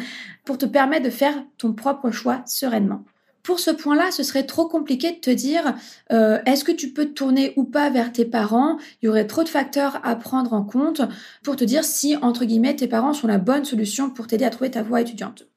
pour 0.45 0.57
te 0.57 0.65
permettre 0.65 1.05
de 1.05 1.09
faire 1.09 1.35
ton 1.57 1.73
propre 1.73 2.09
choix 2.11 2.41
sereinement. 2.45 3.03
Pour 3.43 3.59
ce 3.59 3.69
point-là, 3.69 4.09
ce 4.09 4.23
serait 4.23 4.47
trop 4.47 4.67
compliqué 4.67 5.11
de 5.11 5.17
te 5.17 5.29
dire 5.29 5.75
euh, 6.11 6.39
est-ce 6.47 6.63
que 6.63 6.71
tu 6.71 6.89
peux 6.89 7.05
te 7.05 7.13
tourner 7.13 7.53
ou 7.57 7.63
pas 7.63 7.91
vers 7.91 8.11
tes 8.11 8.25
parents? 8.25 8.77
Il 9.01 9.05
y 9.05 9.07
aurait 9.07 9.27
trop 9.27 9.43
de 9.43 9.49
facteurs 9.49 9.99
à 10.03 10.15
prendre 10.15 10.53
en 10.53 10.63
compte 10.63 11.01
pour 11.43 11.55
te 11.55 11.63
dire 11.63 11.83
si, 11.83 12.15
entre 12.17 12.45
guillemets, 12.45 12.75
tes 12.75 12.87
parents 12.87 13.13
sont 13.13 13.27
la 13.27 13.37
bonne 13.37 13.63
solution 13.63 14.09
pour 14.09 14.25
t'aider 14.25 14.45
à 14.45 14.49
trouver 14.49 14.71
ta 14.71 14.81
voie 14.81 15.01
étudiante. 15.01 15.47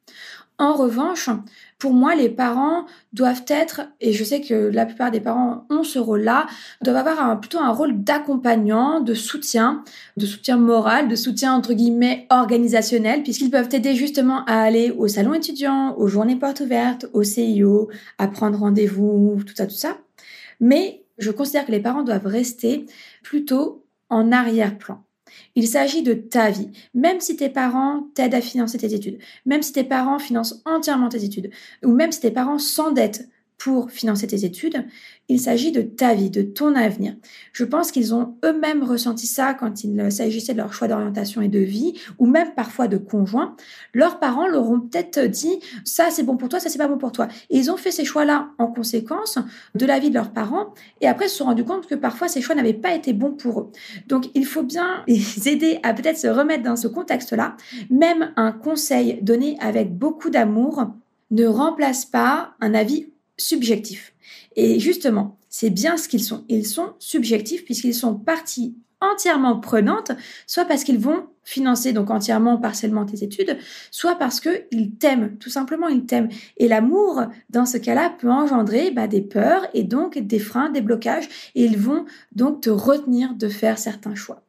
En 0.59 0.73
revanche, 0.73 1.29
pour 1.77 1.93
moi, 1.93 2.15
les 2.15 2.27
parents 2.27 2.85
doivent 3.13 3.45
être, 3.47 3.83
et 4.01 4.11
je 4.11 4.25
sais 4.25 4.41
que 4.41 4.53
la 4.53 4.85
plupart 4.85 5.09
des 5.09 5.21
parents 5.21 5.65
ont 5.69 5.83
ce 5.83 5.99
rôle-là, 5.99 6.47
doivent 6.81 6.97
avoir 6.97 7.39
plutôt 7.39 7.59
un 7.59 7.71
rôle 7.71 8.03
d'accompagnant, 8.03 8.99
de 8.99 9.13
soutien, 9.13 9.85
de 10.17 10.25
soutien 10.25 10.57
moral, 10.57 11.07
de 11.07 11.15
soutien 11.15 11.53
entre 11.53 11.71
guillemets 11.71 12.27
organisationnel, 12.29 13.23
puisqu'ils 13.23 13.49
peuvent 13.49 13.69
t'aider 13.69 13.95
justement 13.95 14.43
à 14.47 14.59
aller 14.59 14.91
au 14.91 15.07
salon 15.07 15.33
étudiant, 15.33 15.95
aux 15.95 16.09
journées 16.09 16.35
portes 16.35 16.59
ouvertes, 16.59 17.05
au 17.13 17.23
CIO, 17.23 17.89
à 18.17 18.27
prendre 18.27 18.59
rendez-vous, 18.59 19.41
tout 19.47 19.55
ça, 19.55 19.65
tout 19.65 19.73
ça. 19.73 19.95
Mais 20.59 21.05
je 21.19 21.31
considère 21.31 21.65
que 21.65 21.71
les 21.71 21.79
parents 21.79 22.03
doivent 22.03 22.27
rester 22.27 22.85
plutôt 23.23 23.85
en 24.09 24.33
arrière-plan. 24.33 25.05
Il 25.59 25.67
s'agit 25.67 26.03
de 26.03 26.13
ta 26.13 26.51
vie. 26.51 26.69
Même 26.93 27.19
si 27.19 27.35
tes 27.35 27.49
parents 27.49 28.07
t'aident 28.13 28.35
à 28.35 28.39
financer 28.39 28.77
tes 28.77 28.93
études, 28.93 29.19
même 29.45 29.61
si 29.61 29.73
tes 29.73 29.83
parents 29.83 30.17
financent 30.17 30.61
entièrement 30.63 31.09
tes 31.09 31.25
études, 31.25 31.51
ou 31.83 31.91
même 31.91 32.13
si 32.13 32.21
tes 32.21 32.31
parents 32.31 32.59
s'endettent 32.59 33.27
pour 33.59 33.91
financer 33.91 34.25
tes 34.25 34.45
études, 34.45 34.85
il 35.27 35.39
s'agit 35.39 35.73
de 35.73 35.81
ta 35.81 36.15
vie, 36.15 36.29
de 36.29 36.41
ton 36.41 36.75
avenir. 36.75 37.13
Je 37.51 37.65
pense 37.65 37.91
qu'ils 37.91 38.15
ont 38.15 38.35
eux-mêmes 38.43 38.83
ressenti 38.83 39.27
ça 39.27 39.53
quand 39.53 39.83
il 39.83 40.11
s'agissait 40.11 40.53
de 40.53 40.57
leur 40.57 40.73
choix 40.73 40.87
d'orientation 40.87 41.41
et 41.41 41.49
de 41.49 41.59
vie, 41.59 41.93
ou 42.17 42.25
même 42.25 42.53
parfois 42.55 42.87
de 42.87 42.97
conjoint. 42.97 43.57
Leurs 43.93 44.19
parents 44.19 44.47
leur 44.47 44.67
ont 44.69 44.79
peut-être 44.79 45.19
dit 45.19 45.59
ça 45.83 46.09
c'est 46.09 46.23
bon 46.23 46.37
pour 46.37 46.47
toi, 46.47 46.61
ça 46.61 46.69
c'est 46.69 46.77
pas 46.77 46.87
bon 46.87 46.97
pour 46.97 47.11
toi. 47.11 47.27
Et 47.49 47.57
ils 47.57 47.69
ont 47.69 47.75
fait 47.75 47.91
ces 47.91 48.05
choix-là 48.05 48.49
en 48.57 48.67
conséquence 48.67 49.37
de 49.75 49.85
la 49.85 49.99
vie 49.99 50.09
de 50.09 50.15
leurs 50.15 50.31
parents, 50.31 50.73
et 51.01 51.07
après 51.07 51.25
ils 51.25 51.29
se 51.29 51.35
sont 51.35 51.45
rendus 51.45 51.65
compte 51.65 51.85
que 51.85 51.95
parfois 51.95 52.29
ces 52.29 52.41
choix 52.41 52.55
n'avaient 52.55 52.73
pas 52.73 52.95
été 52.95 53.11
bons 53.11 53.33
pour 53.33 53.59
eux. 53.59 53.71
Donc 54.07 54.29
il 54.35 54.45
faut 54.45 54.63
bien 54.63 55.03
les 55.07 55.49
aider 55.49 55.79
à 55.83 55.93
peut-être 55.93 56.17
se 56.17 56.27
remettre 56.27 56.63
dans 56.63 56.77
ce 56.77 56.87
contexte-là. 56.87 57.57
Même 57.89 58.31
un 58.37 58.53
conseil 58.53 59.19
donné 59.21 59.57
avec 59.59 59.93
beaucoup 59.93 60.29
d'amour 60.29 60.93
ne 61.31 61.45
remplace 61.45 62.05
pas 62.05 62.53
un 62.61 62.73
avis 62.73 63.07
subjectif. 63.39 64.13
Et 64.55 64.79
justement, 64.79 65.37
c'est 65.49 65.69
bien 65.69 65.97
ce 65.97 66.07
qu'ils 66.07 66.23
sont. 66.23 66.45
Ils 66.49 66.65
sont 66.65 66.93
subjectifs 66.99 67.65
puisqu'ils 67.65 67.95
sont 67.95 68.15
partis 68.15 68.75
entièrement 69.01 69.59
prenante, 69.59 70.11
soit 70.45 70.65
parce 70.65 70.83
qu'ils 70.83 70.99
vont 70.99 71.27
financer 71.43 71.93
donc 71.93 72.09
entièrement, 72.09 72.57
partiellement 72.57 73.05
tes 73.05 73.23
études, 73.23 73.57
soit 73.91 74.15
parce 74.15 74.39
qu'ils 74.39 74.95
t'aiment, 74.99 75.37
tout 75.37 75.49
simplement 75.49 75.87
ils 75.87 76.05
t'aiment. 76.05 76.29
Et 76.57 76.67
l'amour, 76.67 77.23
dans 77.49 77.65
ce 77.65 77.77
cas-là, 77.77 78.13
peut 78.19 78.29
engendrer 78.29 78.91
bah, 78.91 79.07
des 79.07 79.21
peurs 79.21 79.65
et 79.73 79.83
donc 79.83 80.17
des 80.17 80.39
freins, 80.39 80.69
des 80.69 80.81
blocages, 80.81 81.29
et 81.55 81.63
ils 81.63 81.77
vont 81.77 82.05
donc 82.33 82.61
te 82.61 82.69
retenir 82.69 83.33
de 83.35 83.47
faire 83.47 83.77
certains 83.77 84.15
choix. 84.15 84.43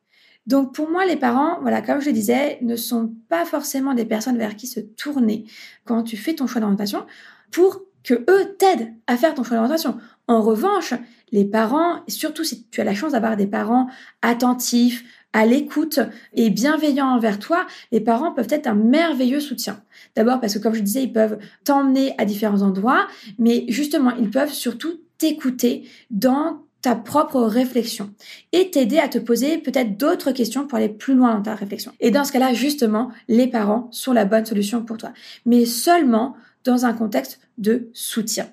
Donc 0.46 0.74
pour 0.74 0.90
moi, 0.90 1.06
les 1.06 1.16
parents, 1.16 1.60
voilà, 1.60 1.80
comme 1.80 2.00
je 2.00 2.06
le 2.06 2.12
disais, 2.12 2.58
ne 2.62 2.74
sont 2.74 3.14
pas 3.28 3.44
forcément 3.44 3.94
des 3.94 4.04
personnes 4.04 4.38
vers 4.38 4.56
qui 4.56 4.66
se 4.66 4.80
tourner 4.80 5.44
quand 5.84 6.02
tu 6.02 6.16
fais 6.16 6.34
ton 6.34 6.46
choix 6.46 6.60
d'orientation 6.60 7.06
pour 7.52 7.82
que 8.04 8.14
eux 8.14 8.56
t'aident 8.58 8.94
à 9.06 9.16
faire 9.16 9.34
ton 9.34 9.44
choix 9.44 9.56
d'orientation. 9.56 9.98
En 10.26 10.42
revanche, 10.42 10.94
les 11.32 11.44
parents, 11.44 12.00
surtout 12.08 12.44
si 12.44 12.66
tu 12.70 12.80
as 12.80 12.84
la 12.84 12.94
chance 12.94 13.12
d'avoir 13.12 13.36
des 13.36 13.46
parents 13.46 13.88
attentifs, 14.22 15.04
à 15.32 15.46
l'écoute 15.46 16.00
et 16.34 16.50
bienveillants 16.50 17.14
envers 17.14 17.38
toi, 17.38 17.66
les 17.92 18.00
parents 18.00 18.32
peuvent 18.32 18.48
être 18.50 18.66
un 18.66 18.74
merveilleux 18.74 19.40
soutien. 19.40 19.80
D'abord 20.16 20.40
parce 20.40 20.54
que 20.54 20.58
comme 20.58 20.74
je 20.74 20.80
disais, 20.80 21.04
ils 21.04 21.12
peuvent 21.12 21.38
t'emmener 21.64 22.14
à 22.18 22.24
différents 22.24 22.62
endroits, 22.62 23.06
mais 23.38 23.64
justement, 23.68 24.10
ils 24.16 24.30
peuvent 24.30 24.52
surtout 24.52 25.00
t'écouter 25.18 25.88
dans 26.10 26.62
ta 26.82 26.96
propre 26.96 27.42
réflexion 27.42 28.10
et 28.52 28.70
t'aider 28.70 28.98
à 28.98 29.08
te 29.08 29.18
poser 29.18 29.58
peut-être 29.58 29.98
d'autres 29.98 30.32
questions 30.32 30.66
pour 30.66 30.78
aller 30.78 30.88
plus 30.88 31.14
loin 31.14 31.34
dans 31.34 31.42
ta 31.42 31.54
réflexion. 31.54 31.92
Et 32.00 32.10
dans 32.10 32.24
ce 32.24 32.32
cas-là, 32.32 32.54
justement, 32.54 33.10
les 33.28 33.46
parents 33.46 33.88
sont 33.92 34.12
la 34.12 34.24
bonne 34.24 34.46
solution 34.46 34.82
pour 34.82 34.96
toi, 34.96 35.12
mais 35.44 35.66
seulement 35.66 36.34
dans 36.64 36.86
un 36.86 36.92
contexte 36.92 37.40
de 37.58 37.90
soutien. 37.92 38.48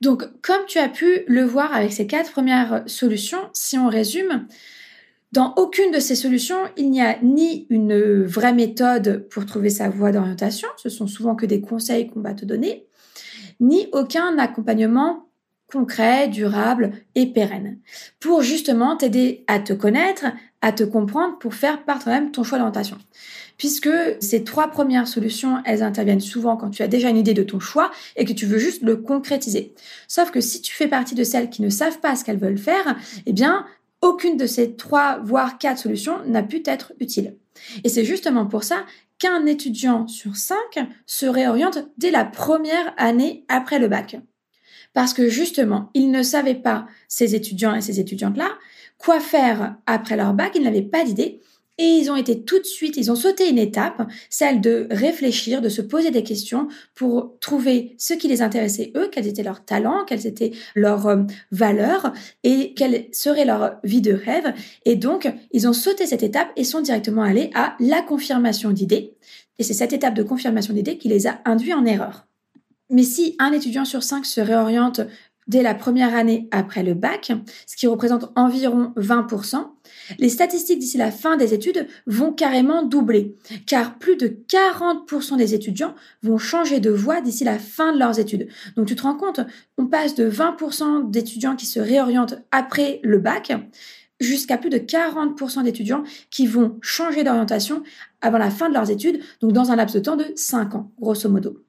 Donc, 0.00 0.24
comme 0.42 0.64
tu 0.66 0.78
as 0.78 0.88
pu 0.88 1.22
le 1.28 1.44
voir 1.44 1.74
avec 1.74 1.92
ces 1.92 2.06
quatre 2.06 2.32
premières 2.32 2.82
solutions, 2.86 3.50
si 3.52 3.78
on 3.78 3.88
résume, 3.88 4.46
dans 5.32 5.54
aucune 5.56 5.92
de 5.92 6.00
ces 6.00 6.14
solutions, 6.14 6.58
il 6.76 6.90
n'y 6.90 7.00
a 7.00 7.18
ni 7.22 7.66
une 7.70 8.24
vraie 8.24 8.52
méthode 8.52 9.26
pour 9.30 9.46
trouver 9.46 9.70
sa 9.70 9.88
voie 9.88 10.12
d'orientation, 10.12 10.68
ce 10.76 10.88
sont 10.88 11.06
souvent 11.06 11.34
que 11.34 11.46
des 11.46 11.60
conseils 11.60 12.08
qu'on 12.08 12.20
va 12.20 12.34
te 12.34 12.44
donner, 12.44 12.86
ni 13.60 13.88
aucun 13.92 14.36
accompagnement 14.38 15.28
concret, 15.72 16.28
durable 16.28 16.92
et 17.14 17.26
pérenne. 17.26 17.78
Pour 18.20 18.42
justement 18.42 18.96
t'aider 18.96 19.44
à 19.46 19.58
te 19.58 19.72
connaître, 19.72 20.26
à 20.60 20.72
te 20.72 20.84
comprendre 20.84 21.38
pour 21.38 21.54
faire 21.54 21.84
par 21.84 22.02
toi-même 22.02 22.30
ton 22.30 22.44
choix 22.44 22.58
d'orientation. 22.58 22.98
Puisque 23.62 23.88
ces 24.18 24.42
trois 24.42 24.72
premières 24.72 25.06
solutions, 25.06 25.62
elles 25.64 25.84
interviennent 25.84 26.18
souvent 26.18 26.56
quand 26.56 26.70
tu 26.70 26.82
as 26.82 26.88
déjà 26.88 27.10
une 27.10 27.16
idée 27.16 27.32
de 27.32 27.44
ton 27.44 27.60
choix 27.60 27.92
et 28.16 28.24
que 28.24 28.32
tu 28.32 28.44
veux 28.44 28.58
juste 28.58 28.82
le 28.82 28.96
concrétiser. 28.96 29.72
Sauf 30.08 30.32
que 30.32 30.40
si 30.40 30.60
tu 30.62 30.74
fais 30.74 30.88
partie 30.88 31.14
de 31.14 31.22
celles 31.22 31.48
qui 31.48 31.62
ne 31.62 31.68
savent 31.68 32.00
pas 32.00 32.16
ce 32.16 32.24
qu'elles 32.24 32.40
veulent 32.40 32.58
faire, 32.58 32.96
eh 33.24 33.32
bien, 33.32 33.64
aucune 34.00 34.36
de 34.36 34.46
ces 34.46 34.74
trois, 34.74 35.20
voire 35.22 35.58
quatre 35.58 35.78
solutions 35.78 36.16
n'a 36.26 36.42
pu 36.42 36.60
être 36.66 36.92
utile. 36.98 37.36
Et 37.84 37.88
c'est 37.88 38.04
justement 38.04 38.46
pour 38.46 38.64
ça 38.64 38.84
qu'un 39.20 39.46
étudiant 39.46 40.08
sur 40.08 40.34
cinq 40.34 40.80
se 41.06 41.26
réoriente 41.26 41.88
dès 41.98 42.10
la 42.10 42.24
première 42.24 42.92
année 42.96 43.44
après 43.46 43.78
le 43.78 43.86
bac 43.86 44.16
parce 44.94 45.14
que 45.14 45.28
justement, 45.28 45.90
ils 45.94 46.10
ne 46.10 46.22
savaient 46.22 46.54
pas, 46.54 46.86
ces 47.08 47.34
étudiants 47.34 47.74
et 47.74 47.80
ces 47.80 48.00
étudiantes-là, 48.00 48.50
quoi 48.98 49.20
faire 49.20 49.76
après 49.86 50.16
leur 50.16 50.34
bac, 50.34 50.52
ils 50.54 50.62
n'avaient 50.62 50.82
pas 50.82 51.04
d'idée. 51.04 51.40
Et 51.82 51.98
ils 51.98 52.12
ont 52.12 52.16
été 52.16 52.44
tout 52.44 52.60
de 52.60 52.64
suite, 52.64 52.96
ils 52.96 53.10
ont 53.10 53.16
sauté 53.16 53.50
une 53.50 53.58
étape, 53.58 54.08
celle 54.30 54.60
de 54.60 54.86
réfléchir, 54.92 55.60
de 55.60 55.68
se 55.68 55.82
poser 55.82 56.12
des 56.12 56.22
questions 56.22 56.68
pour 56.94 57.34
trouver 57.40 57.96
ce 57.98 58.14
qui 58.14 58.28
les 58.28 58.40
intéressait 58.40 58.92
eux, 58.96 59.08
quels 59.10 59.26
étaient 59.26 59.42
leurs 59.42 59.64
talents, 59.64 60.04
quelles 60.06 60.28
étaient 60.28 60.52
leurs 60.76 61.08
euh, 61.08 61.24
valeurs 61.50 62.12
et 62.44 62.72
quelle 62.74 63.06
serait 63.10 63.44
leur 63.44 63.80
vie 63.82 64.00
de 64.00 64.12
rêve. 64.12 64.54
Et 64.84 64.94
donc, 64.94 65.28
ils 65.50 65.66
ont 65.66 65.72
sauté 65.72 66.06
cette 66.06 66.22
étape 66.22 66.52
et 66.54 66.62
sont 66.62 66.82
directement 66.82 67.22
allés 67.22 67.50
à 67.52 67.74
la 67.80 68.00
confirmation 68.00 68.70
d'idées. 68.70 69.16
Et 69.58 69.64
c'est 69.64 69.74
cette 69.74 69.92
étape 69.92 70.14
de 70.14 70.22
confirmation 70.22 70.74
d'idées 70.74 70.98
qui 70.98 71.08
les 71.08 71.26
a 71.26 71.40
induits 71.44 71.74
en 71.74 71.84
erreur. 71.84 72.28
Mais 72.90 73.02
si 73.02 73.34
un 73.40 73.50
étudiant 73.50 73.84
sur 73.84 74.04
cinq 74.04 74.24
se 74.24 74.40
réoriente 74.40 75.00
dès 75.48 75.64
la 75.64 75.74
première 75.74 76.14
année 76.14 76.46
après 76.52 76.84
le 76.84 76.94
bac, 76.94 77.32
ce 77.66 77.74
qui 77.74 77.88
représente 77.88 78.30
environ 78.36 78.92
20%, 78.96 79.71
les 80.18 80.28
statistiques 80.28 80.78
d'ici 80.78 80.98
la 80.98 81.10
fin 81.10 81.36
des 81.36 81.54
études 81.54 81.86
vont 82.06 82.32
carrément 82.32 82.82
doubler, 82.82 83.36
car 83.66 83.98
plus 83.98 84.16
de 84.16 84.28
40% 84.48 85.36
des 85.36 85.54
étudiants 85.54 85.94
vont 86.22 86.38
changer 86.38 86.80
de 86.80 86.90
voie 86.90 87.20
d'ici 87.20 87.44
la 87.44 87.58
fin 87.58 87.92
de 87.92 87.98
leurs 87.98 88.18
études. 88.18 88.48
Donc 88.76 88.86
tu 88.86 88.96
te 88.96 89.02
rends 89.02 89.16
compte, 89.16 89.40
on 89.78 89.86
passe 89.86 90.14
de 90.14 90.30
20% 90.30 91.10
d'étudiants 91.10 91.56
qui 91.56 91.66
se 91.66 91.80
réorientent 91.80 92.34
après 92.50 93.00
le 93.02 93.18
bac 93.18 93.52
jusqu'à 94.20 94.56
plus 94.56 94.70
de 94.70 94.78
40% 94.78 95.64
d'étudiants 95.64 96.04
qui 96.30 96.46
vont 96.46 96.78
changer 96.80 97.24
d'orientation 97.24 97.82
avant 98.20 98.38
la 98.38 98.50
fin 98.50 98.68
de 98.68 98.74
leurs 98.74 98.90
études, 98.90 99.20
donc 99.40 99.52
dans 99.52 99.72
un 99.72 99.76
laps 99.76 99.94
de 99.94 100.00
temps 100.00 100.16
de 100.16 100.26
5 100.36 100.76
ans, 100.76 100.92
grosso 101.00 101.28
modo 101.28 101.64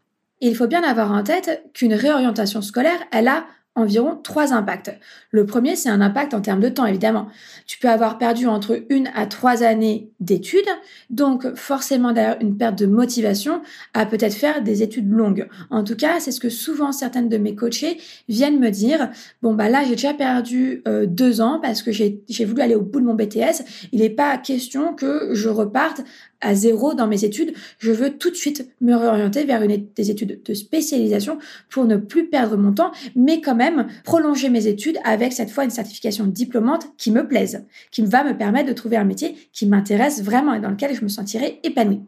il 0.50 0.56
faut 0.56 0.68
bien 0.68 0.84
avoir 0.84 1.12
en 1.12 1.24
tête 1.24 1.70
qu'une 1.74 1.94
réorientation 1.94 2.62
scolaire, 2.62 3.00
elle 3.12 3.30
a 3.30 3.46
environ 3.76 4.20
trois 4.24 4.54
impacts. 4.54 4.92
Le 5.32 5.46
premier, 5.46 5.76
c'est 5.76 5.90
un 5.90 6.02
impact 6.02 6.34
en 6.34 6.42
termes 6.42 6.60
de 6.60 6.70
temps, 6.70 6.86
évidemment. 6.86 7.28
Tu 7.66 7.80
peux 7.80 7.90
avoir 7.90 8.18
perdu 8.18 8.48
entre 8.48 8.84
une 8.90 9.10
à 9.16 9.26
trois 9.26 9.64
années 9.64 10.12
d'études, 10.20 10.70
donc 11.10 11.56
forcément 11.56 12.12
d'ailleurs 12.12 12.38
une 12.40 12.58
perte 12.58 12.78
de 12.78 12.86
motivation 12.86 13.62
à 13.94 14.06
peut-être 14.06 14.36
faire 14.36 14.62
des 14.62 14.84
études 14.84 15.12
longues. 15.12 15.48
En 15.72 15.84
tout 15.84 15.96
cas, 15.96 16.20
c'est 16.20 16.32
ce 16.32 16.40
que 16.40 16.50
souvent 16.50 16.92
certaines 16.92 17.30
de 17.30 17.38
mes 17.38 17.56
coachés 17.56 18.00
viennent 18.30 18.60
me 18.60 18.70
dire. 18.70 19.10
Bon, 19.42 19.54
bah 19.54 19.70
là, 19.70 19.84
j'ai 19.84 19.96
déjà 19.96 20.14
perdu 20.14 20.84
euh, 20.88 21.06
deux 21.08 21.42
ans 21.42 21.60
parce 21.62 21.82
que 21.82 21.92
j'ai 21.92 22.46
voulu 22.46 22.62
aller 22.62 22.76
au 22.76 22.82
bout 22.82 23.00
de 23.00 23.06
mon 23.06 23.16
BTS. 23.16 23.64
Il 23.92 24.02
n'est 24.02 24.10
pas 24.10 24.38
question 24.38 24.94
que 24.94 25.30
je 25.34 25.50
reparte 25.50 26.02
à 26.44 26.54
zéro 26.54 26.94
dans 26.94 27.08
mes 27.08 27.26
études. 27.26 27.54
Je 27.80 27.92
veux 27.92 28.18
tout 28.18 28.30
de 28.30 28.36
suite 28.36 28.70
me 28.82 28.94
réorienter 28.96 29.46
vers 29.46 29.66
des 29.68 30.12
études 30.12 30.42
de 30.44 30.54
spécialisation 30.54 31.40
pour 31.70 31.86
ne 31.86 31.98
plus 31.98 32.28
perdre 32.28 32.58
mon 32.58 32.74
temps, 32.74 32.92
mais 33.16 33.42
quand 33.42 33.56
même 33.56 33.88
prolonger 34.04 34.50
mes 34.50 34.68
études 34.68 35.00
avec 35.04 35.34
cette 35.34 35.50
fois 35.50 35.64
une 35.64 35.70
certification 35.70 36.26
diplômante 36.28 36.88
qui 36.98 37.12
me 37.12 37.28
plaise, 37.28 37.66
qui 37.92 38.04
va 38.04 38.24
me 38.24 38.38
permettre 38.38 38.70
de 38.70 38.74
trouver 38.74 38.98
un 38.98 39.06
métier 39.06 39.36
qui 39.52 39.66
m'intéresse 39.66 40.22
vraiment 40.22 40.54
et 40.54 40.60
dans 40.60 40.70
lequel 40.70 40.96
je 40.96 41.02
me 41.02 41.08
sentirai 41.10 41.60
épanouie. 41.64 42.02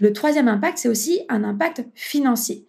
Le 0.00 0.12
troisième 0.12 0.48
impact, 0.48 0.78
c'est 0.78 0.88
aussi 0.88 1.20
un 1.28 1.44
impact 1.44 1.84
financier. 1.94 2.66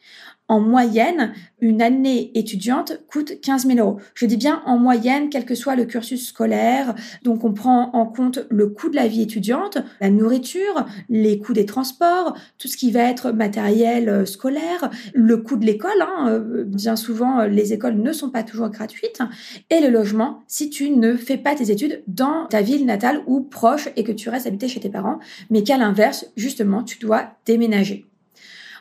En 0.50 0.60
moyenne, 0.60 1.32
une 1.62 1.82
année 1.82 2.38
étudiante 2.38 3.00
coûte 3.08 3.40
15 3.40 3.66
000 3.66 3.80
euros. 3.80 4.00
Je 4.14 4.26
dis 4.26 4.36
bien 4.36 4.62
en 4.66 4.78
moyenne, 4.78 5.30
quel 5.30 5.46
que 5.46 5.56
soit 5.56 5.78
le 5.78 5.86
cursus 5.86 6.28
scolaire. 6.28 6.96
Donc, 7.24 7.46
on 7.46 7.54
prend 7.54 7.92
en 7.94 8.06
compte 8.06 8.40
le 8.50 8.68
coût 8.68 8.90
de 8.90 8.96
la 8.98 9.08
vie 9.08 9.22
étudiante, 9.22 9.78
la 10.02 10.10
nourriture, 10.10 10.86
les 11.08 11.40
coûts 11.40 11.54
des 11.54 11.66
transports, 11.66 12.36
tout 12.58 12.68
ce 12.68 12.76
qui 12.76 12.92
va 12.92 13.04
être 13.04 13.32
matériel 13.32 14.10
euh, 14.10 14.26
scolaire, 14.26 14.92
le 15.14 15.38
coût 15.38 15.56
de 15.56 15.66
l'école. 15.66 16.02
Hein, 16.02 16.28
euh, 16.28 16.66
bien 16.66 16.98
souvent, 16.98 17.40
euh, 17.40 17.48
les 17.48 17.72
écoles 17.72 17.96
ne 17.96 18.12
sont 18.12 18.30
pas 18.30 18.44
toujours 18.44 18.68
gratuites. 18.70 19.22
Et 19.70 19.80
le 19.80 19.90
logement, 19.90 20.44
si 20.48 20.70
tu 20.70 20.90
ne 20.90 21.16
fais 21.16 21.38
pas 21.38 21.56
tes 21.56 21.72
études 21.72 22.04
dans 22.08 22.48
ta 22.48 22.62
ville 22.62 22.86
natale 22.86 23.22
ou 23.28 23.40
proche 23.40 23.88
et 23.96 24.04
que 24.04 24.12
tu 24.12 24.28
restes 24.28 24.48
habité 24.48 24.68
chez 24.68 24.82
tes 24.82 24.90
parents, 24.90 25.20
mais 25.50 25.64
qu'à 25.64 25.78
l'inverse, 25.78 26.26
justement, 26.36 26.84
tu 26.84 27.00
dois 27.00 27.30
déménager. 27.46 28.06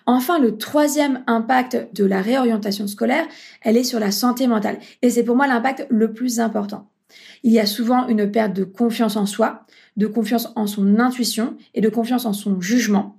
Enfin, 0.07 0.39
le 0.39 0.57
troisième 0.57 1.23
impact 1.27 1.89
de 1.95 2.05
la 2.05 2.23
réorientation 2.23 2.87
scolaire, 2.87 3.27
elle 3.63 3.77
est 3.77 3.85
sur 3.85 4.01
la 4.01 4.11
santé 4.11 4.47
mentale. 4.47 4.79
Et 5.03 5.11
c'est 5.11 5.23
pour 5.23 5.37
moi 5.37 5.47
l'impact 5.47 5.87
le 5.91 6.13
plus 6.13 6.41
important. 6.41 6.89
Il 7.43 7.53
y 7.53 7.61
a 7.61 7.67
souvent 7.67 8.09
une 8.09 8.31
perte 8.31 8.55
de 8.55 8.65
confiance 8.65 9.17
en 9.17 9.27
soi, 9.27 9.67
de 9.97 10.07
confiance 10.07 10.49
en 10.57 10.67
son 10.67 10.99
intuition 10.99 11.57
et 11.75 11.81
de 11.81 11.89
confiance 11.89 12.25
en 12.25 12.33
son 12.33 12.61
jugement, 12.61 13.17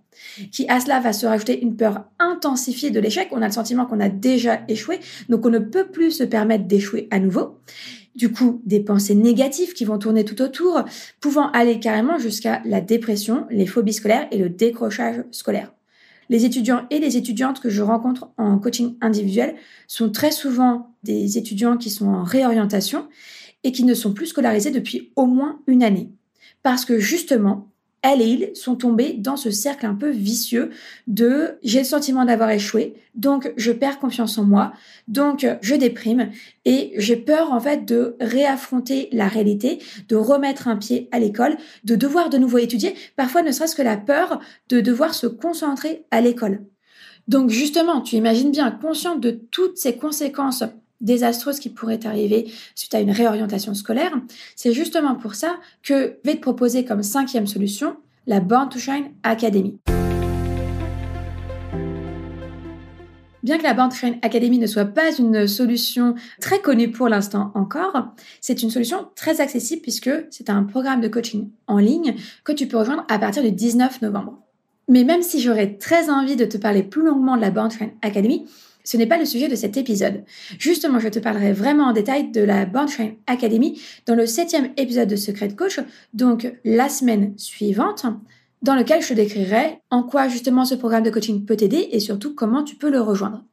qui 0.52 0.68
à 0.70 0.80
cela 0.80 1.00
va 1.00 1.14
se 1.14 1.26
rajouter 1.26 1.62
une 1.62 1.76
peur 1.76 2.06
intensifiée 2.20 2.90
de 2.90 3.00
l'échec. 3.00 3.28
On 3.32 3.42
a 3.42 3.48
le 3.48 3.54
sentiment 3.54 3.86
qu'on 3.86 4.00
a 4.00 4.10
déjà 4.10 4.62
échoué, 4.68 5.00
donc 5.30 5.46
on 5.46 5.50
ne 5.50 5.60
peut 5.60 5.88
plus 5.88 6.12
se 6.12 6.24
permettre 6.24 6.66
d'échouer 6.66 7.08
à 7.12 7.20
nouveau. 7.20 7.60
Du 8.16 8.32
coup, 8.32 8.62
des 8.66 8.80
pensées 8.80 9.16
négatives 9.16 9.74
qui 9.74 9.86
vont 9.86 9.98
tourner 9.98 10.24
tout 10.24 10.42
autour, 10.42 10.84
pouvant 11.20 11.50
aller 11.52 11.80
carrément 11.80 12.20
jusqu'à 12.20 12.62
la 12.64 12.80
dépression, 12.80 13.48
les 13.50 13.66
phobies 13.66 13.94
scolaires 13.94 14.28
et 14.32 14.38
le 14.38 14.50
décrochage 14.50 15.24
scolaire. 15.32 15.74
Les 16.34 16.46
étudiants 16.46 16.88
et 16.90 16.98
les 16.98 17.16
étudiantes 17.16 17.60
que 17.60 17.70
je 17.70 17.84
rencontre 17.84 18.32
en 18.40 18.58
coaching 18.58 18.98
individuel 19.02 19.54
sont 19.88 20.10
très 20.10 20.32
souvent 20.32 20.96
des 21.04 21.38
étudiants 21.38 21.78
qui 21.78 21.92
sont 21.92 22.08
en 22.08 22.24
réorientation 22.24 23.08
et 23.64 23.72
qui 23.72 23.84
ne 23.84 23.94
sont 23.94 24.16
plus 24.16 24.26
scolarisés 24.26 24.72
depuis 24.72 25.12
au 25.16 25.28
moins 25.28 25.60
une 25.68 25.84
année. 25.84 26.10
Parce 26.64 26.86
que 26.86 26.98
justement, 26.98 27.72
elle 28.04 28.22
et 28.22 28.26
il 28.26 28.52
sont 28.54 28.76
tombés 28.76 29.14
dans 29.14 29.38
ce 29.38 29.50
cercle 29.50 29.86
un 29.86 29.96
peu 29.96 30.10
vicieux 30.10 30.70
de 31.08 31.58
j'ai 31.64 31.80
le 31.80 31.86
sentiment 31.86 32.26
d'avoir 32.26 32.52
échoué, 32.52 32.96
donc 33.16 33.54
je 33.58 33.72
perds 33.72 34.00
confiance 34.00 34.38
en 34.38 34.44
moi, 34.44 34.74
donc 35.08 35.48
je 35.62 35.76
déprime 35.76 36.30
et 36.66 36.94
j'ai 36.98 37.16
peur 37.16 37.52
en 37.52 37.60
fait 37.60 37.86
de 37.86 38.16
réaffronter 38.20 39.10
la 39.12 39.28
réalité, 39.28 39.80
de 40.10 40.16
remettre 40.16 40.68
un 40.68 40.76
pied 40.76 41.08
à 41.12 41.20
l'école, 41.20 41.58
de 41.86 41.96
devoir 41.96 42.30
de 42.30 42.38
nouveau 42.38 42.58
étudier, 42.58 42.94
parfois 43.16 43.42
ne 43.42 43.52
serait-ce 43.52 43.76
que 43.76 43.82
la 43.82 43.98
peur 43.98 44.40
de 44.70 44.82
devoir 44.82 45.14
se 45.14 45.28
concentrer 45.28 46.06
à 46.12 46.22
l'école. 46.22 46.66
Donc 47.30 47.50
justement, 47.50 48.02
tu 48.02 48.18
imagines 48.18 48.52
bien, 48.52 48.70
consciente 48.70 49.22
de 49.22 49.32
toutes 49.32 49.78
ces 49.78 49.96
conséquences 49.96 50.64
désastreuses 51.04 51.60
qui 51.60 51.70
pourraient 51.70 52.06
arriver 52.06 52.52
suite 52.74 52.96
à 52.96 53.00
une 53.00 53.12
réorientation 53.12 53.76
scolaire. 53.76 54.14
C'est 54.56 54.74
justement 54.74 55.16
pour 55.16 55.36
ça 55.36 55.56
que 55.84 56.18
je 56.24 56.30
vais 56.30 56.36
te 56.36 56.42
proposer 56.42 56.86
comme 56.86 57.04
cinquième 57.04 57.46
solution 57.46 57.98
la 58.26 58.40
Born 58.40 58.70
to 58.70 58.80
Shine 58.80 59.12
Academy. 59.24 59.78
Bien 63.44 63.58
que 63.58 63.64
la 63.64 63.74
Born 63.74 63.90
to 63.90 63.96
Shine 63.96 64.18
Academy 64.22 64.58
ne 64.58 64.68
soit 64.68 64.86
pas 64.86 65.14
une 65.14 65.48
solution 65.48 66.16
très 66.40 66.60
connue 66.60 66.92
pour 66.92 67.10
l'instant 67.10 67.52
encore, 67.56 68.14
c'est 68.40 68.64
une 68.64 68.70
solution 68.70 69.10
très 69.16 69.42
accessible 69.42 69.82
puisque 69.82 70.10
c'est 70.32 70.50
un 70.50 70.64
programme 70.64 71.02
de 71.02 71.10
coaching 71.10 71.50
en 71.68 71.78
ligne 71.78 72.16
que 72.46 72.54
tu 72.54 72.68
peux 72.68 72.78
rejoindre 72.78 73.06
à 73.10 73.20
partir 73.20 73.44
du 73.44 73.52
19 73.52 74.02
novembre. 74.02 74.40
Mais 74.88 75.04
même 75.04 75.22
si 75.22 75.42
j'aurais 75.42 75.76
très 75.76 76.10
envie 76.10 76.38
de 76.38 76.46
te 76.46 76.58
parler 76.58 76.84
plus 76.84 77.06
longuement 77.06 77.36
de 77.36 77.42
la 77.42 77.52
Born 77.52 77.68
to 77.68 77.78
Shine 77.80 77.92
Academy, 78.02 78.46
ce 78.84 78.98
n'est 78.98 79.08
pas 79.08 79.18
le 79.18 79.26
sujet 79.26 79.48
de 79.48 79.56
cet 79.56 79.78
épisode. 79.78 80.24
Justement, 80.60 81.00
je 81.00 81.10
te 81.10 81.20
parlerai 81.20 81.54
vraiment 81.54 81.86
en 81.86 81.94
détail 81.94 82.32
de 82.32 82.42
la 82.42 82.66
Born 82.66 82.88
Train 82.88 83.12
Academy 83.28 83.82
dans 84.06 84.16
le 84.16 84.26
septième 84.26 84.72
épisode 84.78 85.10
de 85.10 85.16
Secret 85.16 85.56
Coach, 85.56 85.80
donc 86.14 86.52
la 86.66 86.90
semaine 86.90 87.38
suivante, 87.38 88.06
dans 88.62 88.76
lequel 88.76 89.02
je 89.02 89.10
te 89.10 89.14
décrirai 89.14 89.80
en 89.90 90.04
quoi 90.04 90.28
justement 90.28 90.66
ce 90.66 90.76
programme 90.76 91.04
de 91.04 91.10
coaching 91.10 91.46
peut 91.46 91.58
t'aider 91.58 91.90
et 91.92 92.00
surtout 92.00 92.34
comment 92.34 92.64
tu 92.64 92.76
peux 92.76 92.90
le 92.90 93.02
rejoindre. 93.02 93.44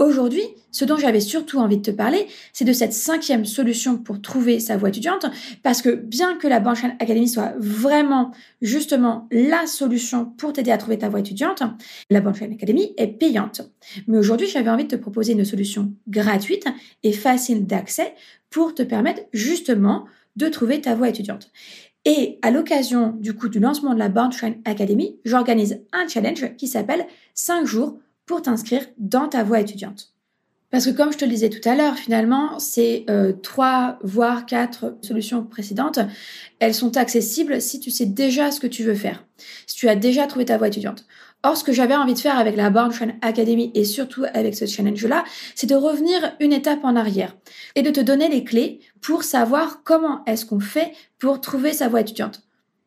Aujourd'hui, 0.00 0.42
ce 0.72 0.84
dont 0.84 0.96
j'avais 0.96 1.20
surtout 1.20 1.58
envie 1.58 1.76
de 1.76 1.82
te 1.82 1.90
parler, 1.92 2.26
c'est 2.52 2.64
de 2.64 2.72
cette 2.72 2.92
cinquième 2.92 3.44
solution 3.44 3.96
pour 3.96 4.20
trouver 4.20 4.58
sa 4.58 4.76
voie 4.76 4.88
étudiante, 4.88 5.26
parce 5.62 5.82
que 5.82 5.90
bien 5.90 6.36
que 6.36 6.48
la 6.48 6.58
Banchain 6.58 6.96
Academy 6.98 7.28
soit 7.28 7.54
vraiment 7.58 8.32
justement 8.60 9.28
la 9.30 9.68
solution 9.68 10.26
pour 10.26 10.52
t'aider 10.52 10.72
à 10.72 10.78
trouver 10.78 10.98
ta 10.98 11.08
voie 11.08 11.20
étudiante, 11.20 11.62
la 12.10 12.20
Banchain 12.20 12.50
Academy 12.50 12.92
est 12.96 13.06
payante. 13.06 13.62
Mais 14.08 14.18
aujourd'hui, 14.18 14.48
j'avais 14.48 14.70
envie 14.70 14.84
de 14.84 14.96
te 14.96 15.00
proposer 15.00 15.32
une 15.34 15.44
solution 15.44 15.92
gratuite 16.08 16.66
et 17.04 17.12
facile 17.12 17.64
d'accès 17.64 18.14
pour 18.50 18.74
te 18.74 18.82
permettre 18.82 19.22
justement 19.32 20.06
de 20.34 20.48
trouver 20.48 20.80
ta 20.80 20.96
voie 20.96 21.08
étudiante. 21.08 21.52
Et 22.04 22.38
à 22.42 22.50
l'occasion 22.50 23.14
du 23.18 23.32
coup 23.32 23.48
du 23.48 23.60
lancement 23.60 23.94
de 23.94 23.98
la 23.98 24.08
Born 24.08 24.30
Academy, 24.64 25.16
j'organise 25.24 25.80
un 25.92 26.06
challenge 26.06 26.54
qui 26.56 26.68
s'appelle 26.68 27.06
5 27.34 27.64
jours 27.64 27.98
pour 28.26 28.42
t'inscrire 28.42 28.86
dans 28.98 29.28
ta 29.28 29.44
voie 29.44 29.60
étudiante. 29.60 30.14
Parce 30.74 30.86
que 30.86 30.90
comme 30.90 31.12
je 31.12 31.18
te 31.18 31.24
le 31.24 31.30
disais 31.30 31.50
tout 31.50 31.68
à 31.68 31.76
l'heure, 31.76 31.96
finalement, 31.96 32.58
ces 32.58 33.06
euh, 33.08 33.32
trois 33.32 33.98
voire 34.02 34.44
quatre 34.44 34.98
solutions 35.02 35.44
précédentes, 35.44 36.00
elles 36.58 36.74
sont 36.74 36.96
accessibles 36.96 37.60
si 37.60 37.78
tu 37.78 37.92
sais 37.92 38.06
déjà 38.06 38.50
ce 38.50 38.58
que 38.58 38.66
tu 38.66 38.82
veux 38.82 38.96
faire, 38.96 39.24
si 39.68 39.76
tu 39.76 39.88
as 39.88 39.94
déjà 39.94 40.26
trouvé 40.26 40.46
ta 40.46 40.58
voie 40.58 40.66
étudiante. 40.66 41.06
Or, 41.44 41.56
ce 41.56 41.62
que 41.62 41.72
j'avais 41.72 41.94
envie 41.94 42.14
de 42.14 42.18
faire 42.18 42.38
avec 42.38 42.56
la 42.56 42.70
Born 42.70 42.90
Train 42.90 43.12
Academy 43.20 43.70
et 43.74 43.84
surtout 43.84 44.24
avec 44.32 44.56
ce 44.56 44.66
challenge-là, 44.66 45.22
c'est 45.54 45.68
de 45.68 45.76
revenir 45.76 46.34
une 46.40 46.52
étape 46.52 46.82
en 46.82 46.96
arrière 46.96 47.36
et 47.76 47.82
de 47.82 47.90
te 47.90 48.00
donner 48.00 48.28
les 48.28 48.42
clés 48.42 48.80
pour 49.00 49.22
savoir 49.22 49.82
comment 49.84 50.24
est-ce 50.24 50.44
qu'on 50.44 50.58
fait 50.58 50.92
pour 51.20 51.40
trouver 51.40 51.72
sa 51.72 51.86
voie 51.86 52.00
étudiante. 52.00 52.42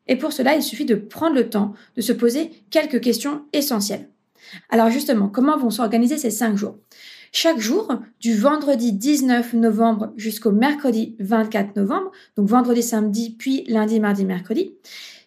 Et 0.08 0.18
pour 0.18 0.34
cela, 0.34 0.56
il 0.56 0.64
suffit 0.64 0.86
de 0.86 0.96
prendre 0.96 1.36
le 1.36 1.50
temps 1.50 1.74
de 1.96 2.02
se 2.02 2.12
poser 2.12 2.52
quelques 2.70 3.00
questions 3.00 3.44
essentielles. 3.54 4.10
Alors 4.70 4.90
justement, 4.90 5.30
comment 5.30 5.58
vont 5.58 5.70
s'organiser 5.70 6.18
ces 6.18 6.32
cinq 6.32 6.56
jours? 6.58 6.78
Chaque 7.32 7.60
jour, 7.60 7.92
du 8.20 8.36
vendredi 8.36 8.94
19 8.94 9.54
novembre 9.54 10.14
jusqu'au 10.16 10.52
mercredi 10.52 11.16
24 11.20 11.76
novembre, 11.76 12.12
donc 12.36 12.48
vendredi, 12.48 12.82
samedi, 12.82 13.36
puis 13.38 13.66
lundi, 13.68 14.00
mardi, 14.00 14.26
mercredi, 14.26 14.74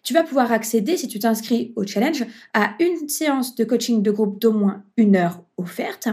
tu 0.03 0.13
vas 0.13 0.23
pouvoir 0.23 0.51
accéder, 0.51 0.97
si 0.97 1.07
tu 1.07 1.19
t'inscris 1.19 1.73
au 1.75 1.85
challenge, 1.85 2.25
à 2.53 2.73
une 2.79 3.07
séance 3.07 3.55
de 3.55 3.63
coaching 3.63 4.01
de 4.01 4.11
groupe 4.11 4.41
d'au 4.41 4.51
moins 4.51 4.83
une 4.97 5.15
heure 5.15 5.43
offerte 5.57 6.09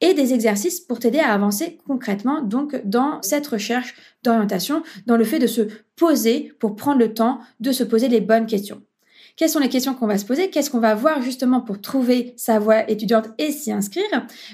et 0.00 0.12
des 0.12 0.34
exercices 0.34 0.80
pour 0.80 0.98
t'aider 0.98 1.20
à 1.20 1.32
avancer 1.32 1.78
concrètement 1.86 2.42
donc 2.42 2.80
dans 2.84 3.22
cette 3.22 3.46
recherche 3.46 3.94
d'orientation, 4.22 4.82
dans 5.06 5.16
le 5.16 5.24
fait 5.24 5.38
de 5.38 5.46
se 5.46 5.62
poser 5.96 6.52
pour 6.58 6.76
prendre 6.76 6.98
le 6.98 7.14
temps 7.14 7.40
de 7.60 7.72
se 7.72 7.84
poser 7.84 8.08
les 8.08 8.20
bonnes 8.20 8.46
questions. 8.46 8.82
Quelles 9.36 9.48
sont 9.48 9.58
les 9.58 9.68
questions 9.68 9.94
qu'on 9.94 10.06
va 10.06 10.16
se 10.16 10.24
poser? 10.24 10.48
Qu'est-ce 10.48 10.70
qu'on 10.70 10.78
va 10.78 10.94
voir 10.94 11.20
justement 11.20 11.60
pour 11.60 11.80
trouver 11.80 12.34
sa 12.36 12.60
voie 12.60 12.88
étudiante 12.88 13.30
et 13.38 13.50
s'y 13.50 13.72
inscrire? 13.72 14.04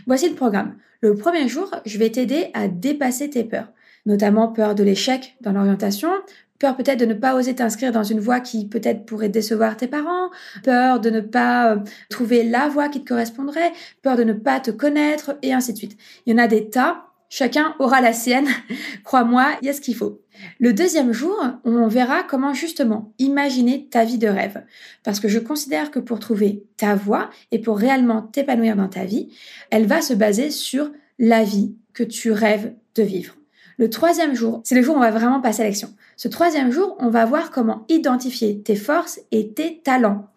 Voici 0.07 0.29
le 0.29 0.35
programme. 0.35 0.77
Le 1.03 1.15
premier 1.15 1.49
jour, 1.49 1.71
je 1.85 1.99
vais 1.99 2.11
t'aider 2.11 2.51
à 2.55 2.67
dépasser 2.69 3.29
tes 3.29 3.45
peurs, 3.45 3.69
notamment 4.07 4.49
peur 4.49 4.75
de 4.75 4.83
l'échec 4.83 5.37
dans 5.43 5.53
l'orientation, 5.53 6.11
peur 6.59 6.77
peut-être 6.77 7.01
de 7.01 7.05
ne 7.05 7.15
pas 7.15 7.35
oser 7.35 7.55
t'inscrire 7.55 7.93
dans 7.93 8.05
une 8.05 8.21
voie 8.21 8.41
qui 8.41 8.69
peut-être 8.69 9.05
pourrait 9.05 9.29
décevoir 9.29 9.77
tes 9.77 9.87
parents, 9.87 10.31
peur 10.63 11.01
de 11.01 11.11
ne 11.11 11.21
pas 11.21 11.73
euh, 11.73 11.81
trouver 12.09 12.45
la 12.45 12.69
voie 12.69 12.89
qui 12.89 13.03
te 13.03 13.09
correspondrait, 13.09 13.73
peur 14.01 14.17
de 14.17 14.25
ne 14.25 14.33
pas 14.33 14.61
te 14.61 14.71
connaître, 14.71 15.37
et 15.43 15.53
ainsi 15.53 15.73
de 15.73 15.79
suite. 15.79 15.99
Il 16.25 16.33
y 16.33 16.35
en 16.35 16.43
a 16.43 16.47
des 16.47 16.71
tas, 16.71 17.10
chacun 17.31 17.75
aura 17.79 18.03
la 18.03 18.13
sienne, 18.13 18.49
crois-moi, 19.05 19.53
il 19.63 19.67
y 19.67 19.69
a 19.71 19.73
ce 19.73 19.81
qu'il 19.81 19.97
faut. 19.97 20.21
Le 20.59 20.75
deuxième 20.75 21.13
jour, 21.13 21.39
on 21.65 21.87
verra 21.87 22.23
comment 22.23 22.53
justement 22.53 23.15
imaginer 23.19 23.89
ta 23.89 24.05
vie 24.05 24.19
de 24.19 24.29
rêve. 24.29 24.63
Parce 25.03 25.21
que 25.21 25.29
je 25.29 25.39
considère 25.39 25.91
que 25.91 25.99
pour 25.99 26.19
trouver 26.19 26.65
ta 26.77 26.95
voie 26.95 27.31
et 27.51 27.59
pour 27.59 27.79
réellement 27.79 28.23
t'épanouir 28.23 28.77
dans 28.77 28.89
ta 28.89 29.05
vie, 29.05 29.29
elle 29.71 29.87
va 29.87 30.03
se 30.03 30.13
baser 30.13 30.51
sur 30.51 30.91
la 31.19 31.45
vie 31.45 31.75
que 31.95 32.03
tu 32.03 32.33
rêves 32.33 32.75
de 32.95 33.03
vivre. 33.03 33.35
Le 33.79 33.89
troisième 33.89 34.35
jour, 34.35 34.61
c'est 34.65 34.75
le 34.75 34.83
jour 34.83 34.95
où 34.95 34.99
on 34.99 35.03
va 35.03 35.11
vraiment 35.11 35.41
passer 35.41 35.63
à 35.63 35.65
l'action. 35.65 35.95
Ce 36.17 36.29
troisième 36.29 36.71
jour, 36.71 36.97
on 36.99 37.09
va 37.09 37.25
voir 37.25 37.51
comment 37.51 37.87
identifier 37.89 38.61
tes 38.63 38.77
forces 38.77 39.21
et 39.31 39.55
tes 39.55 39.81
talents. 39.83 40.30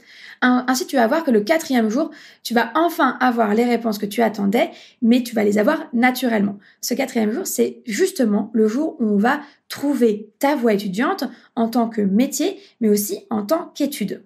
Ainsi, 0.44 0.86
tu 0.86 0.98
vas 0.98 1.08
voir 1.08 1.24
que 1.24 1.32
le 1.32 1.40
quatrième 1.40 1.90
jour, 1.90 2.12
tu 2.44 2.54
vas 2.54 2.72
enfin 2.76 3.18
avoir 3.22 3.54
les 3.54 3.64
réponses 3.64 3.98
que 3.98 4.06
tu 4.06 4.22
attendais, 4.22 4.72
mais 5.02 5.24
tu 5.24 5.34
vas 5.34 5.46
les 5.46 5.58
avoir 5.58 5.88
naturellement. 5.94 6.60
Ce 6.82 6.94
quatrième 6.94 7.32
jour, 7.32 7.48
c'est 7.48 7.82
justement 7.86 8.52
le 8.54 8.68
jour 8.68 8.98
où 9.00 9.06
on 9.06 9.18
va 9.18 9.40
trouver 9.70 10.34
ta 10.40 10.56
voie 10.56 10.74
étudiante 10.74 11.24
en 11.56 11.70
tant 11.70 11.88
que 11.88 12.02
métier, 12.02 12.60
mais 12.82 12.90
aussi 12.90 13.20
en 13.30 13.44
tant 13.44 13.72
qu'étude. 13.74 14.26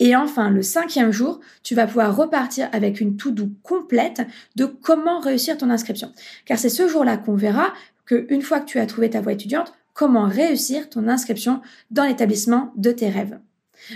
Et 0.00 0.16
enfin, 0.16 0.50
le 0.50 0.62
cinquième 0.62 1.12
jour, 1.12 1.38
tu 1.62 1.76
vas 1.76 1.86
pouvoir 1.86 2.16
repartir 2.16 2.68
avec 2.72 3.00
une 3.00 3.16
to-do 3.16 3.48
complète 3.62 4.22
de 4.56 4.64
comment 4.64 5.20
réussir 5.20 5.56
ton 5.56 5.70
inscription. 5.70 6.12
Car 6.44 6.58
c'est 6.58 6.68
ce 6.68 6.88
jour-là 6.88 7.16
qu'on 7.16 7.36
verra 7.36 7.72
qu'une 8.04 8.42
fois 8.42 8.58
que 8.58 8.66
tu 8.66 8.80
as 8.80 8.86
trouvé 8.86 9.10
ta 9.10 9.20
voie 9.20 9.32
étudiante, 9.32 9.72
comment 9.94 10.26
réussir 10.26 10.88
ton 10.88 11.06
inscription 11.06 11.60
dans 11.92 12.04
l'établissement 12.04 12.72
de 12.76 12.90
tes 12.90 13.08
rêves. 13.08 13.38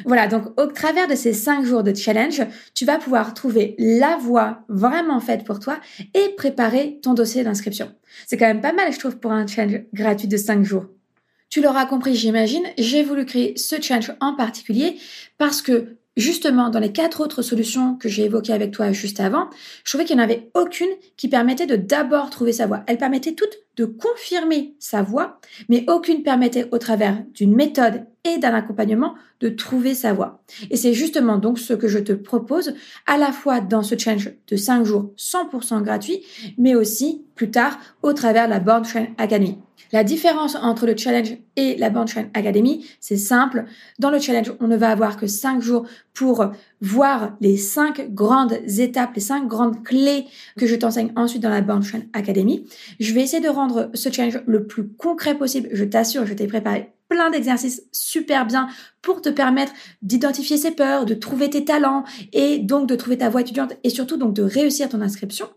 Voilà, 0.05 0.27
donc 0.27 0.59
au 0.61 0.67
travers 0.67 1.09
de 1.09 1.15
ces 1.15 1.33
cinq 1.33 1.65
jours 1.65 1.83
de 1.83 1.95
challenge, 1.95 2.43
tu 2.75 2.85
vas 2.85 2.99
pouvoir 2.99 3.35
trouver 3.35 3.75
la 3.79 4.17
voie 4.17 4.65
vraiment 4.69 5.21
faite 5.21 5.45
pour 5.45 5.61
toi 5.61 5.79
et 6.15 6.35
préparer 6.37 6.99
ton 7.03 7.15
dossier 7.15 7.45
d'inscription. 7.45 7.93
C'est 8.27 8.37
quand 8.37 8.47
même 8.47 8.61
pas 8.61 8.73
mal, 8.73 8.93
je 8.93 8.99
trouve, 8.99 9.19
pour 9.19 9.33
un 9.33 9.47
challenge 9.47 9.83
gratuit 9.93 10.29
de 10.29 10.37
cinq 10.37 10.63
jours. 10.65 10.87
Tu 11.49 11.63
l'auras 11.63 11.87
compris, 11.87 12.15
j'imagine, 12.15 12.65
j'ai 12.77 13.03
voulu 13.03 13.25
créer 13.25 13.57
ce 13.57 13.81
challenge 13.81 14.13
en 14.21 14.35
particulier 14.35 14.97
parce 15.39 15.63
que 15.63 15.97
justement, 16.17 16.71
dans 16.71 16.81
les 16.81 16.93
quatre 16.93 17.21
autres 17.21 17.43
solutions 17.43 17.95
que 17.97 18.09
j'ai 18.09 18.25
évoquées 18.25 18.53
avec 18.53 18.73
toi 18.73 18.93
juste 18.93 19.21
avant, 19.21 19.49
je 19.85 19.91
trouvais 19.91 20.05
qu'il 20.05 20.17
n'y 20.17 20.23
en 20.23 20.25
avait 20.25 20.51
aucune 20.55 20.89
qui 21.17 21.29
permettait 21.29 21.67
de 21.67 21.77
d'abord 21.77 22.31
trouver 22.31 22.53
sa 22.53 22.67
voie. 22.67 22.83
Elles 22.87 22.99
permettaient 22.99 23.35
toutes 23.35 23.59
de 23.77 23.85
confirmer 23.85 24.75
sa 24.79 25.03
voie, 25.03 25.39
mais 25.69 25.85
aucune 25.89 26.23
permettait 26.23 26.69
au 26.73 26.79
travers 26.79 27.23
d'une 27.35 27.55
méthode 27.55 28.07
et 28.25 28.39
d'un 28.39 28.55
accompagnement 28.55 29.15
de 29.41 29.49
trouver 29.49 29.95
sa 29.95 30.13
voie. 30.13 30.43
Et 30.71 30.77
c'est 30.77 30.95
justement 30.95 31.39
donc 31.39 31.59
ce 31.59 31.75
que 31.75 31.89
je 31.89 31.99
te 31.99 32.13
propose 32.13 32.75
à 33.07 33.19
la 33.19 33.33
fois 33.33 33.61
dans 33.61 33.83
ce 33.83 33.97
challenge 33.97 34.33
de 34.49 34.57
5 34.57 34.85
jours 34.85 35.13
100% 35.17 35.83
gratuit, 35.83 36.23
mais 36.59 36.75
aussi 36.75 37.25
plus 37.35 37.51
tard 37.51 37.79
au 38.03 38.13
travers 38.13 38.47
de 38.47 38.51
la 38.51 38.61
Born 38.61 38.83
Train 38.83 39.07
Academy. 39.19 39.59
La 39.93 40.03
différence 40.03 40.57
entre 40.57 40.87
le 40.87 40.97
challenge 40.97 41.37
et 41.55 41.77
la 41.77 41.91
Born 41.91 42.07
Train 42.07 42.27
Academy, 42.35 42.87
c'est 42.99 43.17
simple. 43.17 43.67
Dans 43.99 44.11
le 44.11 44.19
challenge, 44.19 44.53
on 44.59 44.67
ne 44.67 44.77
va 44.77 44.91
avoir 44.91 45.17
que 45.17 45.27
5 45.27 45.61
jours 45.63 45.87
pour 46.13 46.51
voir 46.81 47.37
les 47.41 47.57
5 47.57 48.13
grandes 48.15 48.59
étapes, 48.79 49.15
les 49.15 49.21
5 49.21 49.47
grandes 49.49 49.83
clés 49.83 50.27
que 50.59 50.67
je 50.67 50.75
t'enseigne 50.75 51.13
ensuite 51.17 51.43
dans 51.43 51.51
la 51.51 51.61
Born 51.61 51.83
Train 51.83 52.03
Academy. 52.13 52.67
Je 53.01 53.13
vais 53.13 53.23
essayer 53.23 53.43
de 53.43 53.49
rendre 53.49 53.91
ce 53.95 54.11
challenge 54.11 54.41
le 54.47 54.67
plus 54.67 54.87
concret 54.89 55.37
possible. 55.37 55.69
Je 55.73 55.85
t'assure, 55.85 56.27
je 56.27 56.35
t'ai 56.35 56.47
préparé 56.47 56.93
plein 57.09 57.31
d'exercices 57.31 57.85
super 57.93 58.47
bien 58.47 58.69
pour 59.01 59.23
te 59.23 59.29
permettre 59.29 59.73
d'identifier 60.03 60.57
ses 60.57 60.73
peurs, 60.73 61.07
de 61.07 61.15
trouver 61.15 61.51
tes 61.51 61.65
talents 61.65 62.05
et 62.33 62.59
donc 62.59 62.89
de 62.89 62.97
trouver 62.97 63.19
ta 63.19 63.29
voie 63.29 63.43
étudiante 63.43 63.75
et 63.85 63.91
surtout 63.91 64.17
donc 64.17 64.35
de 64.35 64.43
réussir 64.43 64.89
ton 64.89 65.01
inscription. 65.01 65.49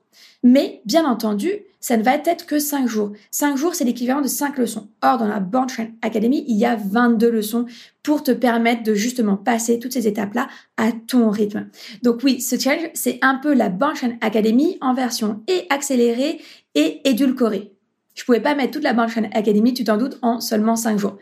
Mais 0.44 0.82
bien 0.86 1.06
entendu, 1.06 1.52
ça 1.80 1.96
ne 1.96 2.04
va 2.04 2.16
être 2.16 2.46
que 2.46 2.60
5 2.60 2.88
jours. 2.88 3.14
5 3.32 3.56
jours, 3.56 3.74
c'est 3.74 3.86
l'équivalent 3.86 4.22
de 4.22 4.28
5 4.28 4.58
leçons. 4.58 4.90
Or, 5.02 5.18
dans 5.18 5.28
la 5.28 5.40
Born 5.40 5.68
Academy, 6.02 6.44
il 6.48 6.58
y 6.58 6.66
a 6.66 6.76
22 6.76 7.30
leçons 7.30 7.66
pour 8.04 8.24
te 8.24 8.32
permettre 8.32 8.84
de 8.84 8.94
justement 8.94 9.38
passer 9.38 9.80
toutes 9.80 9.94
ces 9.94 10.08
étapes-là 10.08 10.48
à 10.78 10.92
ton 10.92 11.30
rythme. 11.30 11.68
Donc 12.04 12.22
oui, 12.24 12.42
ce 12.42 12.60
challenge, 12.60 12.90
c'est 12.94 13.20
un 13.22 13.36
peu 13.36 13.54
la 13.54 13.70
Born 13.70 14.18
Academy 14.22 14.78
en 14.82 14.94
version 14.94 15.42
et 15.48 15.66
accélérée 15.70 16.42
et 16.76 17.08
édulcorée. 17.10 17.72
Je 18.16 18.26
pouvais 18.26 18.42
pas 18.42 18.56
mettre 18.56 18.72
toute 18.72 18.84
la 18.84 18.94
Born 18.94 19.30
Academy, 19.34 19.74
tu 19.74 19.86
t'en 19.86 19.98
doutes, 19.98 20.20
en 20.22 20.42
seulement 20.42 20.76
5 20.76 21.00
jours. 21.00 21.18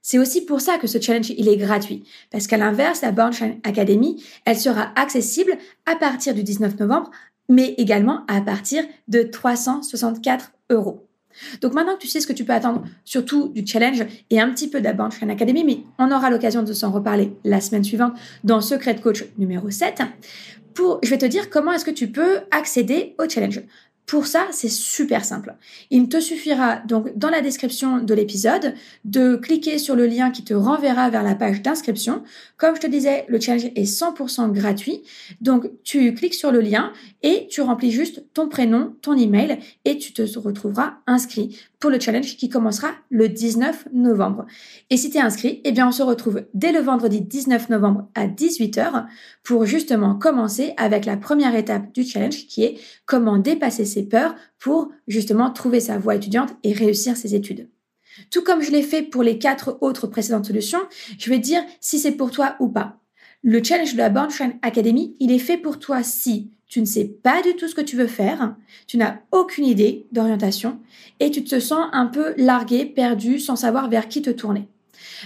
C'est 0.00 0.18
aussi 0.18 0.44
pour 0.44 0.60
ça 0.60 0.78
que 0.78 0.86
ce 0.86 1.00
challenge, 1.00 1.30
il 1.30 1.48
est 1.48 1.56
gratuit. 1.56 2.04
Parce 2.30 2.46
qu'à 2.46 2.56
l'inverse, 2.56 3.02
la 3.02 3.10
Born 3.10 3.32
Academy, 3.64 4.22
elle 4.44 4.56
sera 4.56 4.92
accessible 4.94 5.58
à 5.86 5.96
partir 5.96 6.34
du 6.34 6.44
19 6.44 6.78
novembre 6.78 7.10
mais 7.48 7.74
également 7.78 8.24
à 8.28 8.40
partir 8.40 8.84
de 9.08 9.22
364 9.22 10.52
euros. 10.70 11.04
Donc 11.60 11.72
maintenant 11.74 11.94
que 11.94 12.00
tu 12.00 12.08
sais 12.08 12.20
ce 12.20 12.26
que 12.26 12.32
tu 12.32 12.44
peux 12.44 12.52
attendre, 12.52 12.84
surtout 13.04 13.48
du 13.48 13.66
challenge 13.66 14.04
et 14.30 14.40
un 14.40 14.50
petit 14.50 14.68
peu 14.68 14.80
d'Abandon 14.80 15.16
Academy, 15.28 15.64
mais 15.64 15.80
on 15.98 16.10
aura 16.10 16.30
l'occasion 16.30 16.62
de 16.62 16.72
s'en 16.72 16.90
reparler 16.90 17.32
la 17.44 17.60
semaine 17.60 17.84
suivante 17.84 18.14
dans 18.44 18.60
Secret 18.60 18.96
Coach 18.96 19.24
numéro 19.38 19.70
7, 19.70 20.02
pour, 20.74 21.00
je 21.02 21.10
vais 21.10 21.18
te 21.18 21.26
dire 21.26 21.50
comment 21.50 21.72
est-ce 21.72 21.84
que 21.84 21.90
tu 21.90 22.08
peux 22.08 22.40
accéder 22.50 23.14
au 23.18 23.28
challenge. 23.28 23.62
Pour 24.08 24.26
ça, 24.26 24.46
c'est 24.52 24.70
super 24.70 25.22
simple. 25.22 25.54
Il 25.90 26.08
te 26.08 26.18
suffira 26.18 26.76
donc 26.76 27.16
dans 27.18 27.28
la 27.28 27.42
description 27.42 27.98
de 27.98 28.14
l'épisode 28.14 28.72
de 29.04 29.36
cliquer 29.36 29.76
sur 29.76 29.96
le 29.96 30.06
lien 30.06 30.30
qui 30.30 30.44
te 30.44 30.54
renverra 30.54 31.10
vers 31.10 31.22
la 31.22 31.34
page 31.34 31.60
d'inscription. 31.60 32.22
Comme 32.56 32.74
je 32.74 32.80
te 32.80 32.86
disais, 32.86 33.26
le 33.28 33.38
challenge 33.38 33.66
est 33.66 33.84
100% 33.84 34.50
gratuit. 34.50 35.02
Donc 35.42 35.70
tu 35.84 36.14
cliques 36.14 36.32
sur 36.32 36.50
le 36.50 36.62
lien 36.62 36.94
et 37.22 37.48
tu 37.50 37.60
remplis 37.60 37.90
juste 37.90 38.24
ton 38.32 38.48
prénom, 38.48 38.96
ton 39.02 39.14
email 39.14 39.58
et 39.84 39.98
tu 39.98 40.14
te 40.14 40.22
retrouveras 40.38 40.94
inscrit 41.06 41.58
pour 41.80 41.90
le 41.90 42.00
challenge 42.00 42.36
qui 42.36 42.48
commencera 42.48 42.88
le 43.10 43.28
19 43.28 43.88
novembre. 43.92 44.46
Et 44.90 44.96
si 44.96 45.10
tu 45.10 45.18
es 45.18 45.20
inscrit, 45.20 45.60
eh 45.64 45.72
bien 45.72 45.88
on 45.88 45.92
se 45.92 46.02
retrouve 46.02 46.44
dès 46.54 46.72
le 46.72 46.80
vendredi 46.80 47.20
19 47.20 47.68
novembre 47.68 48.08
à 48.14 48.26
18h 48.26 49.06
pour 49.44 49.64
justement 49.64 50.14
commencer 50.16 50.74
avec 50.76 51.04
la 51.04 51.16
première 51.16 51.54
étape 51.54 51.92
du 51.92 52.04
challenge 52.04 52.46
qui 52.46 52.64
est 52.64 52.78
comment 53.06 53.38
dépasser 53.38 53.84
ses 53.84 54.08
peurs 54.08 54.34
pour 54.58 54.90
justement 55.06 55.50
trouver 55.50 55.80
sa 55.80 55.98
voie 55.98 56.16
étudiante 56.16 56.54
et 56.64 56.72
réussir 56.72 57.16
ses 57.16 57.34
études. 57.34 57.68
Tout 58.30 58.42
comme 58.42 58.62
je 58.62 58.72
l'ai 58.72 58.82
fait 58.82 59.02
pour 59.02 59.22
les 59.22 59.38
quatre 59.38 59.78
autres 59.80 60.08
précédentes 60.08 60.46
solutions, 60.46 60.80
je 61.18 61.30
vais 61.30 61.38
dire 61.38 61.62
si 61.80 61.98
c'est 61.98 62.12
pour 62.12 62.30
toi 62.30 62.56
ou 62.58 62.68
pas. 62.68 63.00
Le 63.42 63.62
challenge 63.62 63.92
de 63.92 63.98
la 63.98 64.10
Bornstein 64.10 64.58
Academy, 64.62 65.16
il 65.20 65.30
est 65.30 65.38
fait 65.38 65.56
pour 65.56 65.78
toi 65.78 66.02
si 66.02 66.50
tu 66.68 66.80
ne 66.80 66.86
sais 66.86 67.06
pas 67.06 67.42
du 67.42 67.56
tout 67.56 67.66
ce 67.66 67.74
que 67.74 67.80
tu 67.80 67.96
veux 67.96 68.06
faire, 68.06 68.54
tu 68.86 68.96
n'as 68.98 69.18
aucune 69.32 69.64
idée 69.64 70.06
d'orientation 70.12 70.78
et 71.18 71.30
tu 71.30 71.42
te 71.42 71.58
sens 71.58 71.86
un 71.92 72.06
peu 72.06 72.34
largué, 72.36 72.84
perdu, 72.84 73.38
sans 73.38 73.56
savoir 73.56 73.88
vers 73.88 74.08
qui 74.08 74.22
te 74.22 74.30
tourner. 74.30 74.68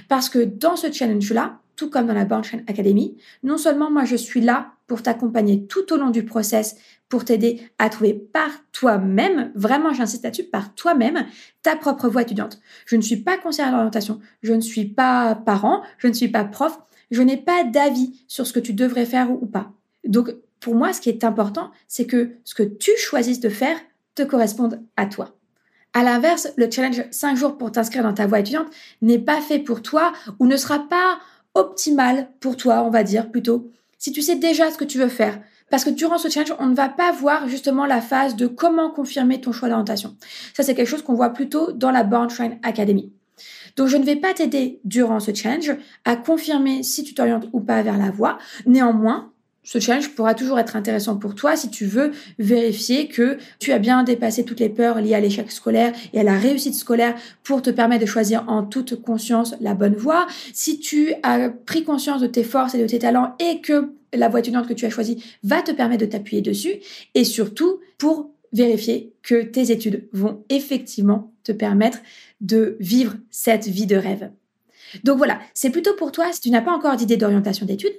Parce 0.09 0.29
que 0.29 0.39
dans 0.39 0.77
ce 0.77 0.91
challenge-là, 0.91 1.59
tout 1.77 1.91
comme 1.91 2.07
dans 2.07 2.15
la 2.15 2.43
Chain 2.43 2.61
Academy, 2.69 3.17
non 3.43 3.59
seulement 3.59 3.91
moi 3.91 4.05
je 4.05 4.17
suis 4.17 4.41
là 4.41 4.73
pour 4.87 5.03
t'accompagner 5.03 5.67
tout 5.67 5.93
au 5.93 5.97
long 5.97 6.11
du 6.11 6.25
process, 6.25 6.77
pour 7.09 7.25
t'aider 7.25 7.61
à 7.79 7.89
trouver 7.89 8.15
par 8.15 8.51
toi-même, 8.73 9.53
vraiment 9.55 9.93
j'insiste 9.93 10.25
là-dessus, 10.25 10.45
par 10.45 10.75
toi-même, 10.75 11.27
ta 11.63 11.77
propre 11.77 12.09
voie 12.09 12.23
étudiante. 12.23 12.61
Je 12.87 12.97
ne 12.97 13.03
suis 13.03 13.17
pas 13.17 13.37
conseillère 13.39 13.73
d'orientation, 13.73 14.21
je 14.43 14.53
ne 14.53 14.61
suis 14.61 14.85
pas 14.85 15.35
parent, 15.35 15.83
je 15.99 16.09
ne 16.09 16.13
suis 16.13 16.29
pas 16.29 16.45
prof, 16.45 16.79
je 17.11 17.23
n'ai 17.23 17.37
pas 17.37 17.65
d'avis 17.65 18.25
sur 18.29 18.47
ce 18.47 18.53
que 18.53 18.61
tu 18.61 18.75
devrais 18.75 19.07
faire 19.07 19.31
ou 19.31 19.47
pas. 19.47 19.73
Donc 20.05 20.35
pour 20.63 20.75
moi, 20.75 20.93
ce 20.93 21.01
qui 21.01 21.09
est 21.09 21.25
important, 21.25 21.71
c'est 21.89 22.07
que 22.07 22.37
ce 22.45 22.55
que 22.55 22.63
tu 22.63 22.93
choisisses 22.97 23.41
de 23.41 23.49
faire 23.49 23.77
te 24.15 24.23
corresponde 24.23 24.81
à 24.97 25.07
toi. 25.07 25.37
À 25.93 26.05
l'inverse, 26.05 26.49
le 26.57 26.71
challenge 26.71 27.05
5 27.11 27.37
jours 27.37 27.59
pour 27.59 27.73
t'inscrire 27.73 28.03
dans 28.03 28.15
ta 28.15 28.27
voie 28.27 28.41
étudiante 28.41 28.69
n'est 29.03 29.19
pas 29.19 29.41
fait 29.41 29.59
pour 29.59 29.83
toi 29.83 30.13
ou 30.39 30.47
ne 30.47 30.57
sera 30.57 30.89
pas 30.89 31.19
optimal 31.55 32.31
pour 32.41 32.57
toi, 32.57 32.83
on 32.85 32.91
va 32.91 33.03
dire 33.03 33.31
plutôt, 33.31 33.71
si 33.99 34.13
tu 34.13 34.23
sais 34.23 34.37
déjà 34.37 34.71
ce 34.71 34.79
que 34.79 34.85
tu 34.85 34.99
veux 34.99 35.09
faire. 35.09 35.41
Parce 35.69 35.85
que 35.85 35.91
durant 35.91 36.19
ce 36.19 36.29
challenge, 36.29 36.55
on 36.59 36.67
ne 36.67 36.75
va 36.75 36.89
pas 36.89 37.13
voir 37.13 37.49
justement 37.49 37.87
la 37.87 38.01
phase 38.01 38.37
de 38.37 38.47
comment 38.47 38.91
confirmer 38.91 39.41
ton 39.41 39.53
choix 39.53 39.69
d'orientation. 39.69 40.17
Ça, 40.55 40.63
c'est 40.63 40.75
quelque 40.75 40.89
chose 40.89 41.03
qu'on 41.03 41.15
voit 41.15 41.31
plutôt 41.31 41.73
dans 41.73 41.91
la 41.91 42.05
Born 42.05 42.29
Train 42.29 42.53
Academy. 42.63 43.13
Donc, 43.77 43.89
je 43.89 43.97
ne 43.97 44.05
vais 44.05 44.17
pas 44.17 44.35
t'aider 44.35 44.81
durant 44.85 45.19
ce 45.19 45.35
challenge 45.35 45.75
à 46.05 46.17
confirmer 46.17 46.83
si 46.83 47.05
tu 47.05 47.15
t'orientes 47.15 47.49
ou 47.53 47.61
pas 47.61 47.83
vers 47.83 47.97
la 47.97 48.11
voie. 48.11 48.39
Néanmoins, 48.67 49.32
ce 49.65 49.79
challenge 49.79 50.15
pourra 50.15 50.35
toujours 50.35 50.59
être 50.59 50.75
intéressant 50.75 51.17
pour 51.17 51.35
toi 51.35 51.57
si 51.57 51.71
tu 51.71 51.87
veux 51.87 52.11
vérifier 52.39 53.09
que 53.09 53.39
tu 53.61 53.73
as 53.73 53.79
bien 53.79 54.03
dépassé 54.03 54.45
toutes 54.45 54.61
les 54.61 54.69
peurs 54.69 55.01
liées 55.01 55.15
à 55.15 55.21
l'échec 55.21 55.51
scolaire 55.53 55.93
et 56.13 56.21
à 56.21 56.25
la 56.25 56.37
réussite 56.37 56.75
scolaire 56.75 57.15
pour 57.45 57.63
te 57.63 57.71
permettre 57.71 58.03
de 58.03 58.07
choisir 58.07 58.45
en 58.49 58.65
toute 58.65 59.01
conscience 59.01 59.55
la 59.61 59.75
bonne 59.75 59.95
voie. 59.95 60.27
Si 60.53 60.81
tu 60.81 61.15
as 61.23 61.51
pris 61.51 61.85
conscience 61.85 62.21
de 62.21 62.27
tes 62.27 62.43
forces 62.43 62.75
et 62.75 62.79
de 62.79 62.87
tes 62.87 62.99
talents 62.99 63.37
et 63.39 63.61
que 63.61 63.93
la 64.13 64.29
voie 64.29 64.41
étudiante 64.41 64.67
que 64.67 64.75
tu 64.75 64.85
as 64.85 64.91
choisie 64.91 65.23
va 65.45 65.63
te 65.63 65.71
permettre 65.71 66.05
de 66.05 66.11
t'appuyer 66.11 66.43
dessus 66.43 66.75
et 67.15 67.25
surtout 67.25 67.81
pour 67.99 68.31
vérifier 68.53 69.13
que 69.23 69.43
tes 69.43 69.71
études 69.71 70.09
vont 70.13 70.45
effectivement 70.49 71.33
te 71.45 71.53
permettre 71.53 71.99
de 72.41 72.77
vivre 72.81 73.15
cette 73.31 73.67
vie 73.67 73.87
de 73.87 73.97
rêve. 73.97 74.31
Donc 75.05 75.19
voilà, 75.19 75.41
c'est 75.55 75.71
plutôt 75.71 75.95
pour 75.95 76.13
toi 76.13 76.33
si 76.33 76.41
tu 76.41 76.51
n'as 76.51 76.61
pas 76.61 76.73
encore 76.73 76.97
d'idée 76.97 77.17
d'orientation 77.17 77.65
d'études, 77.65 77.99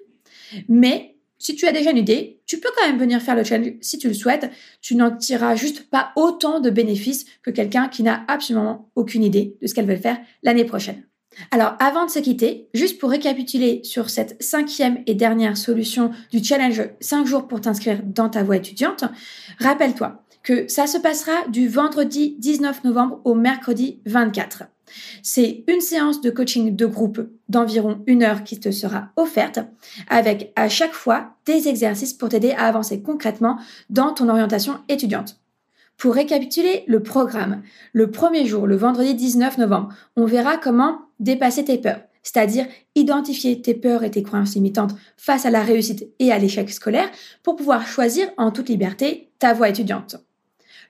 mais 0.68 1.13
si 1.44 1.56
tu 1.56 1.68
as 1.68 1.74
déjà 1.74 1.92
une 1.92 1.98
idée, 1.98 2.40
tu 2.46 2.60
peux 2.60 2.70
quand 2.76 2.88
même 2.88 2.98
venir 2.98 3.22
faire 3.22 3.36
le 3.36 3.44
challenge 3.44 3.74
si 3.82 3.98
tu 3.98 4.08
le 4.08 4.14
souhaites. 4.14 4.50
Tu 4.82 4.96
n'en 4.96 5.12
tireras 5.12 5.56
juste 5.56 5.90
pas 5.90 6.14
autant 6.16 6.62
de 6.62 6.70
bénéfices 6.70 7.26
que 7.42 7.52
quelqu'un 7.52 7.90
qui 7.90 8.02
n'a 8.02 8.24
absolument 8.30 8.90
aucune 8.96 9.26
idée 9.26 9.58
de 9.62 9.68
ce 9.68 9.74
qu'elle 9.74 9.86
veut 9.86 9.98
faire 9.98 10.20
l'année 10.42 10.64
prochaine. 10.64 11.04
Alors, 11.52 11.76
avant 11.80 12.06
de 12.06 12.12
se 12.12 12.20
quitter, 12.20 12.70
juste 12.74 12.98
pour 12.98 13.10
récapituler 13.10 13.82
sur 13.84 14.10
cette 14.10 14.42
cinquième 14.42 15.04
et 15.06 15.16
dernière 15.16 15.58
solution 15.58 16.12
du 16.32 16.42
challenge 16.42 16.82
5 17.02 17.26
jours 17.26 17.48
pour 17.48 17.60
t'inscrire 17.60 18.02
dans 18.04 18.30
ta 18.30 18.44
voie 18.44 18.58
étudiante, 18.58 19.04
rappelle-toi 19.60 20.24
que 20.44 20.68
ça 20.70 20.88
se 20.88 20.98
passera 20.98 21.48
du 21.50 21.68
vendredi 21.68 22.36
19 22.40 22.86
novembre 22.86 23.20
au 23.26 23.34
mercredi 23.34 24.00
24. 24.06 24.64
C'est 25.22 25.64
une 25.68 25.82
séance 25.82 26.22
de 26.22 26.30
coaching 26.30 26.76
de 26.76 26.86
groupe 26.86 27.22
d'environ 27.50 28.02
une 28.08 28.24
heure 28.24 28.44
qui 28.44 28.60
te 28.60 28.72
sera 28.72 29.10
offerte 29.16 29.60
avec 30.10 30.52
à 30.56 30.70
chaque 30.70 30.94
fois 30.94 31.36
des 31.46 31.68
exercices 31.68 32.14
pour 32.14 32.30
t'aider 32.30 32.52
à 32.52 32.66
avancer 32.66 33.02
concrètement 33.02 33.58
dans 33.90 34.14
ton 34.14 34.30
orientation 34.30 34.80
étudiante. 34.90 35.40
Pour 35.98 36.16
récapituler 36.16 36.84
le 36.88 37.02
programme, 37.02 37.62
le 37.94 38.12
premier 38.12 38.46
jour, 38.46 38.68
le 38.68 38.76
vendredi 38.76 39.14
19 39.14 39.58
novembre, 39.58 39.90
on 40.16 40.26
verra 40.26 40.58
comment 40.58 41.00
dépasser 41.20 41.64
tes 41.64 41.78
peurs, 41.78 42.02
c'est-à-dire 42.24 42.66
identifier 42.96 43.62
tes 43.62 43.74
peurs 43.74 44.04
et 44.04 44.12
tes 44.12 44.24
croyances 44.24 44.56
limitantes 44.56 44.96
face 45.18 45.46
à 45.46 45.52
la 45.52 45.64
réussite 45.64 46.08
et 46.20 46.32
à 46.32 46.40
l'échec 46.40 46.70
scolaire 46.72 47.10
pour 47.44 47.56
pouvoir 47.56 47.88
choisir 47.88 48.28
en 48.38 48.52
toute 48.52 48.70
liberté 48.70 49.30
ta 49.40 49.54
voie 49.54 49.70
étudiante. 49.70 50.18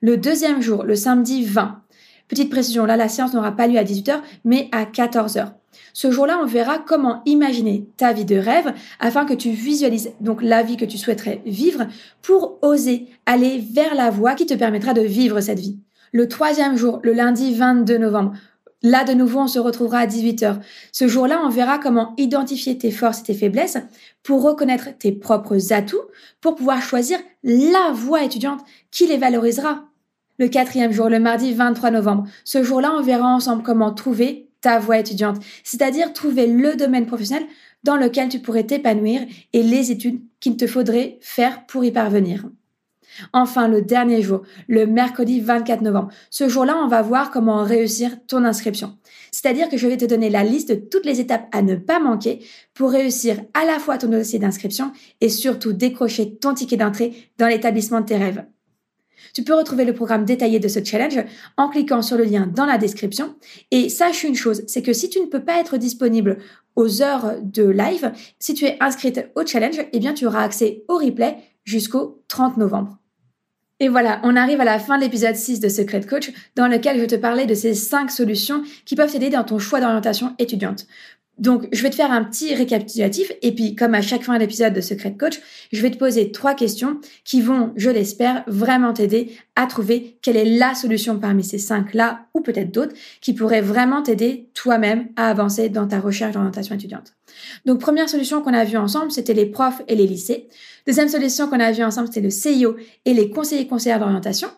Le 0.01 0.17
deuxième 0.17 0.61
jour, 0.61 0.83
le 0.83 0.95
samedi 0.95 1.45
20, 1.45 1.82
Petite 2.27 2.49
précision, 2.49 2.85
là, 2.85 2.97
la 2.97 3.09
séance 3.09 3.33
n'aura 3.33 3.51
pas 3.51 3.67
lieu 3.67 3.77
à 3.77 3.83
18h, 3.83 4.21
mais 4.45 4.69
à 4.71 4.85
14h. 4.85 5.51
Ce 5.93 6.11
jour-là, 6.11 6.39
on 6.41 6.45
verra 6.45 6.79
comment 6.79 7.21
imaginer 7.25 7.87
ta 7.97 8.13
vie 8.13 8.25
de 8.25 8.35
rêve 8.35 8.73
afin 8.99 9.25
que 9.25 9.33
tu 9.33 9.51
visualises 9.51 10.11
donc 10.21 10.41
la 10.41 10.63
vie 10.63 10.77
que 10.77 10.85
tu 10.85 10.97
souhaiterais 10.97 11.41
vivre 11.45 11.87
pour 12.21 12.57
oser 12.61 13.07
aller 13.25 13.63
vers 13.73 13.95
la 13.95 14.09
voie 14.09 14.35
qui 14.35 14.45
te 14.45 14.53
permettra 14.53 14.93
de 14.93 15.01
vivre 15.01 15.41
cette 15.41 15.59
vie. 15.59 15.77
Le 16.11 16.27
troisième 16.27 16.77
jour, 16.77 16.99
le 17.03 17.13
lundi 17.13 17.53
22 17.55 17.97
novembre, 17.97 18.33
Là, 18.85 19.05
de 19.05 19.13
nouveau, 19.13 19.39
on 19.39 19.47
se 19.47 19.59
retrouvera 19.59 19.99
à 19.99 20.05
18h. 20.05 20.57
Ce 20.91 21.07
jour-là, 21.07 21.41
on 21.45 21.47
verra 21.47 21.79
comment 21.79 22.13
identifier 22.17 22.77
tes 22.77 22.91
forces 22.91 23.21
et 23.21 23.23
tes 23.23 23.33
faiblesses 23.33 23.77
pour 24.23 24.43
reconnaître 24.43 24.89
tes 24.99 25.13
propres 25.13 25.71
atouts, 25.71 26.01
pour 26.41 26.55
pouvoir 26.55 26.81
choisir 26.81 27.17
la 27.43 27.93
voie 27.93 28.25
étudiante 28.25 28.59
qui 28.91 29.07
les 29.07 29.15
valorisera. 29.15 29.85
Le 30.39 30.47
quatrième 30.47 30.91
jour, 30.91 31.09
le 31.09 31.19
mardi 31.19 31.53
23 31.53 31.91
novembre. 31.91 32.25
Ce 32.43 32.63
jour-là, 32.63 32.91
on 32.97 33.01
verra 33.01 33.27
ensemble 33.27 33.63
comment 33.63 33.93
trouver 33.93 34.49
ta 34.61 34.79
voie 34.79 34.97
étudiante, 34.97 35.37
c'est-à-dire 35.63 36.13
trouver 36.13 36.47
le 36.47 36.75
domaine 36.75 37.05
professionnel 37.05 37.45
dans 37.83 37.97
lequel 37.97 38.29
tu 38.29 38.39
pourrais 38.39 38.63
t'épanouir 38.63 39.21
et 39.51 39.61
les 39.61 39.91
études 39.91 40.21
qu'il 40.39 40.57
te 40.57 40.67
faudrait 40.67 41.17
faire 41.21 41.65
pour 41.65 41.83
y 41.83 41.91
parvenir. 41.91 42.45
Enfin, 43.31 43.67
le 43.67 43.81
dernier 43.81 44.21
jour, 44.21 44.41
le 44.67 44.87
mercredi 44.87 45.39
24 45.39 45.81
novembre. 45.81 46.09
Ce 46.29 46.49
jour-là, 46.49 46.77
on 46.83 46.87
va 46.87 47.01
voir 47.01 47.29
comment 47.29 47.63
réussir 47.63 48.11
ton 48.25 48.43
inscription. 48.43 48.97
C'est-à-dire 49.31 49.69
que 49.69 49.77
je 49.77 49.87
vais 49.87 49.97
te 49.97 50.05
donner 50.05 50.29
la 50.29 50.43
liste 50.43 50.69
de 50.69 50.75
toutes 50.75 51.05
les 51.05 51.19
étapes 51.19 51.47
à 51.51 51.61
ne 51.61 51.75
pas 51.75 51.99
manquer 51.99 52.43
pour 52.73 52.91
réussir 52.91 53.37
à 53.53 53.65
la 53.65 53.79
fois 53.79 53.97
ton 53.97 54.07
dossier 54.07 54.39
d'inscription 54.39 54.91
et 55.21 55.29
surtout 55.29 55.73
décrocher 55.73 56.37
ton 56.37 56.53
ticket 56.53 56.77
d'entrée 56.77 57.13
dans 57.37 57.47
l'établissement 57.47 58.01
de 58.01 58.05
tes 58.05 58.17
rêves. 58.17 58.43
Tu 59.33 59.43
peux 59.43 59.53
retrouver 59.53 59.85
le 59.85 59.93
programme 59.93 60.25
détaillé 60.25 60.59
de 60.59 60.67
ce 60.67 60.83
challenge 60.83 61.19
en 61.57 61.69
cliquant 61.69 62.01
sur 62.01 62.17
le 62.17 62.23
lien 62.23 62.47
dans 62.47 62.65
la 62.65 62.77
description. 62.77 63.35
Et 63.71 63.89
sache 63.89 64.23
une 64.23 64.35
chose, 64.35 64.63
c'est 64.67 64.81
que 64.81 64.93
si 64.93 65.09
tu 65.09 65.19
ne 65.19 65.27
peux 65.27 65.43
pas 65.43 65.59
être 65.59 65.77
disponible 65.77 66.37
aux 66.75 67.01
heures 67.01 67.35
de 67.41 67.63
live, 67.63 68.11
si 68.39 68.53
tu 68.53 68.65
es 68.65 68.77
inscrite 68.79 69.29
au 69.35 69.45
challenge, 69.45 69.79
eh 69.91 69.99
bien 69.99 70.13
tu 70.13 70.25
auras 70.25 70.43
accès 70.43 70.83
au 70.87 70.97
replay 70.97 71.37
jusqu'au 71.63 72.23
30 72.27 72.57
novembre. 72.57 72.97
Et 73.79 73.89
voilà, 73.89 74.21
on 74.23 74.35
arrive 74.35 74.61
à 74.61 74.65
la 74.65 74.79
fin 74.79 74.97
de 74.97 75.03
l'épisode 75.03 75.35
6 75.35 75.59
de 75.59 75.67
Secret 75.67 76.01
Coach, 76.01 76.31
dans 76.55 76.67
lequel 76.67 76.99
je 76.99 77.05
te 77.05 77.15
parlais 77.15 77.45
de 77.45 77.53
ces 77.53 77.73
5 77.73 78.11
solutions 78.11 78.63
qui 78.85 78.95
peuvent 78.95 79.11
t'aider 79.11 79.29
dans 79.29 79.43
ton 79.43 79.59
choix 79.59 79.81
d'orientation 79.81 80.35
étudiante. 80.39 80.85
Donc, 81.39 81.67
je 81.71 81.81
vais 81.81 81.89
te 81.89 81.95
faire 81.95 82.11
un 82.11 82.23
petit 82.23 82.53
récapitulatif 82.53 83.31
et 83.41 83.53
puis, 83.55 83.75
comme 83.75 83.95
à 83.95 84.01
chaque 84.01 84.23
fin 84.23 84.37
d'épisode 84.37 84.73
de 84.73 84.81
Secret 84.81 85.15
Coach, 85.15 85.41
je 85.71 85.81
vais 85.81 85.89
te 85.89 85.97
poser 85.97 86.31
trois 86.31 86.53
questions 86.53 86.99
qui 87.23 87.41
vont, 87.41 87.73
je 87.75 87.89
l'espère, 87.89 88.43
vraiment 88.45 88.93
t'aider 88.93 89.35
à 89.55 89.65
trouver 89.65 90.17
quelle 90.21 90.37
est 90.37 90.45
la 90.45 90.75
solution 90.75 91.17
parmi 91.17 91.43
ces 91.43 91.57
cinq-là 91.57 92.27
ou 92.35 92.41
peut-être 92.41 92.71
d'autres 92.71 92.93
qui 93.19 93.33
pourraient 93.33 93.61
vraiment 93.61 94.03
t'aider 94.03 94.47
toi-même 94.53 95.07
à 95.15 95.27
avancer 95.27 95.69
dans 95.69 95.87
ta 95.87 95.99
recherche 95.99 96.33
d'orientation 96.33 96.75
étudiante. 96.75 97.13
Donc, 97.65 97.79
première 97.79 98.09
solution 98.09 98.43
qu'on 98.43 98.53
a 98.53 98.63
vue 98.63 98.77
ensemble, 98.77 99.11
c'était 99.11 99.33
les 99.33 99.47
profs 99.47 99.81
et 99.87 99.95
les 99.95 100.05
lycées. 100.05 100.47
Deuxième 100.85 101.09
solution 101.09 101.49
qu'on 101.49 101.59
a 101.59 101.71
vue 101.71 101.83
ensemble, 101.83 102.07
c'était 102.07 102.21
le 102.21 102.29
CIO 102.29 102.75
et 103.05 103.13
les 103.15 103.31
conseillers 103.31 103.65
conseillers 103.65 103.97
d'orientation. 103.97 104.49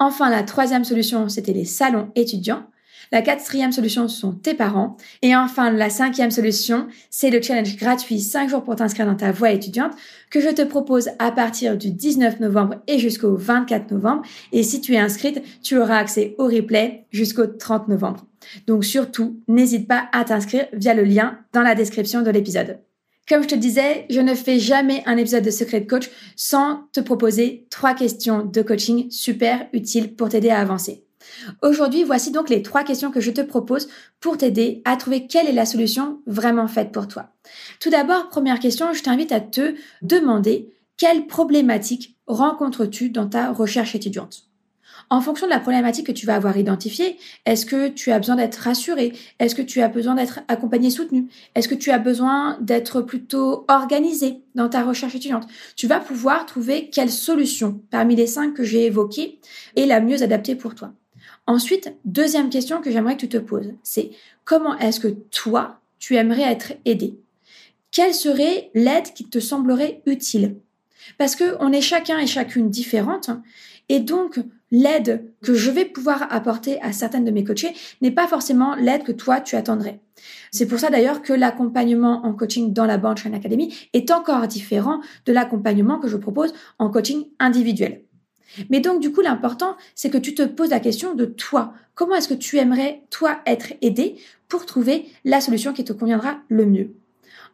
Enfin, 0.00 0.30
la 0.30 0.42
troisième 0.42 0.84
solution, 0.84 1.28
c'était 1.28 1.52
les 1.52 1.64
salons 1.64 2.10
étudiants. 2.16 2.64
La 3.12 3.22
quatrième 3.22 3.72
solution, 3.72 4.08
sont 4.08 4.32
tes 4.32 4.54
parents. 4.54 4.96
Et 5.22 5.34
enfin, 5.34 5.70
la 5.70 5.90
cinquième 5.90 6.30
solution, 6.30 6.88
c'est 7.10 7.30
le 7.30 7.40
challenge 7.40 7.76
gratuit 7.76 8.20
5 8.20 8.50
jours 8.50 8.62
pour 8.62 8.76
t'inscrire 8.76 9.06
dans 9.06 9.16
ta 9.16 9.32
voie 9.32 9.50
étudiante 9.50 9.92
que 10.30 10.40
je 10.40 10.48
te 10.48 10.62
propose 10.62 11.10
à 11.18 11.32
partir 11.32 11.76
du 11.76 11.90
19 11.90 12.40
novembre 12.40 12.76
et 12.86 12.98
jusqu'au 12.98 13.34
24 13.34 13.90
novembre. 13.92 14.22
Et 14.52 14.62
si 14.62 14.80
tu 14.80 14.94
es 14.94 14.98
inscrite, 14.98 15.42
tu 15.62 15.78
auras 15.78 15.96
accès 15.96 16.34
au 16.38 16.44
replay 16.44 17.06
jusqu'au 17.10 17.46
30 17.46 17.88
novembre. 17.88 18.26
Donc 18.66 18.84
surtout, 18.84 19.40
n'hésite 19.48 19.88
pas 19.88 20.08
à 20.12 20.24
t'inscrire 20.24 20.66
via 20.72 20.94
le 20.94 21.04
lien 21.04 21.38
dans 21.52 21.62
la 21.62 21.74
description 21.74 22.22
de 22.22 22.30
l'épisode. 22.30 22.78
Comme 23.28 23.42
je 23.42 23.48
te 23.48 23.54
disais, 23.54 24.06
je 24.08 24.20
ne 24.20 24.34
fais 24.34 24.58
jamais 24.58 25.02
un 25.04 25.18
épisode 25.18 25.44
de 25.44 25.50
Secret 25.50 25.84
Coach 25.84 26.08
sans 26.34 26.84
te 26.92 27.00
proposer 27.00 27.66
trois 27.68 27.94
questions 27.94 28.42
de 28.42 28.62
coaching 28.62 29.10
super 29.10 29.66
utiles 29.74 30.14
pour 30.14 30.30
t'aider 30.30 30.48
à 30.48 30.60
avancer. 30.60 31.07
Aujourd'hui, 31.62 32.04
voici 32.04 32.30
donc 32.30 32.50
les 32.50 32.62
trois 32.62 32.84
questions 32.84 33.10
que 33.10 33.20
je 33.20 33.30
te 33.30 33.40
propose 33.40 33.88
pour 34.20 34.38
t'aider 34.38 34.82
à 34.84 34.96
trouver 34.96 35.26
quelle 35.26 35.46
est 35.46 35.52
la 35.52 35.66
solution 35.66 36.20
vraiment 36.26 36.68
faite 36.68 36.92
pour 36.92 37.08
toi. 37.08 37.30
Tout 37.80 37.90
d'abord, 37.90 38.28
première 38.28 38.60
question, 38.60 38.92
je 38.92 39.02
t'invite 39.02 39.32
à 39.32 39.40
te 39.40 39.74
demander 40.02 40.70
quelle 40.96 41.26
problématique 41.26 42.16
rencontres-tu 42.26 43.10
dans 43.10 43.28
ta 43.28 43.52
recherche 43.52 43.94
étudiante? 43.94 44.48
En 45.10 45.20
fonction 45.20 45.46
de 45.46 45.52
la 45.52 45.60
problématique 45.60 46.06
que 46.06 46.12
tu 46.12 46.26
vas 46.26 46.34
avoir 46.34 46.56
identifiée, 46.56 47.16
est-ce 47.46 47.64
que 47.64 47.88
tu 47.88 48.10
as 48.10 48.18
besoin 48.18 48.36
d'être 48.36 48.56
rassuré? 48.56 49.12
Est-ce 49.38 49.54
que 49.54 49.62
tu 49.62 49.80
as 49.80 49.88
besoin 49.88 50.14
d'être 50.14 50.40
accompagné, 50.48 50.90
soutenu? 50.90 51.28
Est-ce 51.54 51.68
que 51.68 51.74
tu 51.74 51.90
as 51.90 51.98
besoin 51.98 52.58
d'être 52.60 53.00
plutôt 53.00 53.64
organisé 53.68 54.42
dans 54.54 54.68
ta 54.68 54.82
recherche 54.82 55.14
étudiante? 55.14 55.46
Tu 55.76 55.86
vas 55.86 56.00
pouvoir 56.00 56.44
trouver 56.44 56.90
quelle 56.90 57.10
solution 57.10 57.80
parmi 57.90 58.16
les 58.16 58.26
cinq 58.26 58.54
que 58.54 58.64
j'ai 58.64 58.84
évoquées 58.86 59.38
est 59.76 59.86
la 59.86 60.00
mieux 60.00 60.22
adaptée 60.22 60.56
pour 60.56 60.74
toi. 60.74 60.92
Ensuite, 61.48 61.94
deuxième 62.04 62.50
question 62.50 62.82
que 62.82 62.90
j'aimerais 62.90 63.16
que 63.16 63.22
tu 63.22 63.28
te 63.30 63.38
poses, 63.38 63.72
c'est 63.82 64.10
comment 64.44 64.76
est-ce 64.76 65.00
que 65.00 65.08
toi, 65.08 65.80
tu 65.98 66.14
aimerais 66.16 66.42
être 66.42 66.74
aidé? 66.84 67.18
Quelle 67.90 68.12
serait 68.12 68.70
l'aide 68.74 69.14
qui 69.14 69.24
te 69.24 69.40
semblerait 69.40 70.02
utile? 70.04 70.56
Parce 71.16 71.36
que 71.36 71.56
on 71.60 71.72
est 71.72 71.80
chacun 71.80 72.18
et 72.18 72.26
chacune 72.26 72.68
différente, 72.68 73.30
et 73.88 74.00
donc 74.00 74.38
l'aide 74.70 75.24
que 75.42 75.54
je 75.54 75.70
vais 75.70 75.86
pouvoir 75.86 76.30
apporter 76.30 76.82
à 76.82 76.92
certaines 76.92 77.24
de 77.24 77.30
mes 77.30 77.44
coachés 77.44 77.72
n'est 78.02 78.10
pas 78.10 78.28
forcément 78.28 78.74
l'aide 78.74 79.04
que 79.04 79.12
toi 79.12 79.40
tu 79.40 79.56
attendrais. 79.56 80.00
C'est 80.50 80.66
pour 80.66 80.78
ça 80.78 80.90
d'ailleurs 80.90 81.22
que 81.22 81.32
l'accompagnement 81.32 82.26
en 82.26 82.34
coaching 82.34 82.74
dans 82.74 82.84
la 82.84 82.98
Bank 82.98 83.24
Academy 83.24 83.74
est 83.94 84.10
encore 84.10 84.46
différent 84.48 85.00
de 85.24 85.32
l'accompagnement 85.32 85.98
que 85.98 86.08
je 86.08 86.18
propose 86.18 86.52
en 86.78 86.90
coaching 86.90 87.24
individuel. 87.38 88.02
Mais 88.70 88.80
donc, 88.80 89.00
du 89.00 89.12
coup, 89.12 89.20
l'important, 89.20 89.76
c'est 89.94 90.10
que 90.10 90.18
tu 90.18 90.34
te 90.34 90.42
poses 90.42 90.70
la 90.70 90.80
question 90.80 91.14
de 91.14 91.24
toi. 91.24 91.72
Comment 91.94 92.14
est-ce 92.14 92.28
que 92.28 92.34
tu 92.34 92.58
aimerais, 92.58 93.02
toi, 93.10 93.38
être 93.46 93.72
aidé 93.82 94.16
pour 94.48 94.66
trouver 94.66 95.06
la 95.24 95.40
solution 95.40 95.72
qui 95.72 95.84
te 95.84 95.92
conviendra 95.92 96.38
le 96.48 96.66
mieux? 96.66 96.94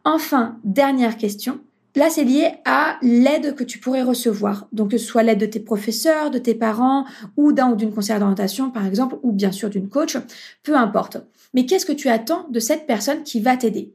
Enfin, 0.05 0.59
dernière 0.65 1.17
question. 1.17 1.61
Là, 1.97 2.11
c'est 2.11 2.25
lié 2.25 2.55
à 2.65 2.99
l'aide 3.03 3.55
que 3.55 3.63
tu 3.63 3.79
pourrais 3.79 4.03
recevoir. 4.03 4.67
Donc, 4.73 4.91
que 4.91 4.99
ce 4.99 5.07
soit 5.07 5.23
l'aide 5.23 5.39
de 5.39 5.47
tes 5.47 5.61
professeurs, 5.61 6.31
de 6.31 6.39
tes 6.39 6.55
parents, 6.55 7.05
ou 7.37 7.53
d'un 7.53 7.71
ou 7.71 7.77
d'une 7.77 7.93
conseillère 7.93 8.19
d'orientation, 8.19 8.71
par 8.71 8.85
exemple, 8.85 9.17
ou 9.23 9.31
bien 9.31 9.53
sûr 9.53 9.71
d'une 9.71 9.89
coach, 9.89 10.17
peu 10.65 10.75
importe. 10.75 11.19
Mais 11.55 11.67
qu'est-ce 11.67 11.87
que 11.87 11.93
tu 11.93 12.09
attends 12.09 12.47
de 12.51 12.59
cette 12.59 12.87
personne 12.87 13.23
qui 13.23 13.41
va 13.41 13.57
t'aider? 13.57 13.95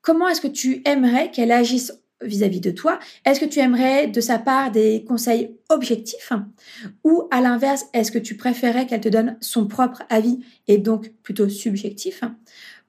Comment 0.00 0.28
est-ce 0.28 0.40
que 0.40 0.48
tu 0.48 0.80
aimerais 0.86 1.30
qu'elle 1.30 1.52
agisse 1.52 1.92
vis-à-vis 2.24 2.60
de 2.60 2.70
toi 2.70 2.98
Est-ce 3.24 3.40
que 3.40 3.44
tu 3.44 3.60
aimerais 3.60 4.06
de 4.06 4.20
sa 4.20 4.38
part 4.38 4.70
des 4.70 5.04
conseils 5.06 5.56
objectifs 5.68 6.32
Ou 7.04 7.28
à 7.30 7.40
l'inverse, 7.40 7.86
est-ce 7.92 8.12
que 8.12 8.18
tu 8.18 8.36
préférais 8.36 8.86
qu'elle 8.86 9.00
te 9.00 9.08
donne 9.08 9.36
son 9.40 9.66
propre 9.66 10.02
avis 10.10 10.40
et 10.68 10.78
donc 10.78 11.12
plutôt 11.22 11.48
subjectif 11.48 12.22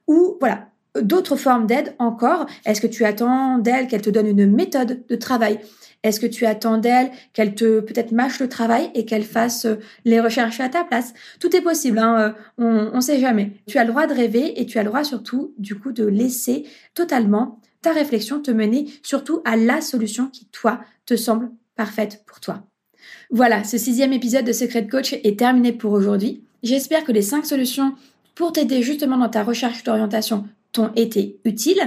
Ou 0.06 0.36
voilà, 0.40 0.68
d'autres 1.02 1.36
formes 1.36 1.66
d'aide 1.66 1.94
encore. 1.98 2.46
Est-ce 2.64 2.80
que 2.80 2.86
tu 2.86 3.04
attends 3.04 3.58
d'elle 3.58 3.86
qu'elle 3.86 4.02
te 4.02 4.10
donne 4.10 4.26
une 4.26 4.50
méthode 4.50 5.06
de 5.06 5.16
travail? 5.16 5.60
Est-ce 6.02 6.20
que 6.20 6.26
tu 6.26 6.46
attends 6.46 6.78
d'elle 6.78 7.10
qu'elle 7.32 7.54
te 7.54 7.80
peut-être 7.80 8.12
mâche 8.12 8.38
le 8.38 8.48
travail 8.48 8.90
et 8.94 9.04
qu'elle 9.04 9.24
fasse 9.24 9.64
euh, 9.64 9.76
les 10.04 10.20
recherches 10.20 10.60
à 10.60 10.68
ta 10.68 10.84
place? 10.84 11.14
Tout 11.40 11.54
est 11.56 11.62
possible, 11.62 11.98
hein, 11.98 12.34
euh, 12.60 12.90
on 12.92 12.96
ne 12.96 13.00
sait 13.00 13.18
jamais. 13.18 13.52
Tu 13.66 13.78
as 13.78 13.84
le 13.84 13.90
droit 13.90 14.06
de 14.06 14.14
rêver 14.14 14.60
et 14.60 14.66
tu 14.66 14.78
as 14.78 14.82
le 14.82 14.88
droit 14.88 15.02
surtout 15.02 15.52
du 15.58 15.74
coup 15.74 15.92
de 15.92 16.06
laisser 16.06 16.64
totalement 16.94 17.60
ta 17.86 17.92
réflexion 17.92 18.40
te 18.40 18.50
mener 18.50 18.86
surtout 19.04 19.42
à 19.44 19.56
la 19.56 19.80
solution 19.80 20.26
qui, 20.26 20.46
toi, 20.46 20.80
te 21.04 21.14
semble 21.14 21.52
parfaite 21.76 22.24
pour 22.26 22.40
toi. 22.40 22.64
Voilà, 23.30 23.62
ce 23.62 23.78
sixième 23.78 24.12
épisode 24.12 24.44
de 24.44 24.52
Secret 24.52 24.88
Coach 24.88 25.12
est 25.12 25.38
terminé 25.38 25.72
pour 25.72 25.92
aujourd'hui. 25.92 26.42
J'espère 26.64 27.04
que 27.04 27.12
les 27.12 27.22
cinq 27.22 27.46
solutions 27.46 27.94
pour 28.34 28.52
t'aider 28.52 28.82
justement 28.82 29.18
dans 29.18 29.28
ta 29.28 29.44
recherche 29.44 29.84
d'orientation 29.84 30.48
t'ont 30.72 30.90
été 30.96 31.38
utiles. 31.44 31.80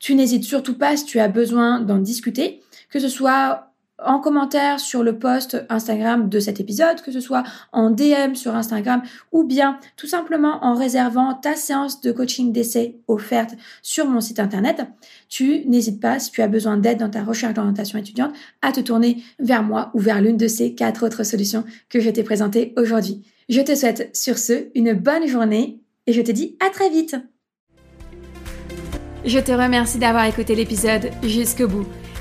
Tu 0.00 0.16
n'hésites 0.16 0.42
surtout 0.42 0.74
pas 0.74 0.96
si 0.96 1.04
tu 1.04 1.20
as 1.20 1.28
besoin 1.28 1.78
d'en 1.78 1.98
discuter, 1.98 2.60
que 2.90 2.98
ce 2.98 3.08
soit 3.08 3.73
en 4.04 4.20
commentaire 4.20 4.80
sur 4.80 5.02
le 5.02 5.18
post 5.18 5.64
Instagram 5.68 6.28
de 6.28 6.40
cet 6.40 6.60
épisode, 6.60 7.00
que 7.02 7.12
ce 7.12 7.20
soit 7.20 7.42
en 7.72 7.90
DM 7.90 8.34
sur 8.34 8.54
Instagram 8.54 9.02
ou 9.32 9.44
bien 9.44 9.78
tout 9.96 10.06
simplement 10.06 10.64
en 10.64 10.74
réservant 10.74 11.34
ta 11.34 11.56
séance 11.56 12.00
de 12.00 12.12
coaching 12.12 12.52
d'essai 12.52 12.98
offerte 13.08 13.54
sur 13.82 14.06
mon 14.06 14.20
site 14.20 14.40
internet, 14.40 14.86
tu 15.28 15.64
n'hésites 15.66 16.00
pas, 16.00 16.18
si 16.18 16.30
tu 16.30 16.42
as 16.42 16.48
besoin 16.48 16.76
d'aide 16.76 16.98
dans 16.98 17.10
ta 17.10 17.22
recherche 17.22 17.54
d'orientation 17.54 17.98
étudiante, 17.98 18.34
à 18.62 18.72
te 18.72 18.80
tourner 18.80 19.22
vers 19.38 19.62
moi 19.62 19.90
ou 19.94 19.98
vers 19.98 20.20
l'une 20.20 20.36
de 20.36 20.48
ces 20.48 20.74
quatre 20.74 21.04
autres 21.04 21.24
solutions 21.24 21.64
que 21.88 22.00
je 22.00 22.10
t'ai 22.10 22.22
présentées 22.22 22.74
aujourd'hui. 22.76 23.22
Je 23.48 23.60
te 23.60 23.74
souhaite 23.74 24.14
sur 24.16 24.38
ce 24.38 24.68
une 24.74 24.94
bonne 24.94 25.26
journée 25.26 25.80
et 26.06 26.12
je 26.12 26.22
te 26.22 26.30
dis 26.30 26.56
à 26.64 26.70
très 26.70 26.90
vite. 26.90 27.16
Je 29.24 29.38
te 29.38 29.52
remercie 29.52 29.98
d'avoir 29.98 30.26
écouté 30.26 30.54
l'épisode 30.54 31.10
jusqu'au 31.22 31.66
bout. 31.66 31.86